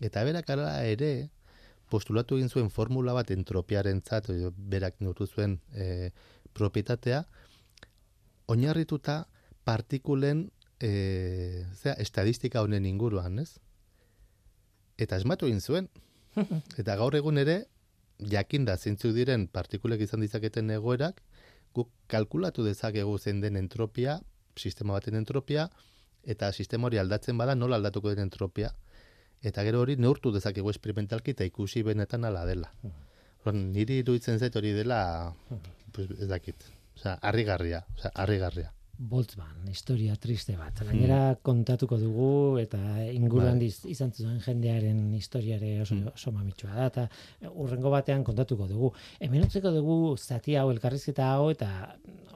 Eta 0.00 0.24
berak 0.24 0.50
ara 0.50 0.68
ere, 0.88 1.30
postulatu 1.92 2.38
egin 2.38 2.48
zuen 2.48 2.70
formula 2.70 3.14
bat 3.16 3.30
entropiarentzat 3.30 4.30
edo 4.34 4.52
berak 4.56 5.00
neurtu 5.00 5.26
zuen 5.26 5.58
e, 5.74 6.10
propietatea, 6.56 7.24
oinarrituta 8.52 9.26
partikulen 9.64 10.48
e, 10.80 11.64
zera, 11.78 11.96
estadistika 12.02 12.62
honen 12.64 12.86
inguruan, 12.88 13.38
ez? 13.38 13.58
Eta 14.98 15.16
esmatu 15.20 15.48
egin 15.48 15.60
zuen. 15.60 15.88
Eta 16.80 16.96
gaur 16.96 17.14
egun 17.16 17.38
ere, 17.38 17.62
jakinda 18.32 18.76
zeintzuk 18.76 19.14
diren 19.16 19.46
partikulek 19.52 20.02
izan 20.04 20.22
ditzaketen 20.24 20.70
egoerak, 20.74 21.20
guk 21.74 21.90
kalkulatu 22.06 22.64
dezakegu 22.64 23.18
zein 23.18 23.40
den 23.40 23.56
entropia, 23.56 24.20
sistema 24.56 24.94
baten 24.98 25.16
entropia, 25.16 25.68
eta 26.22 26.52
sistema 26.52 26.86
hori 26.86 26.98
aldatzen 26.98 27.38
bada 27.38 27.54
nola 27.54 27.76
aldatuko 27.80 28.12
den 28.12 28.26
entropia, 28.28 28.72
eta 29.42 29.64
gero 29.66 29.80
hori 29.82 29.96
neurtu 29.96 30.32
dezakegu 30.32 30.70
esperimentalki 30.70 31.34
eta 31.36 31.44
ikusi 31.48 31.82
benetan 31.82 32.24
ala 32.24 32.44
dela. 32.46 32.70
Orduan, 33.42 33.72
niri 33.74 33.98
iruditzen 34.04 34.38
zait 34.38 34.54
hori 34.56 34.70
dela, 34.76 35.00
pues, 35.92 36.10
ez 36.20 36.28
dakit, 36.30 36.68
osea, 36.96 37.16
harrigarria, 37.22 37.82
osea, 37.96 38.12
harrigarria. 38.14 38.70
Boltzmann, 39.02 39.66
historia 39.66 40.14
triste 40.20 40.54
bat. 40.54 40.78
Gainera 40.86 41.34
kontatuko 41.42 41.96
dugu 41.98 42.58
eta 42.60 42.78
inguruan 43.10 43.58
Bai. 43.58 43.70
izan 43.90 44.12
zuen 44.14 44.38
jendearen 44.44 45.00
historiare 45.18 45.72
oso, 45.82 45.96
oso 46.12 46.30
mamitsua 46.30 46.70
da. 46.76 46.86
Eta 46.86 47.50
urrengo 47.50 47.90
batean 47.90 48.22
kontatuko 48.22 48.68
dugu. 48.70 48.92
Hemen 49.18 49.48
utzeko 49.48 49.72
dugu 49.74 49.96
zati 50.16 50.54
hau, 50.60 50.68
elkarrizketa 50.70 51.32
hau, 51.32 51.48
eta 51.50 51.70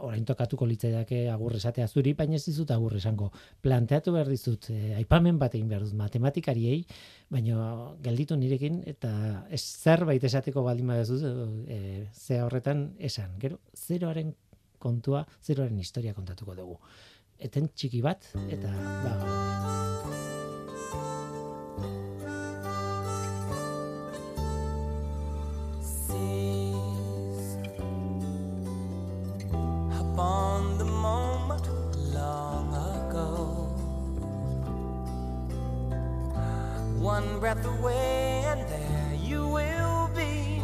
orain 0.03 0.25
tokatuko 0.27 0.67
litzaidake 0.67 1.21
agur 1.31 1.55
esatea 1.57 1.87
zuri, 1.87 2.12
baina 2.19 2.37
ez 2.37 2.45
dizut 2.49 2.73
agur 2.75 2.97
esango. 2.99 3.31
Planteatu 3.62 4.17
behar 4.17 4.29
dizut, 4.29 4.71
eh, 4.75 4.97
aipamen 4.99 5.39
bat 5.39 5.55
egin 5.55 5.69
behar 5.71 5.85
dut 5.87 5.95
matematikariei, 5.95 6.81
baina 7.31 7.93
gelditu 8.03 8.37
nirekin, 8.37 8.83
eta 8.87 9.12
ez 9.51 9.62
zerbait 9.62 10.25
esateko 10.25 10.67
baldin 10.67 10.91
badezu, 10.93 11.21
eh, 11.69 12.09
ze 12.12 12.43
horretan 12.43 12.89
esan. 12.99 13.39
Gero, 13.39 13.61
zeroaren 13.75 14.35
kontua, 14.79 15.24
zeroaren 15.43 15.79
historia 15.79 16.14
kontatuko 16.14 16.55
dugu. 16.55 16.79
Eten 17.39 17.68
txiki 17.74 18.01
bat, 18.03 18.24
eta 18.49 18.70
ba, 19.05 19.12
upon 30.01 30.79
the 30.79 30.85
moment 30.85 31.68
long 32.14 32.72
ago. 32.72 33.68
One 36.99 37.39
breath 37.39 37.64
away, 37.66 38.45
and 38.47 38.62
there 38.66 39.12
you 39.22 39.47
will 39.47 40.09
be, 40.16 40.62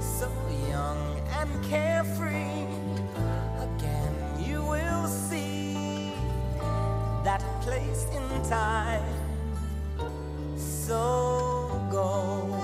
so 0.00 0.28
young 0.68 0.98
and 1.38 1.50
carefree. 1.70 2.59
Place 7.60 8.06
in 8.14 8.42
time, 8.48 9.04
so 10.56 11.86
gold 11.90 12.56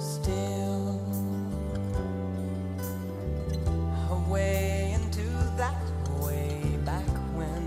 still 0.00 1.00
away 4.10 4.96
into 4.98 5.26
that 5.56 5.82
way 6.20 6.78
back 6.84 7.08
when. 7.36 7.64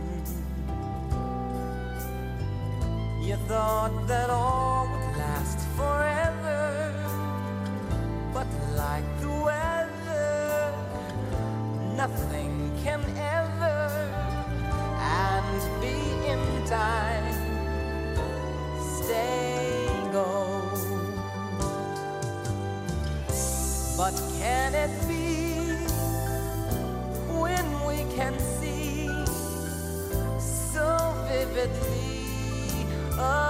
You 3.26 3.38
thought 3.48 4.08
that 4.08 4.30
all 4.30 4.90
would 4.92 5.18
last 5.18 5.60
forever 5.78 6.94
but 8.34 8.48
like 8.76 9.08
the 9.22 9.30
weather 9.48 10.74
nothing 11.96 12.37
time 16.70 17.34
stay 19.02 19.88
gold 20.12 20.78
but 23.96 24.14
can 24.38 24.76
it 24.76 24.92
be 25.08 25.78
when 27.40 27.66
we 27.88 28.04
can 28.18 28.38
see 28.38 29.08
so 30.38 31.16
vividly 31.30 32.86
a 33.18 33.47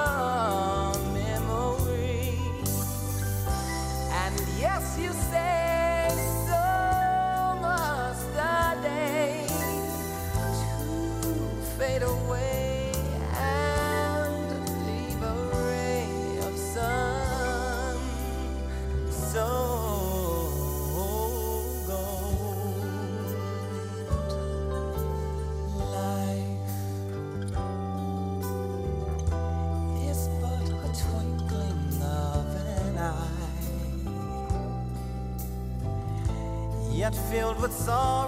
yet 37.08 37.16
filled 37.32 37.58
with 37.62 37.72
sorrow 37.72 38.27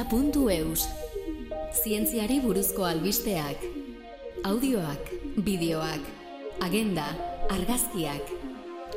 Zientzia.eus 0.00 0.88
Zientziari 1.82 2.38
buruzko 2.40 2.84
albisteak 2.88 3.64
Audioak, 4.48 5.10
bideoak, 5.44 6.00
agenda, 6.64 7.04
argazkiak 7.52 8.30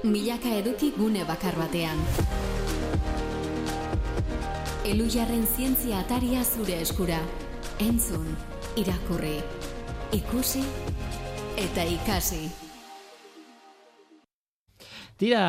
Milaka 0.03 0.53
eduki 0.61 0.93
gune 0.95 1.25
bakar 1.27 1.57
batean. 1.59 1.99
Elujarren 4.87 5.43
zientzia 5.47 5.99
ataria 6.03 6.43
zure 6.43 6.79
eskura. 6.83 7.19
Entzun, 7.83 8.27
irakurri, 8.79 9.37
ikusi 10.15 10.63
eta 11.57 11.83
ikasi. 11.83 12.45
Tira, 15.19 15.45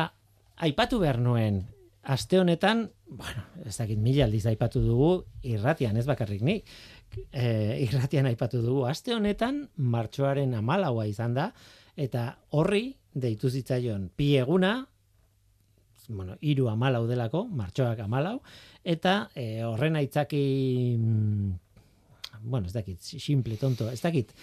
aipatu 0.55 0.99
behar 1.03 1.19
nuen, 1.19 1.63
aste 2.03 2.39
honetan, 2.39 2.89
bueno, 3.07 3.43
ez 3.65 3.77
dakit 3.77 3.99
mila 4.01 4.25
aldiz 4.25 4.45
aipatu 4.49 4.81
dugu, 4.81 5.09
irratian, 5.45 5.97
ez 5.97 6.05
bakarrik 6.07 6.41
ni, 6.45 6.57
e, 7.31 7.45
irratian 7.85 8.25
aipatu 8.29 8.61
dugu, 8.63 8.85
aste 8.89 9.13
honetan, 9.15 9.65
martxoaren 9.77 10.55
amalaua 10.57 11.05
izan 11.07 11.35
da, 11.37 11.51
eta 11.95 12.27
horri, 12.57 12.89
deitu 13.13 13.49
zitzaion, 13.49 14.09
pi 14.15 14.35
eguna, 14.41 14.77
bueno, 16.09 16.35
iru 16.41 16.67
amalau 16.69 17.05
delako, 17.07 17.45
martxoak 17.47 18.01
amalau, 18.03 18.39
eta 18.83 19.29
e, 19.33 19.63
horren 19.65 19.95
aitzaki, 20.01 20.43
mm, 20.97 21.53
bueno, 22.43 22.67
ez 22.67 22.73
dakit, 22.73 23.01
simple, 23.01 23.57
tonto, 23.61 23.89
ez 23.89 24.01
dakit, 24.01 24.33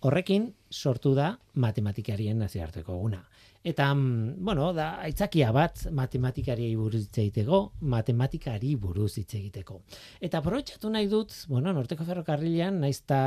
horrekin 0.00 0.50
sortu 0.70 1.14
da 1.14 1.34
matematikarien 1.60 2.38
nazioarteko 2.40 2.96
eguna. 2.96 3.22
Eta, 3.62 3.94
mm, 3.94 4.40
bueno, 4.40 4.70
da, 4.72 4.94
aitzakia 5.04 5.50
bat 5.52 5.82
matematikariei 5.92 6.72
buruz 6.80 7.02
hitz 7.02 7.18
egiteko, 7.20 7.58
matematikari 7.92 8.70
buruz 8.80 9.10
hitz 9.20 9.34
egiteko. 9.36 9.82
Eta 10.20 10.40
aprobetxatu 10.40 10.88
nahi 10.88 11.10
dut, 11.12 11.34
bueno, 11.50 11.74
norteko 11.76 12.06
ferrokarrilean, 12.08 12.78
naiz 12.80 13.02
ta, 13.04 13.20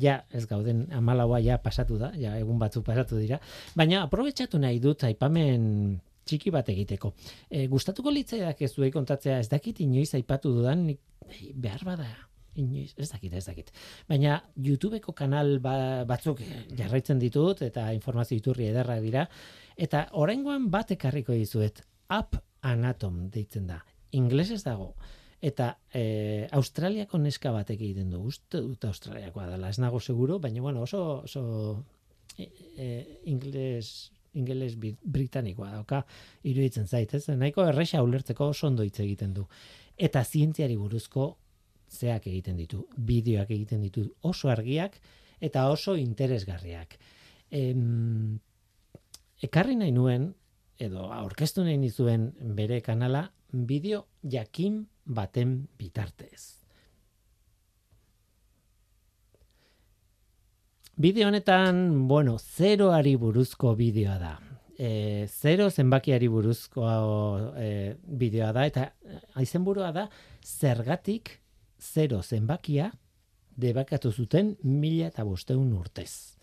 ja, 0.00 0.16
ez 0.32 0.46
gauden, 0.48 0.86
amalaua 0.96 1.42
ja 1.44 1.58
pasatu 1.60 2.00
da, 2.00 2.08
ja, 2.16 2.38
egun 2.40 2.58
batzuk 2.62 2.86
pasatu 2.88 3.20
dira, 3.20 3.40
baina 3.76 4.06
aprobetxatu 4.06 4.62
nahi 4.62 4.80
dut 4.80 5.04
aipamen 5.04 6.00
txiki 6.24 6.54
bat 6.54 6.72
egiteko. 6.72 7.12
E, 7.50 7.66
gustatuko 7.68 8.10
litzaidak 8.14 8.64
ez 8.64 8.72
zuei 8.72 8.90
kontatzea, 8.94 9.42
ez 9.44 9.48
dakit 9.52 9.84
inoiz 9.84 10.14
aipatu 10.16 10.54
dudan, 10.56 10.88
behar 11.52 11.84
bada, 11.84 12.08
inoiz, 12.60 12.92
ez 12.96 13.08
dakit, 13.10 13.34
ez 13.38 13.44
dakit. 13.46 13.70
Baina 14.08 14.40
YouTubeko 14.56 15.14
kanal 15.16 15.58
ba, 15.64 15.74
batzuk 16.08 16.42
jarraitzen 16.76 17.20
ditut 17.22 17.62
eta 17.66 17.90
informazio 17.96 18.38
iturri 18.38 18.68
ederra 18.70 18.98
dira. 19.02 19.26
Eta 19.76 20.06
oraingoan 20.20 20.68
bat 20.70 20.92
ekarriko 20.96 21.36
dizuet, 21.36 21.82
Up 22.10 22.36
Anatom 22.66 23.28
deitzen 23.30 23.68
da. 23.70 23.80
Inglesez 24.18 24.62
dago. 24.64 24.94
Eta 25.40 25.70
e, 25.94 26.46
Australiako 26.52 27.18
neska 27.22 27.52
batek 27.54 27.80
egiten 27.80 28.10
du. 28.12 28.20
Uste 28.28 28.60
dut 28.60 28.84
Australiakoa 28.84 29.46
dela, 29.54 29.70
ez 29.70 29.78
nago 29.80 30.00
seguro, 30.00 30.38
baina 30.38 30.60
bueno, 30.60 30.82
oso, 30.84 31.22
oso 31.24 31.44
e, 32.36 32.50
e, 32.76 32.88
ingles 33.32 34.10
ingeles 34.38 34.76
britanikoa 34.78 35.72
dauka 35.72 36.04
iruditzen 36.46 36.86
zait, 36.86 37.14
ez? 37.14 37.24
Nahiko 37.34 37.64
erresa 37.66 38.02
ulertzeko 38.06 38.50
oso 38.52 38.68
ondo 38.68 38.84
hitz 38.86 39.00
egiten 39.02 39.34
du. 39.34 39.46
Eta 39.98 40.22
zientziari 40.24 40.76
buruzko 40.78 41.32
zeak 41.90 42.26
egiten 42.30 42.56
ditu, 42.56 42.84
bideoak 42.96 43.50
egiten 43.50 43.82
ditu 43.82 44.06
oso 44.22 44.50
argiak 44.50 45.00
eta 45.40 45.66
oso 45.70 45.96
interesgarriak. 45.96 46.96
Em, 47.50 48.38
ekarri 49.42 49.76
nahi 49.76 49.92
nuen, 49.92 50.30
edo 50.78 51.10
aurkeztu 51.12 51.64
nahi 51.64 51.78
nizuen 51.80 52.30
bere 52.56 52.80
kanala, 52.84 53.26
bideo 53.52 54.06
jakin 54.22 54.84
baten 55.04 55.66
bitartez. 55.78 56.60
Bideo 61.00 61.28
honetan, 61.30 62.08
bueno, 62.08 62.36
zeroari 62.38 63.14
buruzko 63.16 63.72
bideoa 63.74 64.18
da. 64.20 64.34
E, 64.76 65.26
zero 65.28 65.70
zenbakiari 65.70 66.28
buruzko 66.28 66.84
e, 67.56 67.96
bideoa 68.04 68.50
da, 68.52 68.66
eta 68.68 68.84
izenburua 69.40 69.92
da, 69.96 70.06
zergatik 70.44 71.38
zero 71.80 72.22
zenbakia 72.22 72.90
debakatu 73.60 74.12
zuten 74.12 74.56
mila 74.62 75.08
eta 75.10 75.24
bosteun 75.24 75.72
urtez. 75.76 76.36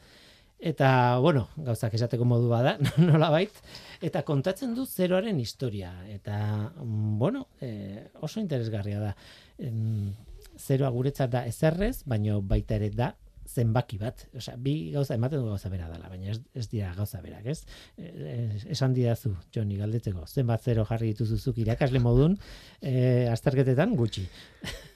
Eta, 0.58 1.20
bueno, 1.22 1.44
gauzak 1.62 1.94
esateko 1.94 2.26
modu 2.26 2.50
bada, 2.50 2.78
nola 2.98 3.30
bait, 3.30 3.54
eta 4.02 4.24
kontatzen 4.26 4.74
du 4.74 4.86
zeroaren 4.86 5.40
historia. 5.40 5.92
Eta, 6.10 6.40
bueno, 6.82 7.46
e, 7.62 8.10
oso 8.26 8.42
interesgarria 8.42 9.00
da. 9.00 9.14
Em, 9.62 10.16
zeroa 10.58 10.90
guretzat 10.90 11.30
da 11.30 11.46
ezerrez, 11.46 12.02
baino 12.10 12.42
baita 12.42 12.78
ere 12.80 12.90
da 12.90 13.14
zenbaki 13.48 13.98
bat. 14.02 14.26
Osea, 14.38 14.56
bi 14.62 14.92
gauza 14.94 15.16
ematen 15.16 15.42
du 15.42 15.50
gauza 15.50 15.70
bera 15.74 15.88
dela, 15.90 16.10
baina 16.12 16.32
ez, 16.34 16.40
ez 16.54 16.68
dira 16.72 16.94
gauza 16.98 17.22
berak, 17.24 17.46
ez? 17.48 17.64
E, 17.98 18.38
esan 18.76 18.94
didazu, 18.94 19.34
Joni, 19.56 19.78
galdetzeko, 19.80 20.26
zenbat 20.28 20.64
zero 20.64 20.86
jarri 20.86 21.14
dituzuzuk 21.14 21.58
irakasle 21.64 22.02
modun, 22.04 22.38
e, 22.82 23.28
azterketetan 23.32 23.96
gutxi. 24.00 24.28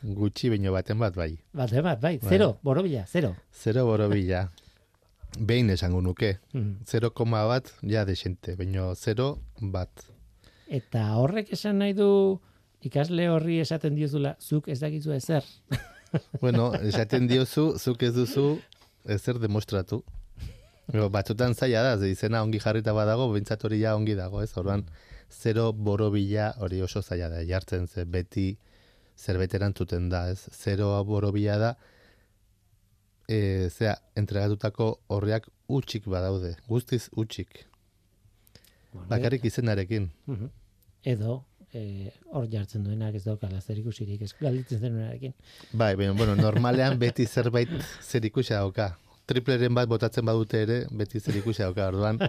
Gutxi 0.04 0.52
baino 0.54 0.74
baten 0.76 0.99
bat 1.02 1.16
bai. 1.16 1.32
Bat, 1.54 1.74
bat, 1.82 2.02
bai, 2.02 2.18
Bai. 2.20 2.30
zero, 2.30 2.58
borobila, 2.64 3.06
zero. 3.08 3.36
Zero 3.64 3.86
borobila. 3.86 4.49
Behin 5.39 5.70
esango 5.72 6.02
nuke. 6.04 6.39
Mm. 6.54 6.84
0, 6.86 7.14
bat 7.47 7.72
ja 7.88 8.04
desente, 8.06 8.56
baino 8.56 8.93
0 8.95 9.38
bat. 9.62 10.08
Eta 10.68 11.16
horrek 11.20 11.54
esan 11.54 11.80
nahi 11.80 11.93
du 11.93 12.39
ikasle 12.82 13.30
horri 13.30 13.60
esaten 13.62 13.95
diozula, 13.95 14.36
zuk 14.39 14.68
ez 14.68 14.80
dakizu 14.80 15.14
ezer. 15.14 15.45
Bueno, 16.41 16.72
esaten 16.76 17.28
diozu, 17.28 17.78
zuk 17.80 18.03
ez 18.03 18.14
duzu 18.16 18.59
ezer 19.05 19.39
demostratu. 19.39 20.01
Pero 20.91 21.07
batzutan 21.09 21.53
zaila 21.55 21.84
da, 21.86 21.93
ze 21.97 22.09
izena 22.12 22.41
ongi 22.43 22.59
jarrita 22.59 22.93
badago, 22.93 23.30
bintzat 23.32 23.64
hori 23.64 23.80
ja 23.80 23.95
ongi 23.95 24.16
dago, 24.18 24.41
ez? 24.43 24.51
Orduan, 24.59 24.84
zero 25.32 25.72
borobila 25.72 26.51
hori 26.59 26.82
oso 26.82 27.01
zaila 27.01 27.30
da, 27.32 27.43
jartzen 27.47 27.88
ze 27.88 28.05
beti 28.05 28.57
zerbait 29.18 29.53
erantzuten 29.55 30.09
da, 30.09 30.26
ez? 30.32 30.49
Zero 30.51 30.91
borobila 31.07 31.57
da, 31.62 31.72
e, 33.28 33.70
zera, 33.70 33.95
entregatutako 34.20 34.89
horriak 35.16 35.47
utxik 35.72 36.09
badaude, 36.12 36.55
guztiz 36.68 37.07
utxik. 37.16 37.66
Bakarrik 39.07 39.45
izenarekin. 39.47 40.09
Edo, 41.07 41.43
eh, 41.74 42.11
hor 42.32 42.47
jartzen 42.51 42.84
duenak 42.84 43.15
ez 43.15 43.24
daukala 43.24 43.61
zer 43.61 43.78
ikusirik, 43.80 44.22
ez 44.22 44.34
galditzen 44.39 44.82
denunarekin. 44.82 45.34
Bai, 45.74 45.95
baina, 45.95 46.13
bueno, 46.13 46.36
normalean 46.36 46.97
beti 46.99 47.26
zerbait 47.26 47.69
zer 48.01 48.26
ikusia 48.26 48.57
dauka. 48.63 48.97
Tripleren 49.28 49.74
bat 49.78 49.88
botatzen 49.88 50.26
badute 50.26 50.61
ere, 50.65 50.78
beti 50.91 51.19
zer 51.19 51.36
ikusia 51.38 51.65
dauka, 51.69 51.88
orduan. 51.93 52.19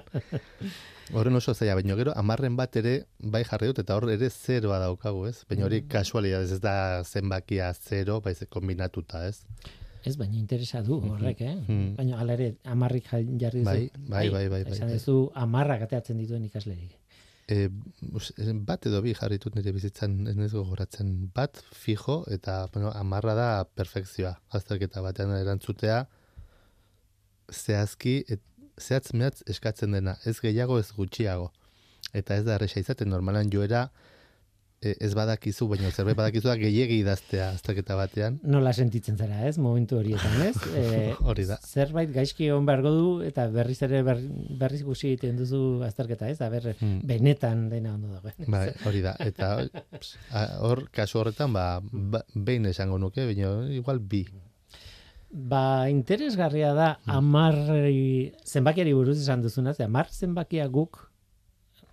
Horren 1.12 1.34
oso 1.36 1.52
zaila, 1.54 1.74
baina 1.80 1.96
gero, 1.98 2.12
amarren 2.16 2.54
bat 2.56 2.76
ere, 2.80 2.92
bai 3.18 3.42
jarri 3.44 3.68
dut, 3.72 3.80
eta 3.82 3.96
hor 3.98 4.06
ere 4.12 4.28
zeroa 4.30 4.78
daukagu, 4.78 5.26
ez? 5.28 5.42
Baina 5.50 5.66
hori 5.66 5.82
kasualidad, 5.90 6.44
ez 6.46 6.60
da 6.62 6.74
zenbakia 7.04 7.72
zero, 7.74 8.20
bai 8.24 8.34
ze 8.34 8.46
kombinatuta, 8.46 9.26
ez? 9.28 9.42
Ez, 10.04 10.16
baina 10.18 10.38
interesa 10.38 10.80
du 10.82 10.96
horrek, 11.10 11.40
eh? 11.46 11.54
Mhm. 11.66 11.94
Baina 11.98 12.18
hala 12.22 12.32
ere, 12.38 12.48
amarrik 12.64 13.10
ja- 13.12 13.20
jarri 13.44 13.60
duzu. 13.62 13.70
Bai, 13.70 13.90
bai, 13.96 14.28
bai, 14.30 14.48
bai, 14.48 14.62
bai, 14.64 14.72
Esan 14.72 14.88
bai. 14.88 14.96
duzu 14.98 15.30
amarrak 15.34 15.82
ateatzen 15.88 16.18
dituen 16.18 16.44
ikaslerik. 16.48 16.96
E, 17.50 17.68
bat 18.68 18.86
edo 18.86 19.00
bi 19.02 19.14
jarri 19.18 19.38
dut 19.42 19.56
nire 19.56 19.72
bizitzan, 19.74 20.26
ez 20.30 20.36
naiz 20.38 20.52
gogoratzen, 20.54 21.10
bat 21.34 21.58
fijo, 21.74 22.22
eta 22.30 22.66
bueno, 22.74 22.92
amarra 22.94 23.34
da 23.38 23.48
perfekzioa. 23.78 24.36
Azterketa 24.58 25.02
batean 25.02 25.34
erantzutea, 25.36 26.04
zehazki, 27.52 28.22
et, 28.28 28.42
zehatz 28.80 29.12
mehatz 29.12 29.42
eskatzen 29.52 29.92
dena, 29.92 30.16
ez 30.24 30.38
gehiago 30.40 30.78
ez 30.80 30.88
gutxiago. 30.96 31.50
Eta 32.16 32.36
ez 32.38 32.44
da 32.46 32.56
erresa 32.56 32.80
izaten, 32.80 33.10
normalan 33.12 33.50
joera 33.52 33.88
ez 34.82 35.12
badakizu, 35.14 35.66
baina 35.70 35.90
zerbait 35.90 36.16
badakizu 36.18 36.48
da 36.48 36.56
gehiegi 36.60 36.98
idaztea 37.02 37.50
azterketa 37.54 37.96
batean. 37.96 38.38
Nola 38.42 38.72
sentitzen 38.72 39.16
zara, 39.16 39.40
ez? 39.48 39.56
Momentu 39.58 39.96
horietan, 40.00 40.40
ez? 40.48 40.56
E, 40.82 41.14
Hori 41.22 41.44
da. 41.46 41.56
Zerbait 41.62 42.10
gaizki 42.14 42.46
egon 42.48 42.66
beharko 42.66 42.90
du 42.96 43.06
eta 43.26 43.46
berriz 43.54 43.78
ere 43.86 44.02
ber, 44.06 44.20
berriz 44.58 44.80
ikusi 44.82 45.12
egiten 45.12 45.36
duzu 45.38 45.82
azterketa, 45.86 46.28
ez? 46.28 46.40
Aber, 46.42 46.70
Hmm. 46.80 47.00
benetan 47.06 47.68
dena 47.70 47.94
ondo 47.94 48.08
dago. 48.08 48.30
Bai, 48.50 48.70
hori 48.86 49.00
da. 49.04 49.12
Eta 49.20 49.52
hor, 50.60 50.86
kasu 50.90 51.18
horretan, 51.20 51.52
ba, 51.52 51.80
ba, 51.92 52.22
behin 52.34 52.66
esango 52.66 52.98
nuke, 52.98 53.24
baina 53.28 53.52
igual 53.70 53.98
bi. 54.00 54.24
Ba, 55.32 55.88
interesgarria 55.88 56.72
da 56.74 56.98
Hmm. 57.04 57.14
amarri, 57.18 58.32
zenbakiari 58.44 58.92
buruz 58.92 59.18
esan 59.22 59.42
duzuna, 59.42 59.72
ze 59.74 59.84
amar 59.84 60.08
zenbakia 60.10 60.66
guk, 60.68 61.08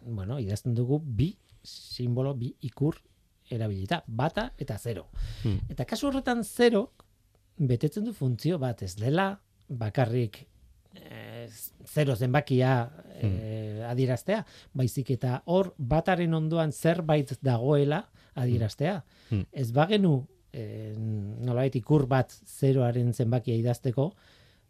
bueno, 0.05 0.39
idazten 0.39 0.73
dugu 0.75 0.99
bi 1.03 1.35
simbolo, 1.69 2.33
bi 2.35 2.51
ikur 2.67 2.97
erabilita, 3.49 4.03
bata 4.07 4.51
eta 4.57 4.77
zero. 4.77 5.07
Hmm. 5.43 5.59
Eta 5.69 5.85
kasu 5.89 6.09
horretan 6.09 6.43
zero, 6.43 6.89
betetzen 7.57 8.05
du 8.07 8.13
funtzio 8.13 8.59
bat, 8.61 8.83
ez 8.83 8.95
dela 8.95 9.31
bakarrik 9.69 10.43
eh, 10.95 11.47
zero 11.85 12.15
zenbakia 12.15 12.73
eh, 13.19 13.85
adieraztea, 13.89 14.43
baizik 14.73 15.13
eta 15.17 15.41
hor 15.45 15.73
bataren 15.77 16.33
ondoan 16.33 16.71
zerbait 16.71 17.35
dagoela 17.41 18.03
adieraztea. 18.39 18.99
Hmm. 19.29 19.45
Ez 19.51 19.71
bagenu 19.75 20.21
eh, 20.53 20.93
nolabait 20.97 21.75
ikur 21.75 22.07
bat 22.09 22.33
zeroaren 22.45 23.13
zenbakia 23.13 23.57
idazteko, 23.59 24.11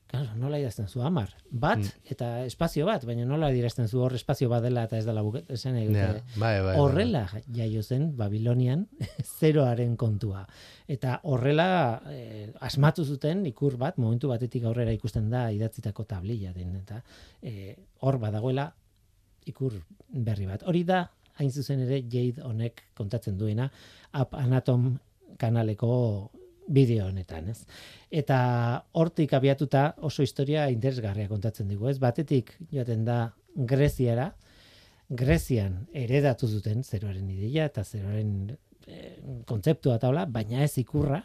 Claro, 0.10 0.32
nola 0.42 0.58
idazten 0.58 0.88
zu 0.90 1.04
hamar? 1.06 1.36
Bat 1.52 1.84
Hmm. 1.84 2.02
eta 2.10 2.28
espazio 2.46 2.88
bat, 2.88 3.04
baina 3.06 3.26
nola 3.30 3.48
adierazten 3.52 3.88
zu 3.88 4.00
hor 4.02 4.16
espazio 4.18 4.50
bat 4.50 4.64
dela 4.64 4.84
eta 4.88 4.98
ez 4.98 5.06
dela 5.06 5.22
buket, 5.22 5.46
esan 5.54 5.76
nahi 5.78 5.86
dute. 5.86 6.00
Ja, 6.00 6.14
bai, 6.36 6.56
bai, 6.56 6.64
bai. 6.66 6.74
Horrela 6.82 7.22
jaio 7.54 7.84
zen 7.84 8.16
Babilonian 8.18 8.88
zeroaren 9.40 9.96
kontua. 9.98 10.48
Eta 10.88 11.20
horrela 11.24 12.02
eh, 12.10 12.50
asmatu 12.60 13.06
zuten 13.06 13.46
ikur 13.46 13.78
bat, 13.78 13.98
momentu 14.02 14.28
batetik 14.34 14.64
aurrera 14.66 14.92
ikusten 14.98 15.30
da 15.30 15.52
idatzitako 15.52 16.04
tablilla 16.10 16.54
den. 16.54 16.76
Eta 16.82 17.04
eh, 17.44 17.76
hor 18.02 18.18
badagoela 18.18 18.74
ikur 19.46 19.78
berri 20.10 20.48
bat. 20.50 20.64
Hori 20.66 20.84
da, 20.84 21.04
hain 21.38 21.52
zuzen 21.52 21.86
ere, 21.86 22.02
Jade 22.10 22.42
honek 22.42 22.82
kontatzen 22.98 23.38
duena, 23.38 23.70
Up 24.20 24.34
Anatom 24.34 24.98
kanaleko 25.38 26.32
bideo 26.70 27.08
honetan, 27.10 27.50
ez? 27.50 27.64
Eta 28.12 28.38
hortik 29.02 29.34
abiatuta 29.34 29.94
oso 30.06 30.24
historia 30.24 30.68
interesgarria 30.70 31.30
kontatzen 31.32 31.68
digu, 31.70 31.90
ez? 31.90 31.98
Batetik 32.02 32.54
joaten 32.72 33.04
da 33.08 33.20
Greziara, 33.56 34.30
Grezian 35.10 35.88
eredatu 35.98 36.48
zuten 36.48 36.84
zeroaren 36.84 37.30
ideia 37.34 37.66
eta 37.66 37.84
zeroaren 37.84 38.54
eh, 38.88 39.18
kontzeptua 39.50 39.98
taula, 40.02 40.28
baina 40.30 40.64
ez 40.64 40.76
ikurra 40.78 41.24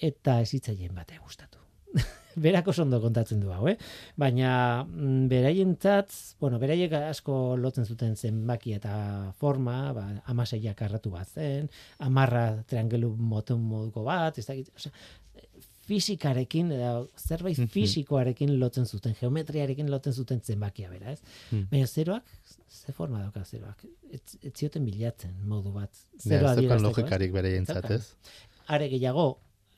eta 0.00 0.40
ez 0.40 0.50
hitzaien 0.56 0.94
bate 0.96 1.20
gustatu. 1.20 1.60
Berak 2.36 2.68
oso 2.72 2.82
ondo 2.82 3.00
kontatzen 3.02 3.40
du 3.42 3.52
hau, 3.52 3.66
eh? 3.68 3.76
Baina 4.16 4.84
mm, 4.84 5.26
beraientzat, 5.30 6.12
bueno, 6.40 6.60
beraiek 6.62 6.94
asko 6.98 7.56
lotzen 7.60 7.86
zuten 7.86 8.16
zenbaki 8.16 8.76
eta 8.78 8.94
forma, 9.38 9.92
ba, 9.96 10.06
amaseiak 10.32 10.84
arratu 10.86 11.12
bat 11.12 11.28
zen, 11.28 11.68
amarra 11.98 12.46
triangelu 12.68 13.12
moton 13.16 13.60
moduko 13.60 14.06
bat, 14.08 14.38
ez 14.38 14.46
dakit, 14.48 14.72
osea, 14.76 14.92
fizikarekin, 15.82 16.70
edo 16.76 17.08
zerbait 17.18 17.58
fisikoarekin 17.72 18.54
lotzen 18.60 18.86
zuten, 18.86 19.16
geometriarekin 19.18 19.90
lotzen 19.90 20.14
zuten 20.14 20.40
zenbakia 20.40 20.90
bera, 20.92 21.12
ez? 21.16 21.20
Hmm. 21.50 21.66
Baina 21.72 21.88
zeroak, 21.90 22.28
ze 22.70 22.94
forma 22.96 23.20
dauka 23.22 23.44
zeroak? 23.44 23.84
Ez, 24.12 24.22
ez 24.40 24.52
zioten 24.54 24.86
bilatzen 24.86 25.34
modu 25.48 25.74
bat. 25.74 25.90
Ja, 26.22 26.22
Zeroa 26.28 26.54
adierazteko, 26.54 26.78
ez? 26.78 26.86
logikarik 26.88 27.34
bere 27.34 27.54
jentzat, 27.56 27.90
ez? 27.90 28.04
Are 28.72 28.88
gehiago, 28.88 29.26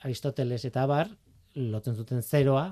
Aristoteles 0.04 0.60
eta 0.68 0.84
bar, 0.86 1.08
lotzen 1.54 1.96
zuten 1.96 2.22
zeroa, 2.22 2.68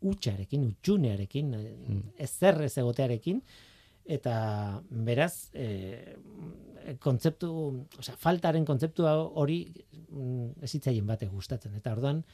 utxarekin, 0.00 0.64
utxunearekin, 0.64 1.50
Hmm. 1.54 2.02
ez 2.18 2.30
zer 2.30 2.60
ez 2.62 2.76
egotearekin, 2.78 3.42
eta 4.06 4.82
beraz, 4.90 5.50
e, 5.54 6.16
kontzeptu, 6.98 7.50
osea, 7.98 8.16
faltaren 8.16 8.64
kontzeptua 8.64 9.12
hori 9.16 9.60
mm, 10.08 10.62
ez 10.64 10.72
hitzaien 10.74 11.06
bate 11.06 11.28
gustatzen. 11.30 11.74
Eta 11.76 11.92
orduan, 11.92 12.24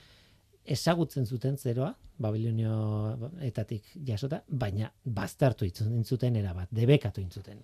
ezagutzen 0.64 1.26
zuten 1.26 1.57
zeroa, 1.57 1.95
Babilonioetatik 2.18 3.91
jasota, 4.09 4.39
baina 4.49 4.89
baztertu 5.05 5.66
itzuten 5.68 6.05
zuten 6.05 6.37
erabat, 6.41 6.70
debekatu 6.72 7.20
intzuten. 7.20 7.59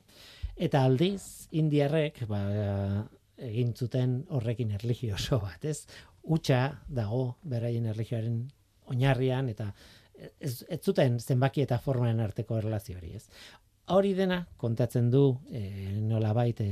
Eta 0.56 0.82
aldiz, 0.84 1.48
indiarrek, 1.56 2.20
ba, 2.28 2.42
egin 3.42 3.72
zuten 3.74 4.22
horrekin 4.30 4.72
erlijioso 4.78 5.38
bat, 5.42 5.64
ez? 5.64 5.86
Utxa 6.22 6.62
dago 6.88 7.24
beraien 7.48 7.86
erlijioaren 7.90 8.38
oinarrian, 8.92 9.48
eta 9.50 9.72
ez, 10.38 10.62
ez 10.68 10.80
zuten 10.80 11.18
zenbaki 11.20 11.64
eta 11.64 11.78
formaren 11.82 12.20
arteko 12.22 12.58
erlazio 12.60 12.98
hori, 12.98 13.14
ez? 13.18 13.26
Hori 13.92 14.12
dena 14.14 14.38
kontatzen 14.56 15.10
du 15.10 15.24
e, 15.50 15.62
nolabait 16.06 16.60
e, 16.62 16.68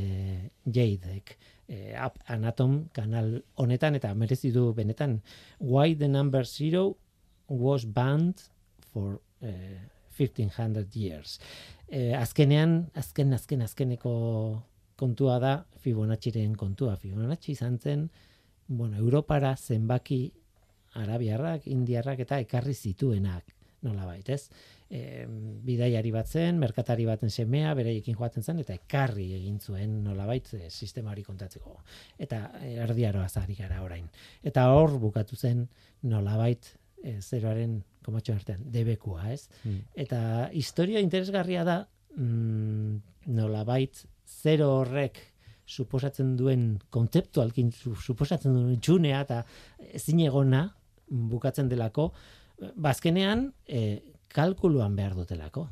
Jadek 0.64 1.34
e, 1.66 1.94
Anatom 2.30 2.84
kanal 2.94 3.32
honetan 3.58 3.98
eta 3.98 4.12
merezi 4.14 4.52
du 4.54 4.68
benetan 4.74 5.18
Why 5.58 5.96
the 5.96 6.08
number 6.08 6.46
zero 6.46 6.94
was 7.50 7.84
banned 7.84 8.40
for 8.92 9.20
eh, 9.42 9.80
1500 10.16 10.94
years. 10.94 11.40
Eh, 11.88 12.14
azkenean, 12.14 12.90
azken, 12.94 13.32
azken, 13.34 13.62
azkeneko 13.62 14.12
kontua 15.00 15.38
da 15.42 15.54
Fibonacciren 15.80 16.54
kontua. 16.60 16.96
Fibonacci 17.00 17.54
izan 17.56 17.78
zen, 17.78 18.10
bueno, 18.68 18.98
Europara 19.00 19.54
zenbaki 19.56 20.26
arabiarrak, 21.00 21.66
indiarrak 21.70 22.20
eta 22.26 22.40
ekarri 22.42 22.74
zituenak 22.74 23.56
nolabait, 23.86 24.28
ez? 24.28 24.50
E, 24.90 25.24
bidaiari 25.64 26.10
bat 26.12 26.28
zen, 26.28 26.58
merkatari 26.60 27.06
baten 27.08 27.30
semea, 27.30 27.72
beraiekin 27.78 28.16
joaten 28.18 28.44
zen, 28.44 28.58
eta 28.60 28.74
ekarri 28.76 29.30
egin 29.38 29.60
zuen 29.60 30.00
nolabait 30.04 30.50
e, 30.58 30.66
sistema 30.68 31.14
hori 31.14 31.24
kontatzeko. 31.24 31.76
Eta 32.20 32.42
e, 32.60 32.74
erdiaroa 32.84 33.28
zari 33.28 33.56
gara 33.58 33.80
orain. 33.86 34.08
Eta 34.44 34.66
hor 34.74 34.98
bukatu 35.00 35.38
zen 35.38 35.64
nolabait 36.10 36.72
e, 37.02 37.20
zeroaren 37.20 37.78
komatxo 38.04 38.34
artean, 38.36 38.66
debekua, 38.72 39.30
ez? 39.32 39.46
Mm. 39.64 39.80
Eta 40.04 40.20
historia 40.56 41.00
interesgarria 41.00 41.64
da, 41.64 41.80
mm, 42.16 43.30
nolabait, 43.32 44.04
zero 44.42 44.70
horrek 44.80 45.18
suposatzen 45.70 46.36
duen 46.36 46.78
kontzeptualkin 46.90 47.72
su- 47.72 47.94
suposatzen 47.94 48.54
duen 48.56 48.80
txunea 48.80 49.20
eta 49.26 49.42
ezin 49.94 50.20
egona 50.24 50.64
bukatzen 51.10 51.68
delako, 51.68 52.12
bazkenean 52.76 53.52
e, 53.66 54.00
kalkuluan 54.34 54.96
behar 54.96 55.14
dutelako. 55.18 55.68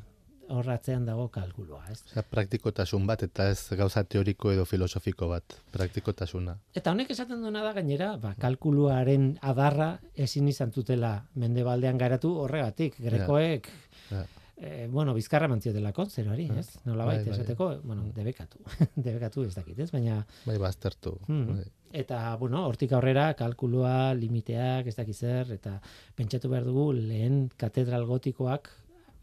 Horratzean 0.49 1.03
dago 1.05 1.27
kalkulua, 1.29 1.83
ez? 1.91 1.99
Osea, 2.07 2.23
praktikotasun 2.25 3.03
bat 3.05 3.21
eta 3.21 3.51
ez 3.53 3.59
gauza 3.77 4.01
teoriko 4.03 4.49
edo 4.51 4.63
filosofiko 4.65 5.27
bat, 5.29 5.53
praktikotasuna. 5.75 6.55
Eta 6.73 6.89
honek 6.95 7.11
esaten 7.13 7.43
duena 7.43 7.61
da 7.61 7.73
gainera, 7.75 8.15
ba, 8.17 8.31
kalkuluaren 8.41 9.35
adarra 9.45 9.91
ezin 10.17 10.47
izan 10.49 10.71
zutela 10.73 11.11
mendebaldean 11.35 12.01
garatu 12.01 12.33
horregatik. 12.45 12.97
Grekoek, 12.99 13.69
Ja. 14.09 14.23
Eh, 14.59 14.87
bueno, 14.91 15.13
bizkarra 15.15 15.47
mantziotelako, 15.47 16.05
zeroari, 16.09 16.49
ez? 16.59 16.67
Nola 16.85 17.05
Bai, 17.05 17.17
baita 17.17 17.31
bai. 17.31 17.39
esateko, 17.39 17.69
bueno, 17.83 18.03
debekatu. 18.15 18.59
debekatu 18.95 19.43
ez 19.47 19.53
dakit, 19.55 19.79
ez? 19.79 19.89
Baina, 19.91 20.25
Bai, 20.45 20.57
baztertu. 20.61 21.17
Hmm. 21.27 21.45
Bai. 21.55 21.65
eta, 21.91 22.35
bueno, 22.37 22.65
hortik 22.67 22.91
aurrera, 22.93 23.33
kalkulua, 23.39 24.13
limiteak, 24.13 24.87
ez 24.91 24.95
dakiz 24.97 25.17
zer, 25.19 25.53
eta 25.55 25.79
pentsatu 26.15 26.49
behar 26.51 26.67
dugu, 26.67 26.91
lehen 26.93 27.47
katedral 27.57 28.05
gotikoak 28.05 28.69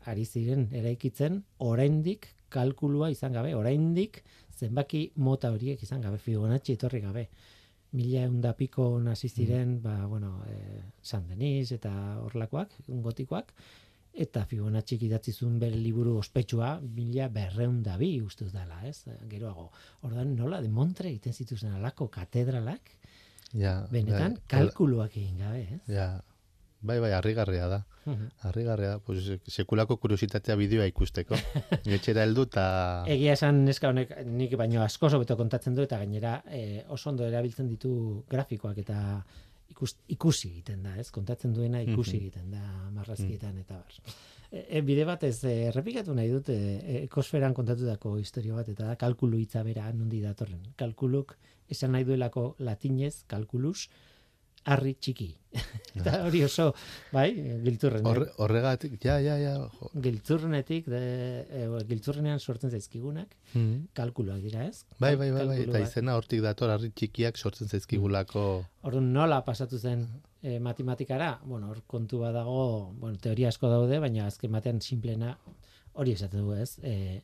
ari 0.07 0.25
ziren 0.25 0.69
eraikitzen, 0.73 1.43
oraindik 1.59 2.29
kalkulua 2.49 3.11
izan 3.11 3.33
gabe, 3.35 3.55
oraindik 3.59 4.23
zenbaki 4.57 5.11
mota 5.17 5.51
horiek 5.53 5.83
izan 5.83 6.01
gabe, 6.01 6.19
Fibonacci 6.23 6.73
etorri 6.79 7.01
gabe. 7.03 7.29
Mila 7.93 8.23
eunda 8.27 8.53
piko 8.57 9.01
hasi 9.09 9.29
ziren, 9.29 9.81
ba, 9.83 10.07
bueno, 10.07 10.43
eh, 10.51 10.83
San 11.03 11.27
Denis 11.29 11.73
eta 11.73 11.93
horlakoak, 12.23 12.73
gotikoak, 12.89 13.53
eta 14.17 14.47
Fibonacci 14.49 14.97
idatzi 15.07 15.33
zuen 15.33 15.59
bere 15.61 15.77
liburu 15.77 16.17
ospetsua, 16.19 16.79
mila 16.81 17.29
berreun 17.29 17.83
da 17.83 17.99
bi 18.01 18.17
ustez 18.25 18.53
dela, 18.53 18.81
ez? 18.89 19.05
Geroago. 19.29 19.71
Ordan 20.09 20.35
nola 20.37 20.63
de 20.65 20.69
Montre 20.69 21.11
egiten 21.11 21.37
zituzten 21.37 21.75
alako 21.77 22.09
katedralak, 22.09 22.97
Ja, 23.55 23.83
benetan 23.93 24.41
bai, 24.41 24.47
kalkuluak 24.51 25.15
egin 25.15 25.39
gabe, 25.39 25.63
ez? 25.77 25.83
Ja, 25.93 26.07
bai, 26.81 26.99
bai, 27.03 27.13
harrigarria 27.15 27.69
da. 27.71 27.85
Mhm. 28.07 28.29
Harrigarria 28.49 28.97
da, 28.97 28.99
pues, 28.99 29.23
sekulako 29.51 29.97
kuriositatea 30.03 30.57
bideoa 30.59 30.87
ikusteko. 30.91 31.39
Etxera 31.99 32.27
heldu 32.27 32.47
eta... 32.49 32.67
Egia 33.11 33.35
esan 33.39 33.65
neska 33.67 33.91
honek 33.93 34.13
nik 34.27 34.57
baino 34.59 34.83
asko 34.83 35.11
hobeto 35.11 35.39
kontatzen 35.39 35.75
du 35.75 35.87
eta 35.87 35.99
gainera 36.03 36.41
eh, 36.47 36.85
oso 36.89 37.11
ondo 37.11 37.27
erabiltzen 37.27 37.69
ditu 37.71 38.25
grafikoak 38.31 38.83
eta 38.83 39.01
ikus, 39.77 39.93
ikusi 40.09 40.49
egiten 40.55 40.83
da, 40.83 40.95
ez? 40.97 41.11
Kontatzen 41.13 41.53
duena 41.53 41.83
ikusi 41.85 42.17
Mhm. 42.17 42.23
egiten 42.25 42.51
da 42.51 42.63
marrazkietan 42.97 43.59
eta 43.61 43.75
bar. 43.77 43.93
E, 44.51 44.65
e, 44.79 44.81
bide 44.81 45.05
batez 45.05 45.45
eh, 45.45 45.67
errepikatu 45.69 46.15
nahi 46.15 46.31
dut 46.31 46.49
e, 46.49 47.03
ekosferan 47.05 47.53
kontatutako 47.55 48.17
historia 48.19 48.55
bat 48.55 48.69
eta 48.73 48.87
da 48.87 48.97
kalkulu 48.97 49.37
hitza 49.43 49.63
bera 49.67 49.91
nondi 49.93 50.21
datorren. 50.23 50.63
Kalkuluk 50.79 51.37
esan 51.69 51.93
nahi 51.93 52.05
duelako 52.05 52.55
latinez 52.59 53.25
kalkulus 53.27 53.89
harri 54.67 54.95
txiki. 55.01 55.29
eta 55.97 56.19
hori 56.27 56.43
oso, 56.45 56.67
bai, 57.15 57.31
giltzurren. 57.65 58.05
Horre, 58.05 58.27
horregatik, 58.45 58.97
ja, 59.05 59.15
ja, 59.25 59.37
ja. 59.41 59.53
jo. 59.79 59.89
Giltzurrenetik, 60.05 60.89
de, 60.93 61.01
e, 61.49 61.63
giltzurrenean 61.89 62.41
sortzen 62.43 62.71
zaizkigunak, 62.75 63.33
Mhm. 63.55 63.87
kalkuloak 63.97 64.43
dira, 64.45 64.67
ez? 64.69 64.85
Bai, 64.99 65.15
bai, 65.17 65.31
bai, 65.31 65.47
bai, 65.47 65.57
eta 65.63 65.71
Kalkuluak. 65.73 65.89
izena 65.89 66.17
hortik 66.19 66.43
dator 66.45 66.71
harri 66.75 66.91
txikiak 66.91 67.39
sortzen 67.41 67.69
zaizkigulako... 67.73 68.43
Orduan 68.83 69.13
nola 69.15 69.39
pasatu 69.47 69.79
zen 69.79 70.05
e, 70.43 70.59
matematikara? 70.59 71.39
Bueno, 71.45 71.71
hor 71.73 71.81
kontu 71.87 72.21
bat 72.27 72.35
dago, 72.37 72.93
bueno, 72.99 73.17
teoria 73.23 73.49
asko 73.49 73.71
daude, 73.73 73.99
baina 74.03 74.27
azken 74.27 74.53
batean 74.53 74.83
simplena 74.85 75.39
hori 75.95 76.13
esaten 76.13 76.43
du, 76.45 76.53
ez? 76.61 76.75
E, 76.83 77.23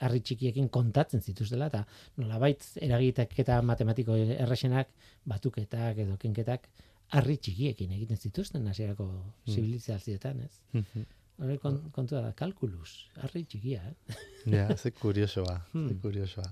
harri 0.00 0.20
txikiekin 0.24 0.68
kontatzen 0.72 1.20
zituztela 1.20 1.66
eta 1.70 1.84
nolabait 2.16 2.64
eragitek 2.80 3.34
eta 3.44 3.60
matematiko 3.62 4.16
erresenak 4.16 4.88
batuketak 5.28 5.98
edo 6.06 6.16
kenketak 6.20 6.68
harri 7.16 7.36
txikiekin 7.36 7.92
egiten 7.96 8.16
zituzten 8.16 8.66
hasierako 8.70 9.08
zibilizazioetan, 9.50 10.40
ez? 10.46 10.60
Mhm. 10.72 11.08
Hori 11.40 11.56
kon, 11.58 11.78
kontua 11.96 12.20
da, 12.20 12.32
kalkulus, 12.36 13.08
harri 13.24 13.44
txikia, 13.48 13.80
eh? 13.88 14.16
ja, 14.56 14.76
ze 14.76 14.90
kuriosoa, 14.92 15.54
ze 15.72 15.78
Hmm. 15.78 16.00
kuriosoa. 16.02 16.48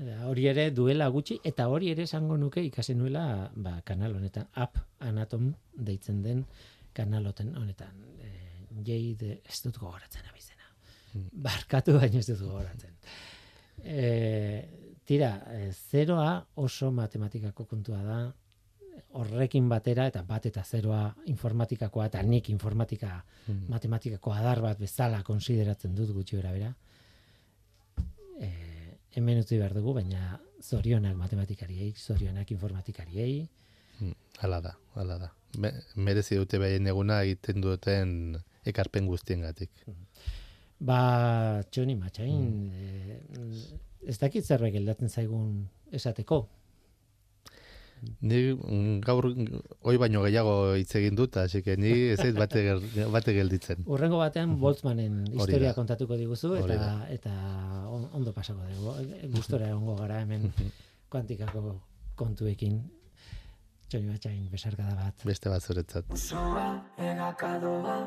Eta 0.00 0.14
Hori 0.30 0.46
ere 0.48 0.70
duela 0.72 1.08
gutxi 1.12 1.36
eta 1.44 1.66
hori 1.68 1.90
ere 1.92 2.06
esango 2.08 2.36
nuke 2.40 2.62
ikasi 2.64 2.94
nuela 2.96 3.50
ba, 3.54 3.82
kanal 3.84 4.14
honetan 4.16 4.46
App 4.54 4.78
Anatom 4.98 5.50
deitzen 5.76 6.22
den 6.22 6.46
kanaloten 6.96 7.52
honetan. 7.56 8.00
E, 8.18 8.30
jei 8.86 9.14
de, 9.20 9.42
ez 9.44 9.60
dut 9.62 9.76
gogoratzen 9.76 10.22
abizena. 10.32 10.59
Barkatu 11.14 11.96
baino 11.98 12.18
ez 12.18 12.26
dut 12.28 12.40
gogoratzen. 12.44 12.92
E, 13.82 14.68
tira, 15.04 15.30
e, 15.56 15.72
zeroa 15.72 16.44
oso 16.62 16.90
matematikako 16.92 17.64
kontua 17.66 18.02
da, 18.04 18.18
horrekin 19.18 19.68
batera 19.68 20.06
eta 20.10 20.22
bat 20.22 20.44
eta 20.46 20.62
zeroa 20.62 21.14
informatikakoa 21.26 22.06
eta 22.06 22.22
nik 22.22 22.48
informatika 22.50 23.24
Mm. 23.48 23.64
matematikako 23.68 24.32
adar 24.32 24.60
bat 24.60 24.78
bezala 24.78 25.22
konsideratzen 25.26 25.94
dut 25.94 26.10
gutxi 26.14 26.36
bera 26.36 26.52
bera. 26.52 26.74
E, 28.40 28.50
hemen 29.16 29.40
utzi 29.42 29.56
behar 29.58 29.74
dugu, 29.74 29.94
baina 29.94 30.38
zorionak 30.62 31.16
matematikariei, 31.16 31.92
zorionak 31.96 32.50
informatikariei, 32.50 33.48
Mm, 34.00 34.14
Hala 34.40 34.60
da, 34.64 34.70
hala 34.94 35.18
da. 35.18 35.26
Me, 35.58 35.70
merezi 35.96 36.36
dute 36.40 36.56
behien 36.58 36.86
eguna 36.86 37.18
egiten 37.22 37.60
duten 37.60 38.38
ekarpen 38.64 39.04
guztiengatik. 39.06 39.68
Ba, 40.80 41.62
txoni 41.70 41.94
matxain, 42.00 42.70
e, 42.72 43.20
ez 44.08 44.16
dakit 44.18 44.44
zerbait 44.46 44.72
geldatzen 44.72 45.08
zaigun 45.12 45.68
esateko. 45.92 46.46
Ni 48.24 48.38
mm, 48.54 49.00
gaur 49.04 49.26
hoi 49.28 49.96
baino 50.00 50.22
gehiago 50.24 50.72
hitz 50.80 50.94
egin 50.96 51.18
dut, 51.18 51.36
hasi 51.36 51.60
que 51.62 51.74
ni 51.76 51.90
ez 52.14 52.16
zait 52.22 52.32
bate, 52.38 52.62
bate 53.14 53.34
gelditzen. 53.36 53.82
Urrengo 53.84 54.16
batean 54.22 54.54
Boltzmannen 54.62 55.18
Hori 55.28 55.36
historia 55.42 55.74
kontatuko 55.76 56.16
diguzu 56.16 56.54
eta 56.62 56.78
da. 56.80 56.94
eta 57.12 57.34
on- 57.92 58.08
ondo 58.16 58.32
pasako 58.32 58.64
dugu. 58.72 58.94
Gustora 59.36 59.68
egongo 59.68 59.98
gara 60.00 60.22
hemen 60.22 60.48
kuantikako 61.12 61.74
kontuekin. 62.16 62.80
Txoni 63.90 64.06
matxain 64.08 64.48
besarkada 64.48 64.94
bat. 64.96 65.20
Beste 65.26 65.50
bat 65.52 65.60
zuretzat. 65.60 66.08
Egakadoa, 66.96 67.98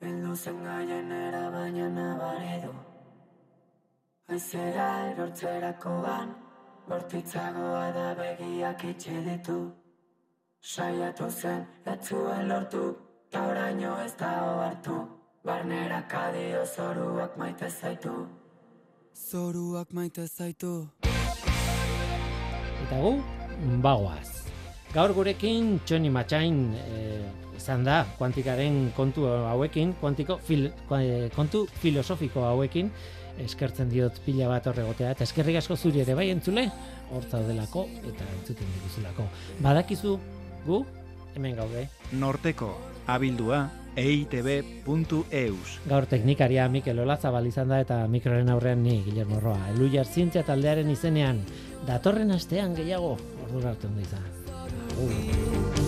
bildu 0.00 0.36
zen 0.36 0.58
gaienera 0.64 1.50
baina 1.54 1.88
nabaridu. 1.88 2.72
Aizera 4.28 4.86
erortzerakoan, 5.10 6.28
bortitzagoa 6.88 7.86
da 7.96 8.06
begiak 8.20 8.84
itxi 8.92 9.18
ditu. 9.26 9.58
Saiatu 10.60 11.30
zen, 11.30 11.66
ez 11.86 11.98
zuen 12.08 12.48
lortu, 12.48 12.96
ta 13.30 13.46
oraino 13.50 13.92
ez 14.04 14.14
da 14.18 14.32
hartu. 14.64 14.96
Barnera 15.46 16.02
kadio 16.10 16.64
zoruak 16.66 17.36
maite 17.38 17.68
zaitu. 17.70 18.14
Zoruak 19.14 19.92
maite 19.92 20.26
zaitu. 20.26 20.88
Eta 22.82 22.98
gu, 23.02 23.12
bagoaz. 23.82 24.30
Gaur 24.92 25.14
gurekin 25.14 25.78
Txoni 25.86 26.10
Matxain 26.10 26.58
eh, 26.74 27.45
izan 27.56 27.84
da 27.84 28.04
kuantikaren 28.18 28.92
kontu 28.96 29.26
hauekin, 29.26 29.94
kuantiko 30.00 30.38
fil, 30.38 30.68
eh, 30.98 31.30
kontu 31.34 31.66
filosofiko 31.82 32.44
hauekin, 32.44 32.90
eskertzen 33.44 33.90
diot 33.92 34.20
pila 34.24 34.48
bat 34.48 34.66
horregotea, 34.66 35.10
eta 35.12 35.24
eskerrik 35.24 35.58
asko 35.60 35.76
zuri 35.76 36.00
ere 36.04 36.14
bai 36.14 36.30
entzule, 36.32 36.68
hor 37.12 37.24
zaudelako 37.30 37.86
eta 38.02 38.28
entzuten 38.38 38.70
diguzulako. 38.78 39.26
Badakizu, 39.64 40.18
gu, 40.66 40.84
hemen 41.34 41.56
gaude. 41.56 41.88
Norteko 42.12 42.70
abildua 43.06 43.66
eitb.eus. 43.96 45.70
Gaur 45.88 46.06
teknikaria 46.10 46.68
Mikel 46.68 47.00
Olazabal 47.00 47.48
izan 47.48 47.72
da 47.72 47.80
eta 47.84 48.02
mikroren 48.12 48.52
aurrean 48.52 48.82
ni 48.84 49.00
Guillermo 49.06 49.40
Roa. 49.40 49.72
Eluiar 49.72 50.06
zientzia 50.06 50.44
taldearen 50.44 50.92
izenean, 50.92 51.42
datorren 51.88 52.36
astean 52.36 52.76
gehiago, 52.76 53.16
ordu 53.48 53.66
arte 53.72 53.90
ondo 53.90 54.04
izan. 54.04 55.85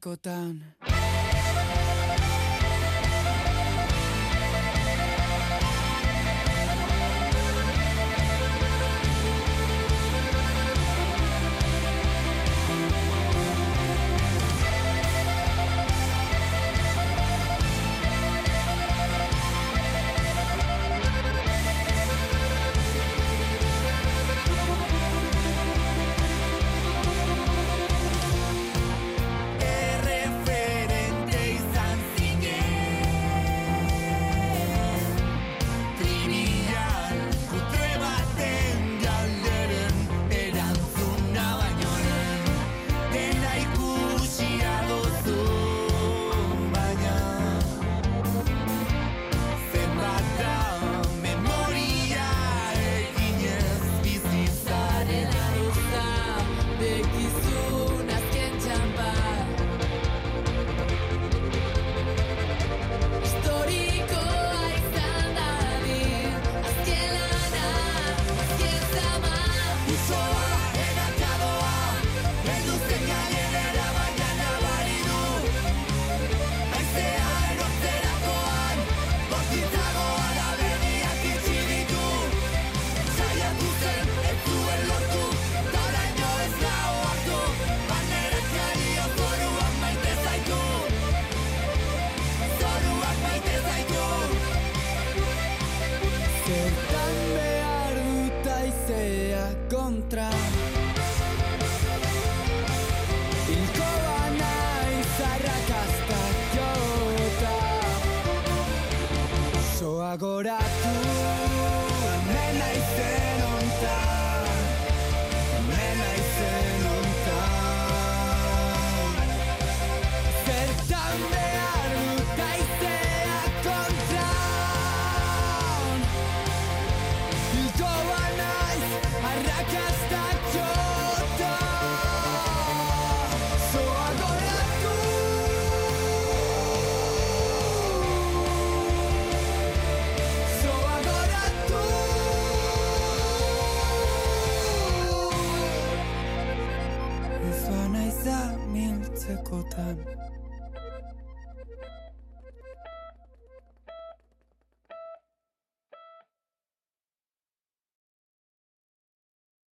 go 0.00 0.14
down. 0.16 0.77